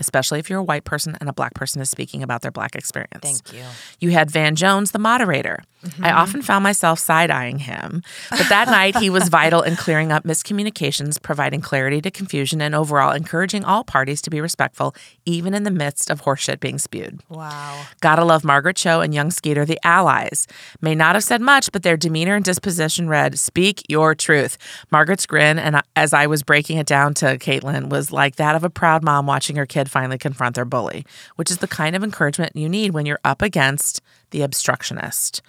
[0.00, 2.74] especially if you're a white person and a black person is speaking about their black
[2.74, 3.22] experience.
[3.22, 3.64] Thank you.
[4.00, 5.62] You had Van Jones, the moderator.
[5.84, 6.18] I mm-hmm.
[6.18, 10.24] often found myself side eyeing him, but that night he was vital in clearing up
[10.24, 15.64] miscommunications, providing clarity to confusion, and overall encouraging all parties to be respectful, even in
[15.64, 17.20] the midst of horseshit being spewed.
[17.28, 17.84] Wow.
[18.00, 20.46] Gotta love Margaret Cho and Young Skeeter, the allies.
[20.80, 24.56] May not have said much, but their demeanor and disposition read, Speak your truth.
[24.90, 28.64] Margaret's grin, and as I was breaking it down to Caitlyn, was like that of
[28.64, 31.04] a proud mom watching her kid finally confront their bully,
[31.36, 34.00] which is the kind of encouragement you need when you're up against
[34.34, 35.40] the obstructionist.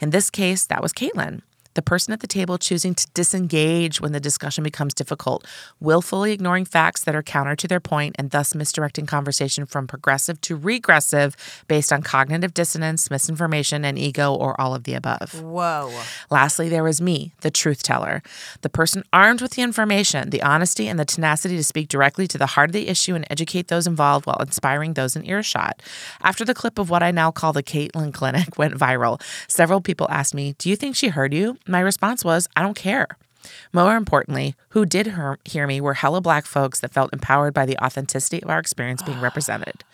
[0.00, 1.40] In this case, that was Caitlyn.
[1.74, 5.46] The person at the table choosing to disengage when the discussion becomes difficult,
[5.80, 10.40] willfully ignoring facts that are counter to their point, and thus misdirecting conversation from progressive
[10.42, 11.36] to regressive
[11.68, 15.42] based on cognitive dissonance, misinformation, and ego, or all of the above.
[15.42, 15.92] Whoa.
[16.30, 18.22] Lastly, there was me, the truth teller,
[18.62, 22.38] the person armed with the information, the honesty, and the tenacity to speak directly to
[22.38, 25.82] the heart of the issue and educate those involved while inspiring those in earshot.
[26.22, 30.06] After the clip of what I now call the Caitlyn Clinic went viral, several people
[30.10, 31.56] asked me, Do you think she heard you?
[31.66, 33.08] My response was, I don't care.
[33.72, 37.66] More importantly, who did hear, hear me were hella black folks that felt empowered by
[37.66, 39.84] the authenticity of our experience being ah, represented.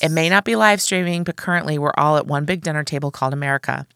[0.00, 3.10] It may not be live streaming, but currently we're all at one big dinner table
[3.10, 3.86] called America.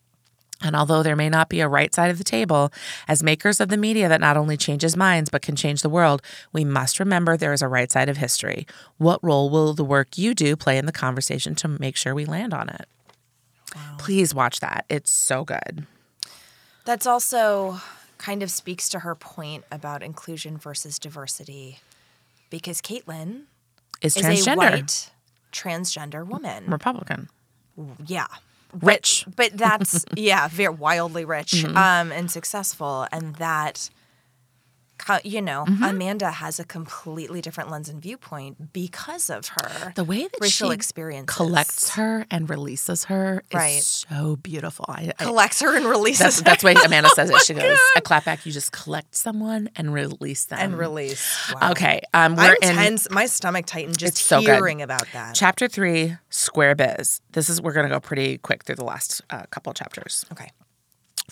[0.64, 2.72] And although there may not be a right side of the table,
[3.08, 6.22] as makers of the media that not only changes minds but can change the world,
[6.52, 8.66] we must remember there is a right side of history.
[8.98, 12.24] What role will the work you do play in the conversation to make sure we
[12.24, 12.86] land on it?
[13.98, 14.84] Please watch that.
[14.88, 15.86] It's so good.
[16.84, 17.78] That's also
[18.18, 21.78] kind of speaks to her point about inclusion versus diversity
[22.50, 23.42] because Caitlyn
[24.00, 25.10] Is is transgender, a white
[25.52, 26.64] transgender woman.
[26.68, 27.28] Republican,
[28.06, 28.26] Yeah.
[28.80, 29.24] rich.
[29.36, 31.76] But that's yeah, very wildly rich Mm-hmm.
[31.76, 33.90] um and successful and that
[35.24, 35.84] you know, Mm-hmm.
[35.84, 40.70] Amanda has a completely different lens and viewpoint because of her The way that racial
[40.70, 41.34] she experiences.
[41.36, 43.82] collects her and releases her is Right.
[43.82, 44.84] so beautiful.
[44.88, 47.40] I, I, collects her and releases that's her that's way Amanda says it.
[47.42, 51.52] She goes, "A clapback, you just collect someone and release them." and release.
[51.60, 51.70] Wow.
[51.72, 53.10] Okay, um, we're I'm in tense.
[53.10, 54.46] My stomach tightened just so good.
[54.54, 55.34] hearing about that.
[55.34, 57.20] chapter three, Square Biz.
[57.32, 60.24] This is we're gonna go pretty quick through the last uh, couple chapters.
[60.32, 60.50] okay.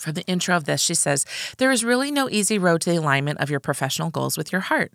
[0.01, 1.25] For the intro of this, she says,
[1.57, 4.61] There is really no easy road to the alignment of your professional goals with your
[4.61, 4.91] heart.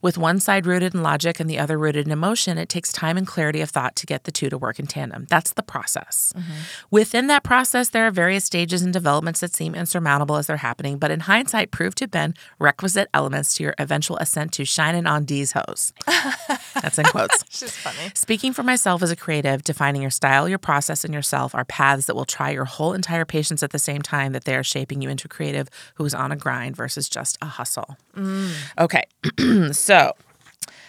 [0.00, 3.16] With one side rooted in logic and the other rooted in emotion, it takes time
[3.16, 5.26] and clarity of thought to get the two to work in tandem.
[5.30, 6.32] That's the process.
[6.36, 6.52] Mm-hmm.
[6.90, 10.98] Within that process, there are various stages and developments that seem insurmountable as they're happening,
[10.98, 15.06] but in hindsight prove to have been requisite elements to your eventual ascent to shining
[15.06, 15.92] on D's hose.
[16.74, 17.42] That's in quotes.
[17.48, 18.12] She's funny.
[18.14, 22.06] Speaking for myself as a creative, defining your style, your process, and yourself are paths
[22.06, 25.02] that will try your whole entire patience at the same time that they are shaping
[25.02, 27.96] you into a creative who is on a grind versus just a hustle.
[28.16, 28.52] Mm.
[28.78, 29.04] Okay,
[29.72, 30.12] so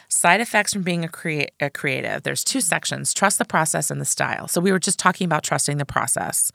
[0.08, 2.24] Side effects from being a, crea- a creative.
[2.24, 4.48] There's two sections trust the process and the style.
[4.48, 6.52] So we were just talking about trusting the process.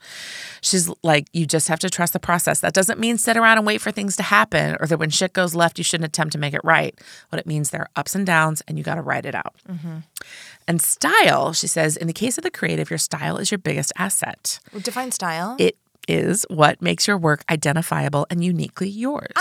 [0.61, 2.61] She's like, you just have to trust the process.
[2.61, 5.33] That doesn't mean sit around and wait for things to happen or that when shit
[5.33, 6.99] goes left, you shouldn't attempt to make it right.
[7.29, 9.53] What it means, there are ups and downs and you got to write it out.
[9.69, 9.97] Mm-hmm.
[10.67, 13.91] And style, she says, in the case of the creative, your style is your biggest
[13.97, 14.59] asset.
[14.81, 15.55] Define style.
[15.59, 15.77] It
[16.07, 19.33] is what makes your work identifiable and uniquely yours.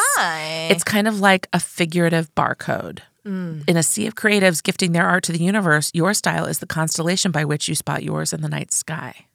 [0.71, 3.01] It's kind of like a figurative barcode.
[3.25, 3.69] Mm.
[3.69, 6.67] In a sea of creatives gifting their art to the universe, your style is the
[6.67, 9.27] constellation by which you spot yours in the night sky.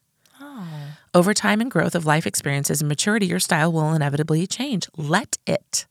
[0.41, 0.67] Oh.
[1.13, 4.89] Over time and growth of life experiences and maturity, your style will inevitably change.
[4.97, 5.85] Let it.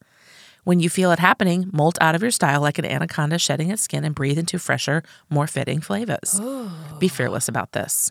[0.65, 3.83] When you feel it happening, molt out of your style like an anaconda shedding its
[3.83, 6.39] skin and breathe into fresher, more fitting flavors.
[6.41, 6.97] Oh.
[6.99, 8.11] Be fearless about this.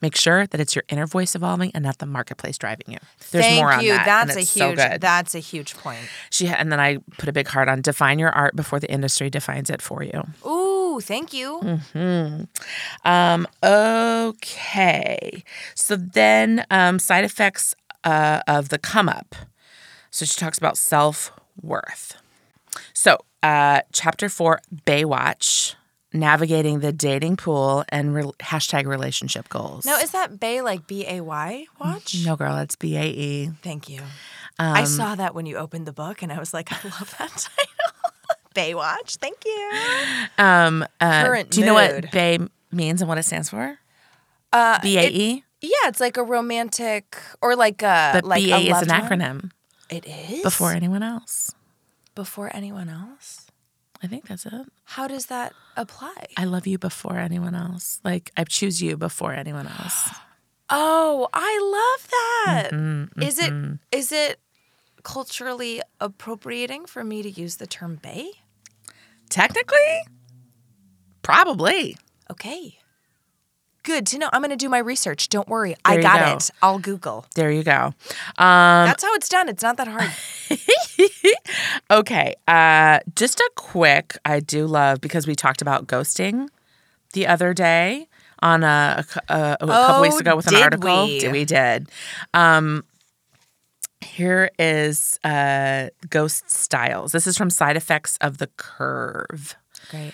[0.00, 2.98] Make sure that it's your inner voice evolving and not the marketplace driving you.
[3.30, 3.92] There's Thank more on you.
[3.92, 4.04] that.
[4.04, 4.78] That's a huge.
[4.78, 4.98] So.
[5.00, 6.00] That's a huge point.
[6.30, 9.30] She and then I put a big heart on define your art before the industry
[9.30, 10.24] defines it for you.
[10.46, 11.60] Ooh, thank you.
[11.94, 12.48] Mm.
[13.04, 15.44] Um, okay.
[15.74, 19.34] So then um, side effects uh, of the come up.
[20.10, 22.20] So she talks about self worth.
[22.92, 25.74] So uh, chapter four, Baewatch,
[26.12, 29.84] navigating the dating pool and re- hashtag relationship goals.
[29.84, 32.24] Now, is that Bay like B A Y watch?
[32.24, 33.50] no, girl, it's B A E.
[33.62, 34.00] Thank you.
[34.58, 37.14] Um, I saw that when you opened the book, and I was like, I love
[37.18, 37.96] that title.
[38.54, 39.16] Baewatch.
[39.16, 39.70] Thank you.
[40.38, 42.04] Um, uh, Current do you know mood.
[42.04, 42.38] what Bae
[42.70, 43.78] means and what it stands for?
[44.52, 45.44] Uh, B A E.
[45.62, 49.00] Yeah, it's like a romantic or like a But like BA is an loved one.
[49.20, 49.50] acronym
[49.88, 51.54] It is before anyone else.
[52.14, 53.41] before anyone else.
[54.02, 54.66] I think that's it.
[54.84, 56.26] How does that apply?
[56.36, 58.00] I love you before anyone else.
[58.04, 60.10] Like I choose you before anyone else.
[60.74, 62.70] Oh, I love that.
[62.72, 63.52] Mm-hmm, Is it
[63.90, 64.40] is it
[65.02, 68.30] culturally appropriating for me to use the term "bae"?
[69.28, 70.00] Technically,
[71.20, 71.96] probably.
[72.30, 72.78] Okay.
[73.84, 74.28] Good to know.
[74.32, 75.28] I'm going to do my research.
[75.28, 75.74] Don't worry.
[75.84, 76.36] I There you got go.
[76.36, 76.50] it.
[76.62, 77.26] I'll Google.
[77.34, 77.86] There you go.
[78.38, 79.48] Um, That's how it's done.
[79.48, 80.10] It's not that hard.
[81.90, 82.34] okay.
[82.46, 86.48] Uh, just a quick, I do love because we talked about ghosting
[87.12, 88.08] the other day
[88.40, 91.06] on a, a, a couple Oh, weeks ago with an article.
[91.06, 91.28] we?
[91.28, 91.88] We did.
[92.34, 92.84] Um,
[94.00, 97.12] here is uh, ghost styles.
[97.12, 99.56] This is from Side Effects of the Curve.
[99.90, 100.12] Great.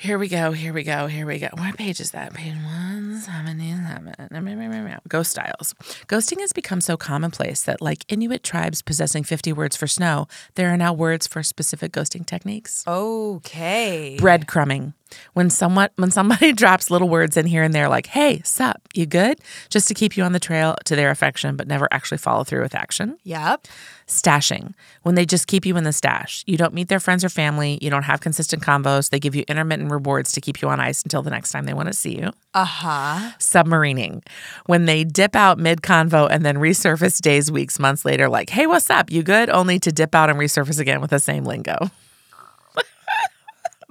[0.00, 0.52] Here we go.
[0.52, 1.08] Here we go.
[1.08, 1.48] Here we go.
[1.52, 2.32] What page is that?
[2.32, 5.00] Page one seventy-seven.
[5.06, 5.74] Ghost styles.
[6.08, 10.70] Ghosting has become so commonplace that, like Inuit tribes possessing 50 words for snow, there
[10.72, 12.82] are now words for specific ghosting techniques.
[12.86, 14.16] Okay.
[14.18, 14.94] Breadcrumbing.
[15.34, 19.06] When someone when somebody drops little words in here and there like, hey, sup, you
[19.06, 19.38] good?
[19.68, 22.62] Just to keep you on the trail to their affection, but never actually follow through
[22.62, 23.66] with action Yep.
[24.06, 26.44] stashing when they just keep you in the stash.
[26.46, 27.78] You don't meet their friends or family.
[27.80, 29.10] You don't have consistent combos.
[29.10, 31.74] They give you intermittent rewards to keep you on ice until the next time they
[31.74, 32.30] want to see you.
[32.54, 33.30] Uh huh.
[33.38, 34.22] Submarining
[34.66, 38.66] when they dip out mid convo and then resurface days, weeks, months later, like, hey,
[38.66, 39.10] what's up?
[39.10, 39.48] You good?
[39.50, 41.90] Only to dip out and resurface again with the same lingo.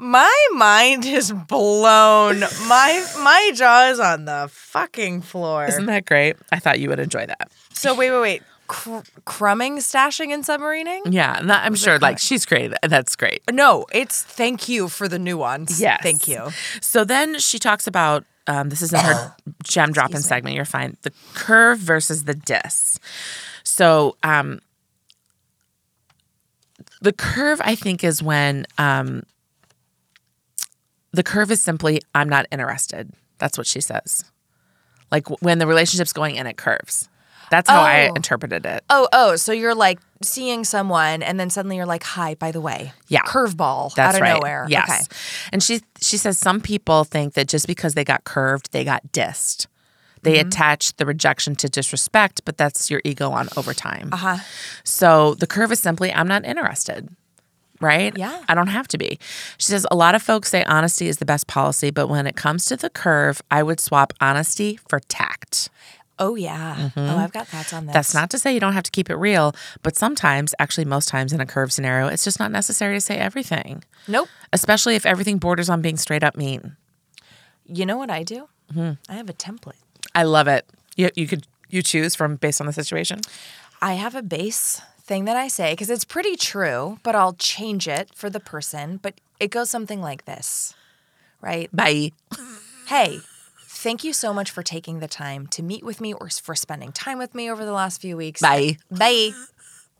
[0.01, 2.39] My mind is blown.
[2.39, 5.65] My my jaw is on the fucking floor.
[5.65, 6.37] Isn't that great?
[6.53, 7.51] I thought you would enjoy that.
[7.73, 8.43] So wait, wait, wait.
[8.67, 11.01] Cr- crumbing, stashing, and submarining?
[11.11, 12.71] Yeah, that- I'm sure like she's great.
[12.81, 13.41] That's great.
[13.51, 15.81] No, it's thank you for the nuance.
[15.81, 15.99] Yes.
[16.01, 16.49] Thank you.
[16.79, 20.55] So then she talks about um, this is in her gem dropping segment.
[20.55, 20.95] You're fine.
[21.01, 23.01] The curve versus the dis.
[23.65, 24.61] So um,
[27.01, 29.23] the curve, I think, is when um,
[31.11, 33.11] the curve is simply I'm not interested.
[33.37, 34.23] That's what she says.
[35.11, 37.09] Like when the relationship's going and it curves.
[37.49, 38.13] That's how I Oh.
[38.13, 38.83] interpreted it.
[38.91, 42.61] Oh, oh, so you're like seeing someone and then suddenly you're like, hi, by the
[42.61, 42.93] way.
[43.07, 43.21] Yeah.
[43.23, 44.33] Curveball That's out of right.
[44.35, 44.67] nowhere.
[44.69, 44.87] Yes.
[44.89, 45.05] Okay.
[45.51, 49.11] And she she says some people think that just because they got curved, they got
[49.11, 49.65] dissed.
[50.21, 50.49] They Mm-hmm.
[50.49, 54.09] attach the rejection to disrespect, but that's your ego on overtime.
[54.11, 54.37] Uh-huh.
[54.83, 57.09] So the curve is simply I'm not interested.
[57.81, 58.17] Right?
[58.17, 58.43] Yeah.
[58.49, 59.19] I don't have to be.
[59.57, 62.35] She says a lot of folks say honesty is the best policy, but when it
[62.35, 65.69] comes to the curve, I would swap honesty for tact.
[66.21, 66.89] Oh yeah.
[66.97, 67.91] Oh, I've got thoughts on this.
[67.91, 67.93] Mm-hmm.
[67.93, 71.07] That's not to say you don't have to keep it real, but sometimes, actually most
[71.07, 74.27] times in a curve scenario, it's just not necessary to say everything Nope.
[74.51, 76.75] especially if everything borders on being straight up mean.
[77.65, 78.49] You know what I do?
[78.73, 79.11] Mm-hmm.
[79.11, 79.79] I have a template.
[80.13, 80.65] I love it.
[80.97, 83.21] You, you could you choose from based on the situation.
[83.81, 87.87] I have a base thing that I say because it's pretty true, but I'll change
[87.87, 88.97] it for the person.
[89.01, 90.73] But it goes something like this,
[91.41, 91.67] right?
[91.75, 92.11] Bye.
[92.85, 93.19] Hey,
[93.67, 96.91] thank you so much for taking the time to meet with me or for spending
[96.91, 98.39] time with me over the last few weeks.
[98.39, 98.77] Bye.
[98.91, 99.31] Bye.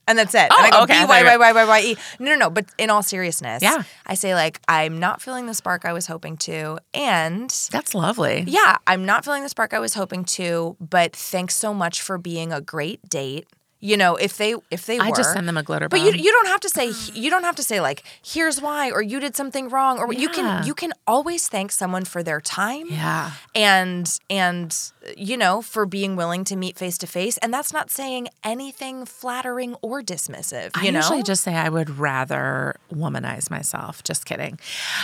[0.07, 0.47] and that's it.
[0.51, 1.95] Oh, and I oh, go okay, I B thought Y.
[2.19, 2.49] No, no, no.
[2.51, 3.83] But in all seriousness, Yeah.
[4.05, 8.43] I say like I'm not feeling the spark I was hoping to, and That's lovely.
[8.47, 10.75] yeah, I'm not feeling the spark I was hoping to.
[10.79, 13.47] But thanks so much for being a great date.
[13.81, 16.11] You know, if they if they I were, just send them a glitter But you
[16.11, 17.11] you don't have to say ah.
[17.13, 20.27] you don't have to say like here's why or you did something wrong or you
[20.29, 23.31] can you can always thank someone for their time Yeah.
[23.55, 24.75] and and
[25.17, 29.05] you know for being willing to meet face to face and that's not saying anything
[29.05, 34.03] flattering or dismissive you I know usually just say I would rather womanize myself.
[34.03, 34.59] Just kidding.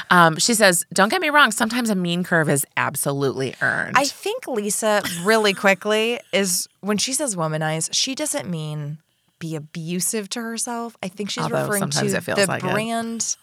[0.10, 1.52] Um, she says, "Don't get me wrong.
[1.52, 7.14] Sometimes a mean curve is absolutely earned." I think Lisa really quickly is when she
[7.14, 9.00] says womanize, she doesn't mean
[9.40, 10.96] be abusive to herself.
[11.04, 12.72] I think she's Although referring to it the like it.
[12.72, 13.38] brand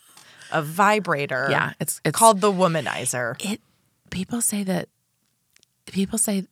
[0.50, 1.48] of vibrator.
[1.50, 3.36] yeah, it's it's called the womanizer.
[3.44, 3.60] it.
[4.10, 4.88] People say that
[5.86, 6.44] people say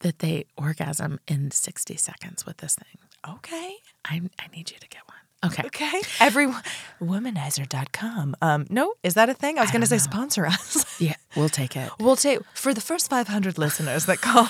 [0.00, 2.98] that they orgasm in sixty seconds with this thing.
[3.36, 3.76] Okay.
[4.04, 5.16] I I need you to get one.
[5.52, 5.62] Okay.
[5.66, 6.00] Okay.
[6.20, 6.62] Everyone
[7.00, 8.36] womanizer.com.
[8.42, 9.58] Um no, is that a thing?
[9.58, 11.00] I was going to say sponsor us.
[11.00, 11.90] Yeah, we'll take it.
[12.00, 14.48] we'll take for the first 500 listeners that call.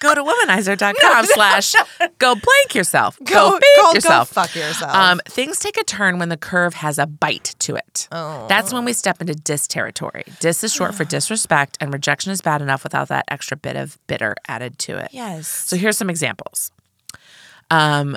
[0.00, 1.74] Go to womanizer.com slash
[2.18, 3.18] go blank yourself.
[3.24, 4.28] Go, Go- beat go- go yourself.
[4.28, 4.94] fuck yourself.
[4.94, 8.08] Um, things take a turn when the curve has a bite to it.
[8.12, 8.46] Oh.
[8.48, 10.24] That's when we step into dis territory.
[10.40, 13.98] Dis is short for disrespect, and rejection is bad enough without that extra bit of
[14.06, 15.08] bitter added to it.
[15.12, 15.48] yes.
[15.48, 16.70] So here's some examples.
[17.70, 18.16] Um,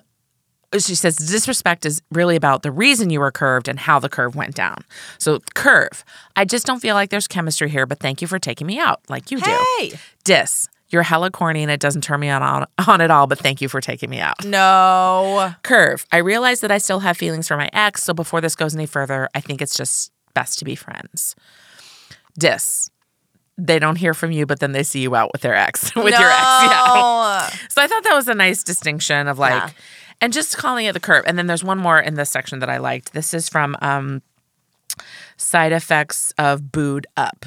[0.74, 4.36] she says disrespect is really about the reason you were curved and how the curve
[4.36, 4.84] went down.
[5.18, 6.04] So curve,
[6.36, 9.00] I just don't feel like there's chemistry here, but thank you for taking me out
[9.10, 9.66] like you do.
[9.80, 9.94] Hey.
[10.26, 13.38] Dis, you're hella corny and it doesn't turn me on, on on at all, but
[13.40, 14.46] thank you for taking me out.
[14.46, 15.54] No.
[15.64, 18.74] Curve, I realize that I still have feelings for my ex, so before this goes
[18.76, 21.36] any further, I think it's just best to be friends.
[22.40, 22.90] Dis,
[23.58, 26.18] they don't hear from you, but then they see you out with their ex, with
[26.18, 26.42] your ex.
[26.42, 27.50] Yeah.
[27.70, 29.70] So I thought that was a nice distinction of like, Yeah.
[30.22, 31.24] and just calling it the curve.
[31.28, 33.14] And then there's one more in this section that I liked.
[33.14, 34.22] This is from um,
[35.38, 37.46] Side Effects of Booed Up.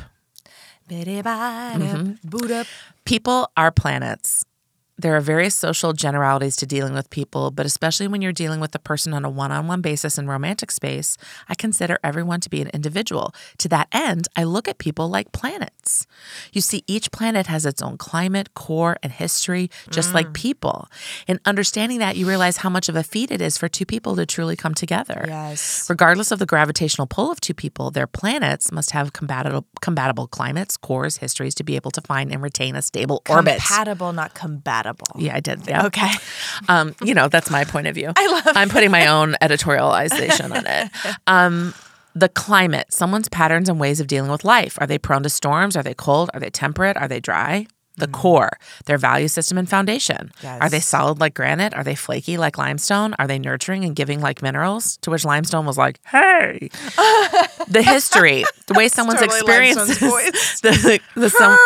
[0.90, 2.28] Mm-hmm.
[2.28, 2.66] Boot up.
[3.10, 4.44] People are planets.
[5.00, 8.74] There are various social generalities to dealing with people, but especially when you're dealing with
[8.74, 11.16] a person on a one on one basis in romantic space,
[11.48, 13.34] I consider everyone to be an individual.
[13.58, 16.06] To that end, I look at people like planets.
[16.52, 20.34] You see, each planet has its own climate, core, and history, just like mm.
[20.34, 20.88] people.
[21.26, 24.16] In understanding that, you realize how much of a feat it is for two people
[24.16, 25.24] to truly come together.
[25.26, 25.88] Yes.
[25.88, 30.76] Regardless of the gravitational pull of two people, their planets must have compatible, compatible climates,
[30.76, 33.60] cores, histories to be able to find and retain a stable orbit.
[33.60, 34.89] Compatible, not compatible.
[35.16, 35.66] Yeah, I did.
[35.66, 35.86] Yeah.
[35.86, 36.10] Okay.
[36.68, 38.12] Um, you know, that's my point of view.
[38.16, 40.90] I love I'm putting my own editorialization on it.
[41.26, 41.74] Um,
[42.14, 44.76] the climate, someone's patterns and ways of dealing with life.
[44.80, 45.76] Are they prone to storms?
[45.76, 46.30] Are they cold?
[46.34, 46.96] Are they temperate?
[46.96, 47.66] Are they dry?
[48.00, 50.32] The core, their value system and foundation.
[50.44, 51.74] Are they solid like granite?
[51.74, 53.14] Are they flaky like limestone?
[53.18, 54.96] Are they nurturing and giving like minerals?
[54.98, 56.70] To which limestone was like, hey.
[57.68, 60.60] the history, the way someone's totally experiences, voice.
[60.62, 61.56] the, the, some,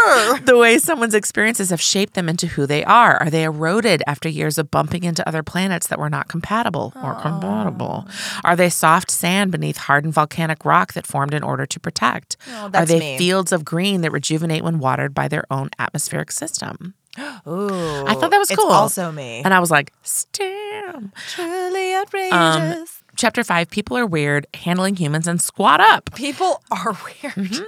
[0.45, 3.17] the way someone's experiences have shaped them into who they are.
[3.23, 7.15] Are they eroded after years of bumping into other planets that were not compatible or
[7.15, 8.07] compatible?
[8.45, 12.37] Are they soft sand beneath hardened volcanic rock that formed in order to protect?
[12.51, 13.19] Oh, Are they me.
[13.19, 16.95] fields of green that rejuvenate when watered by their own atmospheric system?
[17.47, 18.05] Ooh.
[18.07, 18.71] I thought that was it's cool.
[18.73, 19.43] also me.
[19.45, 21.13] And I was like, stam.
[21.29, 23.03] Truly Um, outrageous.
[23.17, 26.15] Chapter five People are weird, handling humans and squat up.
[26.15, 27.35] People are weird.
[27.35, 27.63] Mm-hmm.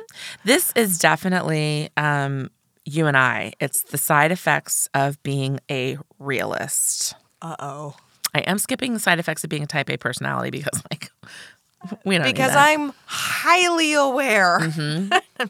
[0.44, 2.50] This is definitely um,
[2.84, 3.52] you and I.
[3.61, 7.14] It's the side effects of being a realist.
[7.40, 7.96] Uh oh.
[8.34, 11.11] I am skipping the side effects of being a type A personality because, like,
[12.05, 12.53] we don't Because.
[12.55, 14.59] I'm highly aware.
[14.61, 15.12] Mm-hmm.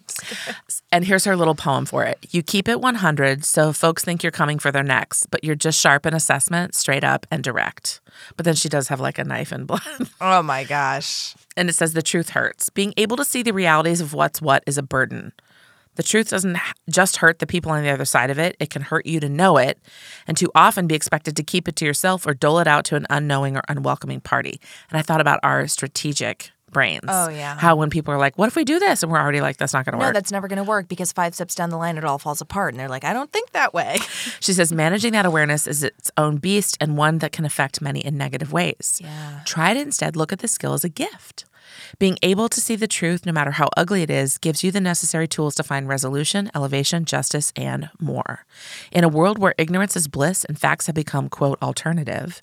[0.92, 2.24] And here's her little poem for it.
[2.30, 5.78] You keep it 100, so folks think you're coming for their necks, but you're just
[5.78, 8.00] sharp in assessment, straight up and direct.
[8.36, 9.82] But then she does have like a knife and blood.
[10.20, 11.34] Oh my gosh.
[11.56, 12.70] and it says the truth hurts.
[12.70, 15.32] Being able to see the realities of what's what is a burden.
[15.96, 16.56] The truth doesn't
[16.88, 19.28] just hurt the people on the other side of it, it can hurt you to
[19.28, 19.78] know it
[20.26, 22.96] and too often be expected to keep it to yourself or dole it out to
[22.96, 24.60] an unknowing or unwelcoming party.
[24.90, 27.04] And I thought about our strategic brains.
[27.08, 27.56] Oh, yeah.
[27.56, 29.02] How when people are like, what if we do this?
[29.02, 30.14] And we're already like, that's not going to No, work.
[30.14, 32.40] No, that's never going to work because five steps down the line, it all falls
[32.42, 32.74] apart.
[32.74, 33.98] And they're like, I don't think that way.
[34.40, 38.00] She says managing that awareness is its own beast and one that can affect many
[38.00, 39.00] in negative ways.
[39.02, 39.40] Yeah.
[39.44, 41.46] Try to instead look at the skill as a gift.
[41.98, 44.80] Being able to see the truth, no matter how ugly it is, gives you the
[44.80, 48.44] necessary tools to find resolution, elevation, justice, and more.
[48.92, 52.42] In a world where ignorance is bliss and facts have become, quote, alternative,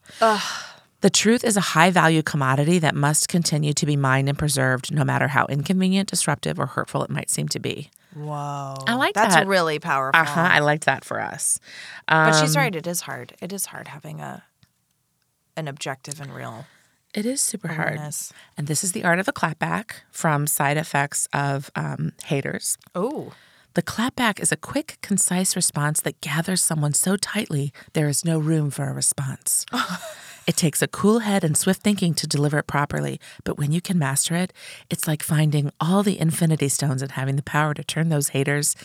[1.01, 4.93] the truth is a high value commodity that must continue to be mined and preserved,
[4.93, 7.89] no matter how inconvenient, disruptive, or hurtful it might seem to be.
[8.15, 8.75] Whoa.
[8.87, 9.47] I like That's that.
[9.47, 10.21] really powerful.
[10.21, 10.49] Uh huh.
[10.51, 11.59] I liked that for us.
[12.07, 12.73] but Um, she's right.
[12.73, 13.33] It is hard.
[13.41, 14.43] It is hard having a
[15.57, 16.65] an objective and real
[17.13, 17.99] It is super hard.
[18.57, 22.77] And this is the art of the clapback from side effects of um, haters.
[22.95, 23.33] Oh,
[23.75, 28.39] The clapback is a quick, concise response that gathers someone so tightly there is no
[28.39, 29.65] room for a response.
[30.47, 33.81] it takes a cool head and swift thinking to deliver it properly, but when you
[33.81, 34.51] can master it,
[34.89, 38.75] it's like finding all the infinity stones and having the power to turn those haters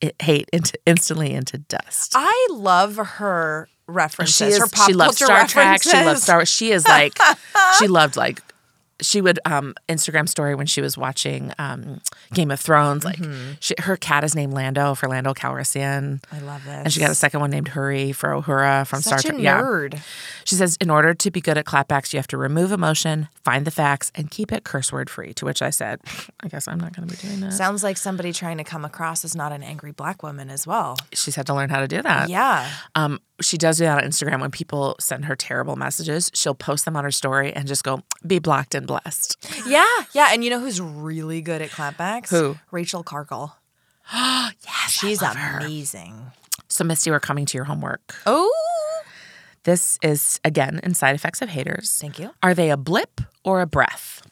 [0.00, 2.12] it, hate into instantly into dust.
[2.14, 4.36] I love her references.
[4.36, 5.52] she is her pop she loves Star references.
[5.52, 5.82] Trek.
[5.82, 6.48] She loves Star Wars.
[6.48, 7.18] She is like
[7.78, 8.40] she loved like
[9.00, 12.00] she would um Instagram story when she was watching um
[12.34, 13.04] Game of Thrones.
[13.04, 13.52] Like Mm-hmm.
[13.60, 16.20] she, her cat is named Lando for Lando Calrissian.
[16.32, 16.74] I love this.
[16.84, 19.42] And she got a second one named Hurry for Uhura from Such Star Trek.
[19.42, 19.60] Yeah.
[19.62, 20.00] nerd.
[20.44, 23.64] She says, in order to be good at clapbacks, you have to remove emotion, find
[23.64, 25.32] the facts, and keep it curse word free.
[25.34, 26.00] To which I said,
[26.40, 27.52] I guess I'm not going to be doing that.
[27.52, 30.96] Sounds like somebody trying to come across as not an angry black woman as well.
[31.12, 32.28] She's had to learn how to do that.
[32.30, 32.68] Yeah.
[32.94, 36.30] Um, she does do that on Instagram when people send her terrible messages.
[36.34, 39.36] She'll post them on her story and just go, be blocked and blessed.
[39.66, 39.84] Yeah.
[40.12, 40.28] Yeah.
[40.32, 42.30] And you know who's really good at clapbacks?
[42.30, 42.56] Who?
[42.70, 43.52] Rachel Cargle.
[44.12, 46.32] Oh, yes, She's amazing.
[46.68, 48.14] So, Misty, we're coming to your homework.
[48.24, 48.54] Oh.
[49.64, 51.98] This is, again, in Side Effects of Haters.
[52.00, 52.30] Thank you.
[52.42, 54.22] Are they a blip or a breath?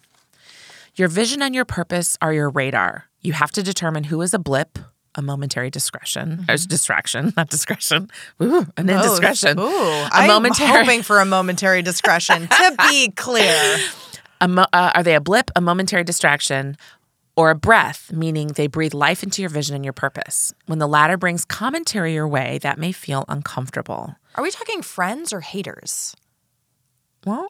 [0.95, 3.07] Your vision and your purpose are your radar.
[3.21, 4.79] You have to determine who is a blip,
[5.17, 8.11] a momentary discretion, or distraction, not discretion.
[8.43, 9.59] Ooh, an indiscretion.
[9.59, 9.65] Ooh.
[9.65, 10.69] a I'm momentary.
[10.69, 12.47] hoping for a momentary discretion.
[12.49, 13.79] to be clear.
[14.47, 16.77] Mo- uh, are they a blip, a momentary distraction,
[17.37, 20.53] or a breath, meaning they breathe life into your vision and your purpose?
[20.67, 24.15] When the latter brings commentary your way, that may feel uncomfortable.
[24.35, 26.15] Are we talking friends or haters?
[27.25, 27.49] Well,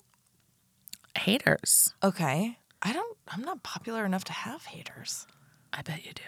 [1.18, 1.94] haters.
[2.02, 2.58] Okay.
[2.82, 5.26] I don't I'm not popular enough to have haters.
[5.72, 6.22] I bet you do.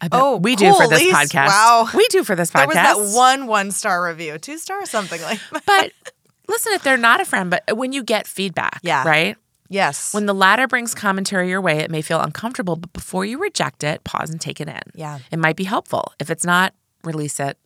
[0.00, 1.46] I bet Oh, we do for this podcast.
[1.48, 1.88] Wow.
[1.94, 2.72] We do for this podcast.
[2.72, 5.62] There was that one one star review, two star, something like that.
[5.66, 5.92] but
[6.48, 9.06] listen, if they're not a friend, but when you get feedback, Yeah.
[9.06, 9.36] right?
[9.68, 10.12] Yes.
[10.12, 13.84] When the latter brings commentary your way, it may feel uncomfortable, but before you reject
[13.84, 14.80] it, pause and take it in.
[14.94, 15.14] Yeah.
[15.16, 15.24] Mm-hmm.
[15.34, 16.12] It might be helpful.
[16.18, 16.74] If it's not,
[17.04, 17.56] release it.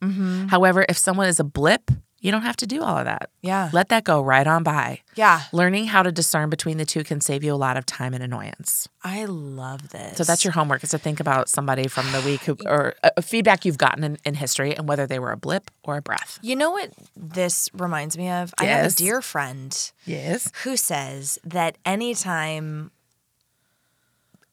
[0.51, 1.91] However, if someone is a blip,
[2.25, 3.29] you don't have to do all of that.
[3.43, 3.69] Yeah.
[3.75, 5.01] Let that go right on by.
[5.15, 5.43] yeah.
[5.53, 8.23] Learning how to discern between the two can save you a lot of time and
[8.25, 8.89] annoyance.
[9.03, 10.17] I love this.
[10.17, 13.11] So that's your homework is to think about somebody from the week who, or a,
[13.19, 16.03] a feedback you've gotten in, in history and whether they were a blip or a
[16.03, 16.39] breath.
[16.41, 18.55] You know what this reminds me of?
[18.59, 20.51] I have a dear friend Yes.
[20.63, 22.91] who says that anytime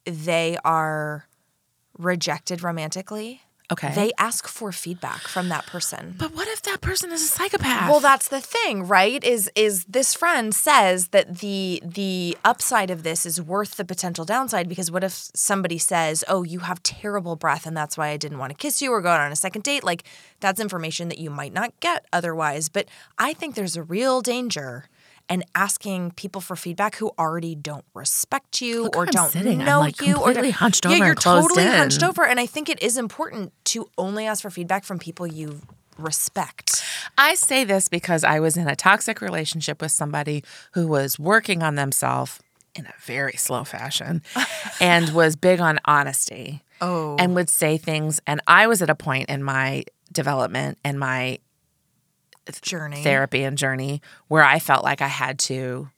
[0.06, 1.26] they are
[1.98, 3.93] rejected romantically, Okay.
[3.95, 6.15] they ask for feedback from that person.
[6.18, 7.89] but what if that person is a psychopath?
[7.89, 9.23] Well, that's the thing, right?
[9.23, 14.26] Is is this friend says that the the upside of this is worth the potential
[14.26, 18.18] downside because what if somebody says, "Oh, you have terrible breath and that's why I
[18.18, 20.03] didn't want to kiss you or go out on a second date?" Like
[20.41, 22.68] that's information that you might not get otherwise.
[22.69, 22.88] But
[23.18, 24.85] I think there's a real danger
[25.31, 29.59] in asking people for feedback who already don't respect you Look or I'm don't sitting.
[29.61, 32.39] I'm, know like, you or completely don't- hunched yeah, you're and totally hunched over and
[32.39, 35.61] I think it is important to only ask for feedback from people you
[35.97, 36.83] respect.
[37.17, 40.43] I say this because I was in a toxic relationship with somebody
[40.73, 42.39] who was working on themselves
[42.73, 44.21] in a very slow fashion
[44.79, 46.63] and was big on honesty.
[46.79, 47.15] Oh.
[47.19, 48.21] And would say things.
[48.25, 51.39] And I was at a point in my development and my
[52.59, 53.03] Journey.
[53.03, 55.89] therapy and journey where I felt like I had to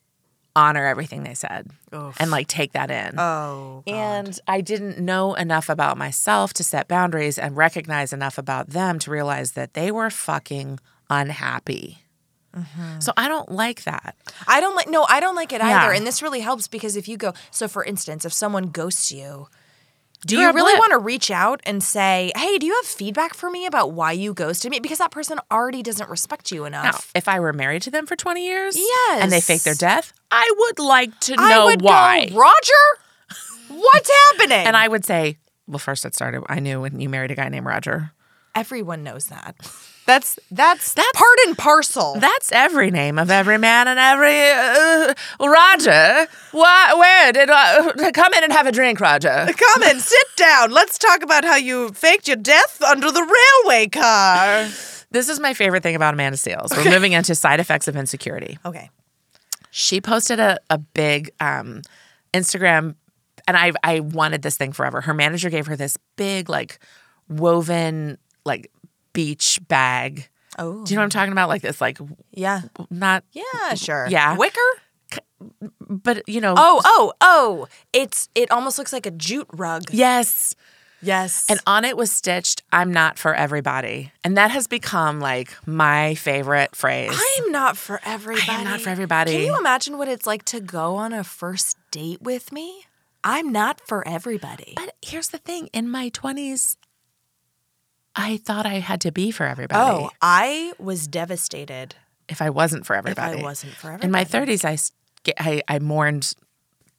[0.55, 2.15] honor everything they said Oof.
[2.19, 3.17] and like take that in.
[3.19, 3.81] Oh.
[3.87, 3.91] God.
[3.95, 8.99] And I didn't know enough about myself to set boundaries and recognize enough about them
[8.99, 11.99] to realize that they were fucking unhappy.
[12.55, 12.99] Mm-hmm.
[12.99, 14.15] So I don't like that.
[14.47, 15.85] I don't like no, I don't like it Yeah.
[15.85, 15.93] either.
[15.93, 19.47] And this really helps because if you go so for instance, if someone ghosts you,
[20.25, 23.49] do you really want to reach out and say, "Hey, do you have feedback for
[23.49, 27.11] me about why you ghosted me?" Because that person already doesn't respect you Now, enough.
[27.15, 29.21] if I were married to them for 20 years yes.
[29.21, 32.27] and they fake their death, I would like to know why.
[32.29, 32.83] go, Roger,
[33.69, 34.65] what's happening?
[34.65, 35.37] and I would say,
[35.67, 38.11] well, first it started, I knew when you married a guy named Roger.
[38.55, 39.55] everyone knows that.
[40.05, 42.15] That's that's That's- part and parcel.
[42.19, 46.27] That's every name of every man and every uh, Roger.
[46.51, 46.93] Why?
[46.93, 49.47] Where did uh, come in and have a drink, Roger?
[49.57, 50.71] Come in, sit down.
[50.71, 53.21] Let's talk about how you faked your death under the
[53.63, 54.67] railway car.
[55.11, 56.75] This is my favorite thing about Amanda Seales.
[56.75, 58.57] We're moving into side effects of insecurity.
[58.65, 58.89] Okay.
[59.71, 61.81] She posted a, a big um,
[62.33, 62.95] Instagram,
[63.47, 65.01] and I I wanted this thing forever.
[65.01, 66.79] Her manager gave her this big like
[67.29, 68.69] woven like
[69.13, 70.29] beach bag.
[70.59, 70.83] Oh.
[70.83, 71.09] Do you know what I'm oh.
[71.21, 71.49] talking about?
[71.49, 71.97] Like this, like
[72.31, 72.61] Yeah.
[72.89, 74.07] not, Yeah, sure.
[74.09, 74.37] Yeah.
[74.37, 74.59] Wicker?
[75.89, 76.53] but you know.
[76.57, 77.67] Oh, oh, oh.
[77.91, 79.83] It's it almost looks like a jute rug.
[79.91, 80.55] yes.
[81.01, 81.47] Yes.
[81.49, 84.13] And on it was stitched, I'm not for everybody.
[84.23, 87.11] And that has become like my favorite phrase.
[87.37, 88.63] I'm not for everybody.
[88.63, 89.33] not for everybody.
[89.33, 92.85] Can you imagine what it's like to go on a first date with me?
[93.23, 94.73] I'm not for everybody.
[94.75, 96.77] but here's the thing in my 20s,
[98.15, 99.79] I thought I had to be for everybody.
[99.81, 101.95] Oh, I was devastated
[102.29, 103.37] if I wasn't for everybody.
[103.37, 103.41] if.
[103.41, 104.05] I wasn't for everybody.
[104.05, 104.77] In my 30s, I,
[105.39, 106.33] I, I mourned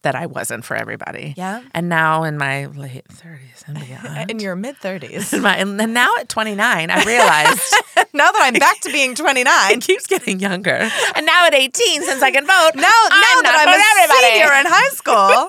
[0.04, 1.34] that I wasn't for everybody.
[1.36, 1.62] Yeah.
[1.74, 4.30] And now in my late 30s and beyond.
[4.30, 5.32] in your mid 30s.
[5.60, 7.74] in and now at 29, I realized
[8.14, 9.72] now that I'm back to being 29.
[9.72, 10.88] it keeps getting younger.
[11.16, 14.32] And now at 18, since I can vote, Now, now I'm that I'm a everybody.
[14.32, 15.48] senior in high school.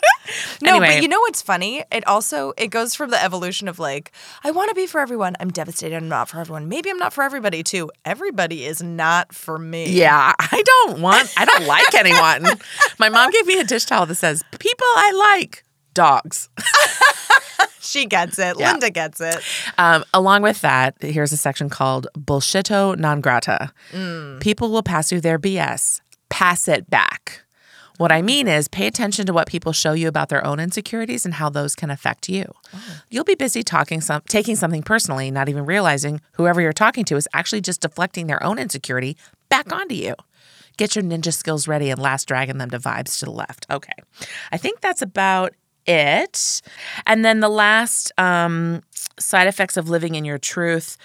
[0.61, 0.95] no, Anyway.
[0.95, 1.83] but you know what's funny?
[1.91, 4.11] It also it goes from the evolution of like,
[4.43, 5.35] I want to be for everyone.
[5.39, 5.95] I'm devastated.
[5.95, 6.69] I'm not for everyone.
[6.69, 7.91] Maybe I'm not for everybody too.
[8.05, 9.89] Everybody is not for me.
[9.89, 12.57] Yeah, I don't want, I don't like anyone.
[12.99, 15.63] My mom gave me a dish towel that says, People I like,
[15.93, 16.49] dogs.
[17.85, 18.57] She gets it.
[18.59, 18.71] Yeah.
[18.71, 19.37] Linda gets it.
[19.77, 23.71] Um, along with that, here's a section called Bullshito non grata.
[24.39, 26.01] People will pass you their BS.
[26.29, 27.41] Pass it back.
[27.97, 31.23] What I mean is, pay attention to what people show you about their own insecurities
[31.23, 32.51] and how those can affect you.
[33.09, 37.15] You'll be busy talking some, taking something personally, not even realizing whoever you're talking to
[37.15, 39.15] is actually just deflecting their own insecurity
[39.47, 40.15] back onto you.
[40.77, 43.65] Get your ninja skills ready and last dragging them to vibes to the left.
[43.69, 43.93] Okay,
[44.51, 45.53] I think that's about
[45.85, 46.61] it.
[47.05, 48.81] And then the last um,
[49.19, 50.97] side effects of living in your truth.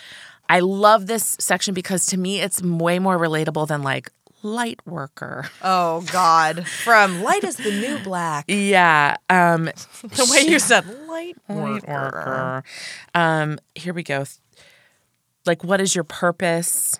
[0.49, 4.11] I love this section because to me it's way more relatable than like
[4.43, 5.49] light worker.
[5.63, 6.67] Oh God.
[6.67, 8.47] From light is the new black.
[8.49, 9.17] Yeah.
[9.29, 9.71] Um,
[10.03, 12.11] The way you said light light worker.
[12.11, 12.65] worker.
[13.15, 14.25] Um, here we go.
[15.47, 16.99] Like, what is your purpose?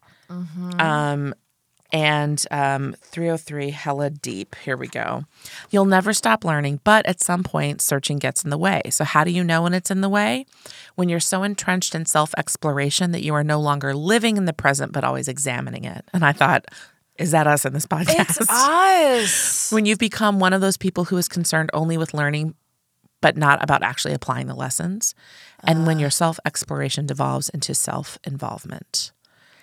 [0.79, 1.35] Um,
[1.93, 4.55] and um, 303 hella deep.
[4.57, 5.25] Here we go.
[5.71, 8.83] You'll never stop learning, but at some point, searching gets in the way.
[8.91, 10.47] So, how do you know when it's in the way?
[10.95, 14.53] When you're so entrenched in self exploration that you are no longer living in the
[14.53, 16.05] present, but always examining it.
[16.13, 16.67] And I thought,
[17.19, 18.41] is that us in this podcast?
[18.41, 19.71] It's us.
[19.71, 22.55] when you've become one of those people who is concerned only with learning
[23.21, 25.15] but not about actually applying the lessons
[25.63, 29.13] and when your self exploration devolves into self involvement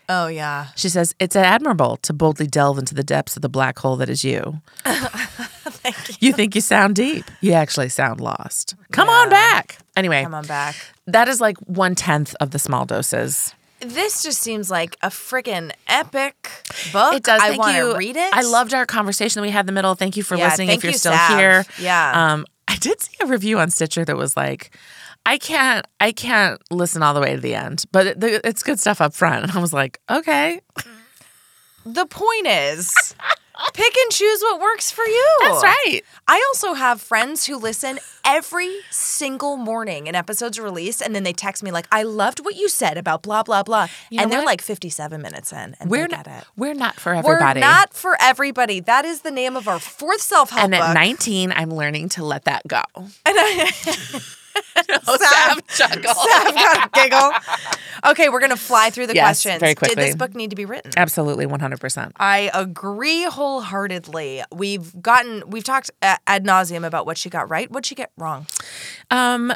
[0.10, 0.68] Oh yeah.
[0.76, 4.10] she says it's admirable to boldly delve into the depths of the black hole that
[4.10, 4.62] is you
[6.20, 10.46] you think you sound deep you actually sound lost come on back anyway Come on
[10.46, 10.76] back.
[11.08, 15.72] that is like one tenth of the small doses This just seems like a friggin'
[15.88, 16.50] epic
[16.92, 17.14] book.
[17.14, 17.40] It does.
[17.42, 18.34] I want to read it.
[18.34, 19.94] I loved our conversation that we had in the middle.
[19.94, 20.70] Thank you for Yeah, listening.
[20.70, 21.38] thank if you're you, still Sav.
[21.38, 22.34] here, Yeah.
[22.34, 24.72] Um, I did see a review on Stitcher that was like,
[25.28, 28.64] I can't, I can't listen all the way to the end, but it, the, it's
[28.64, 29.44] good stuff up front.
[29.44, 30.62] And I was like, okay,
[31.86, 32.94] The point is,
[33.74, 35.28] pick and choose what works for you.
[35.42, 36.02] that's right.
[36.30, 41.32] I also have friends who listen every single morning an episode's released, and then they
[41.34, 44.32] text me like, "I loved what you said about blah blah blah," You know and
[44.32, 44.46] they're what?
[44.48, 46.44] like fifty-seven minutes in, and We're not, it.
[46.58, 47.60] we're not for everybody.
[47.62, 48.82] We're not for everybody.
[48.82, 50.94] That is the name of our fourth self-help And at book.
[50.94, 52.82] 19, I'm learning to let that go.
[55.04, 56.14] Sav, Sav chuckle.
[56.14, 57.32] Sav got a giggle.
[58.12, 59.60] Okay, we're gonna fly through the Yes, questions.
[59.60, 59.96] very quickly.
[59.96, 60.92] Did this book need to be written?
[60.98, 62.12] Absolutely, 100%.
[62.18, 64.44] I agree wholeheartedly.
[64.52, 67.70] We've gotten, we've talked ad nauseum about what she got right.
[67.70, 68.48] What'd she get wrong?
[69.12, 69.54] Um,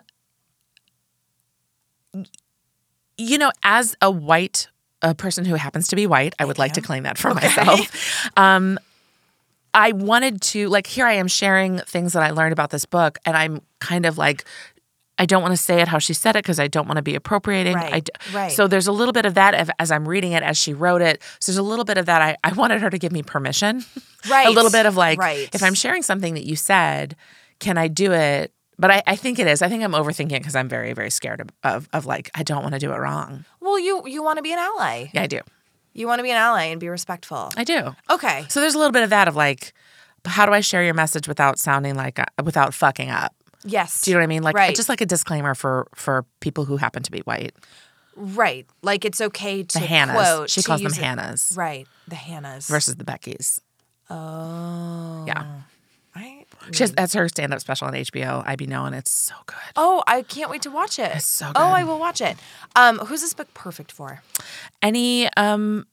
[3.18, 4.68] you know, as a white
[5.04, 8.30] a person who happens to be white, I would like to claim that for myself.
[8.38, 8.78] Um,
[9.74, 13.18] I wanted to like here I am sharing things that I learned about this book,
[13.26, 14.46] and I'm kind of like.
[15.22, 17.04] I don't want to say it how she said it because I don't want to
[17.04, 17.76] be appropriating.
[17.76, 18.52] Right, I d- right.
[18.52, 21.22] So there's a little bit of that as I'm reading it as she wrote it.
[21.40, 22.24] So there's a little bit of that.
[22.24, 23.86] I, I wanted her to give me permission.
[24.30, 24.48] Right.
[24.48, 25.48] a little bit of like, Right.
[25.54, 27.16] if I'm sharing something that you said,
[27.60, 28.52] can I do it?
[28.80, 29.62] But I, I think it is.
[29.62, 32.42] I think I'm overthinking it because I'm very, very scared of, of, of like, I
[32.42, 33.46] don't want to do it wrong.
[33.60, 35.10] Well, you you want to be an ally.
[35.14, 35.42] Yeah, I do.
[35.94, 37.52] You want to be an ally and be respectful.
[37.56, 37.96] I do.
[38.10, 38.46] Okay.
[38.50, 39.74] So there's a little bit of that of like,
[40.26, 43.36] how do I share your message without sounding like, uh, without fucking up?
[43.64, 44.02] Yes.
[44.02, 44.44] Do you know what I mean?
[44.44, 44.76] Like, right.
[44.76, 47.54] just like a disclaimer for for people who happen to be white.
[48.16, 48.66] right.
[48.82, 50.14] Like it's okay to The Hannahs.
[50.14, 50.50] quote.
[50.50, 51.88] she calls them it- Hannahs Right.
[52.08, 52.68] The Hannahs.
[52.70, 53.60] versus the Beckys.
[54.10, 55.24] Oh.
[55.28, 55.46] Yeah.
[56.14, 58.44] I, She has, that's her stand up special on HBO.
[58.46, 59.56] I be knowing it's so good.
[59.78, 61.12] oh, I can't wait to watch it.
[61.16, 62.36] It's so Oh, I will watch it.
[62.76, 64.22] Um, who's this book perfect for?
[64.82, 65.86] any um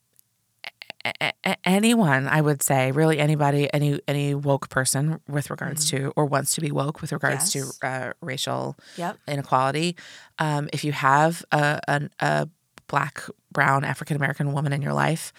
[1.21, 6.11] a- a- anyone i would say really anybody any any woke person with regards to
[6.15, 7.59] or wants to be woke with regards Mm-hmm.
[7.65, 7.77] Yes.
[7.79, 9.17] to uh, racial Yep.
[9.27, 9.95] inequality
[10.39, 12.49] um, if you have a, a, a
[12.87, 15.31] black brown african american woman in your life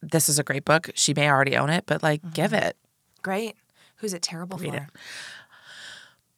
[0.00, 2.66] this is a great book she may already own it but like give Mm-hmm.
[2.68, 2.76] it
[3.22, 3.54] Great.
[3.98, 4.76] Who's it terrible Read for?
[4.78, 4.88] it.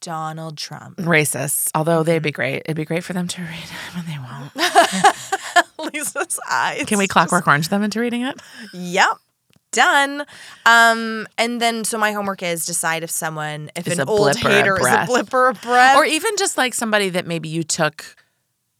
[0.03, 0.99] Donald Trump.
[0.99, 2.57] Racists, although they'd be great.
[2.67, 4.53] It'd be great for them to read it, but they won't.
[5.93, 6.85] Lisa's eyes.
[6.87, 8.41] Can we clockwork orange them into reading it?
[8.73, 9.17] Yep.
[9.73, 10.25] Done.
[10.67, 14.33] Um, and then so my homework is decide if someone, if Is an a old
[14.33, 15.09] blip or a hater is a breath.
[15.09, 15.97] blip or a breath.
[15.97, 18.05] Or even just like somebody that maybe you took,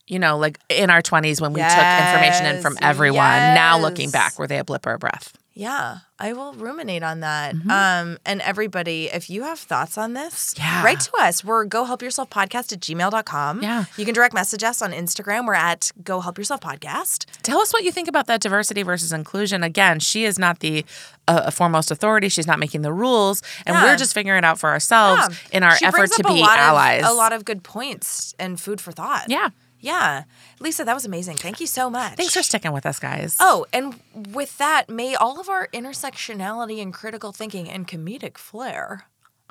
[0.07, 3.19] you know, like in our 20s when we took information in from Yes, everyone.
[3.55, 4.13] Now looking yes.
[4.13, 5.37] back, were they a blip or a breath?
[5.57, 7.55] Yeah, I will ruminate on that.
[7.55, 7.71] Mm-hmm.
[7.71, 10.83] Um, and everybody, if you have thoughts on this, Yeah.
[10.85, 11.45] write to us.
[11.45, 13.63] We're go help yourself podcast at gmail.com.
[13.63, 13.85] Yeah.
[13.97, 15.47] You can direct message us on Instagram.
[15.47, 17.27] We're at go help yourself podcast.
[17.45, 19.63] Tell us what you think about that diversity versus inclusion.
[19.63, 20.85] Again, she is not the
[21.29, 22.29] uh, foremost authority.
[22.29, 23.85] She's not making the rules, and Yeah.
[23.85, 25.23] we're just figuring it out for ourselves
[25.53, 25.57] Yeah.
[25.59, 27.05] in our She effort to be allies.
[27.05, 29.27] Of, a lot of good points and food for thought.
[29.29, 29.51] yeah.
[29.85, 30.25] Yeah.
[30.61, 31.37] Lisa, that was amazing.
[31.37, 32.15] Thank you so much.
[32.17, 33.37] Thanks for sticking with us, guys.
[33.39, 34.01] Oh, and
[34.33, 39.07] with that, may all of our intersectionality and critical thinking and comedic flair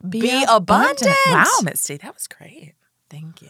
[0.07, 1.15] be, abundant.
[1.27, 2.73] Wow, Misty, that was great.
[3.09, 3.49] Thank you.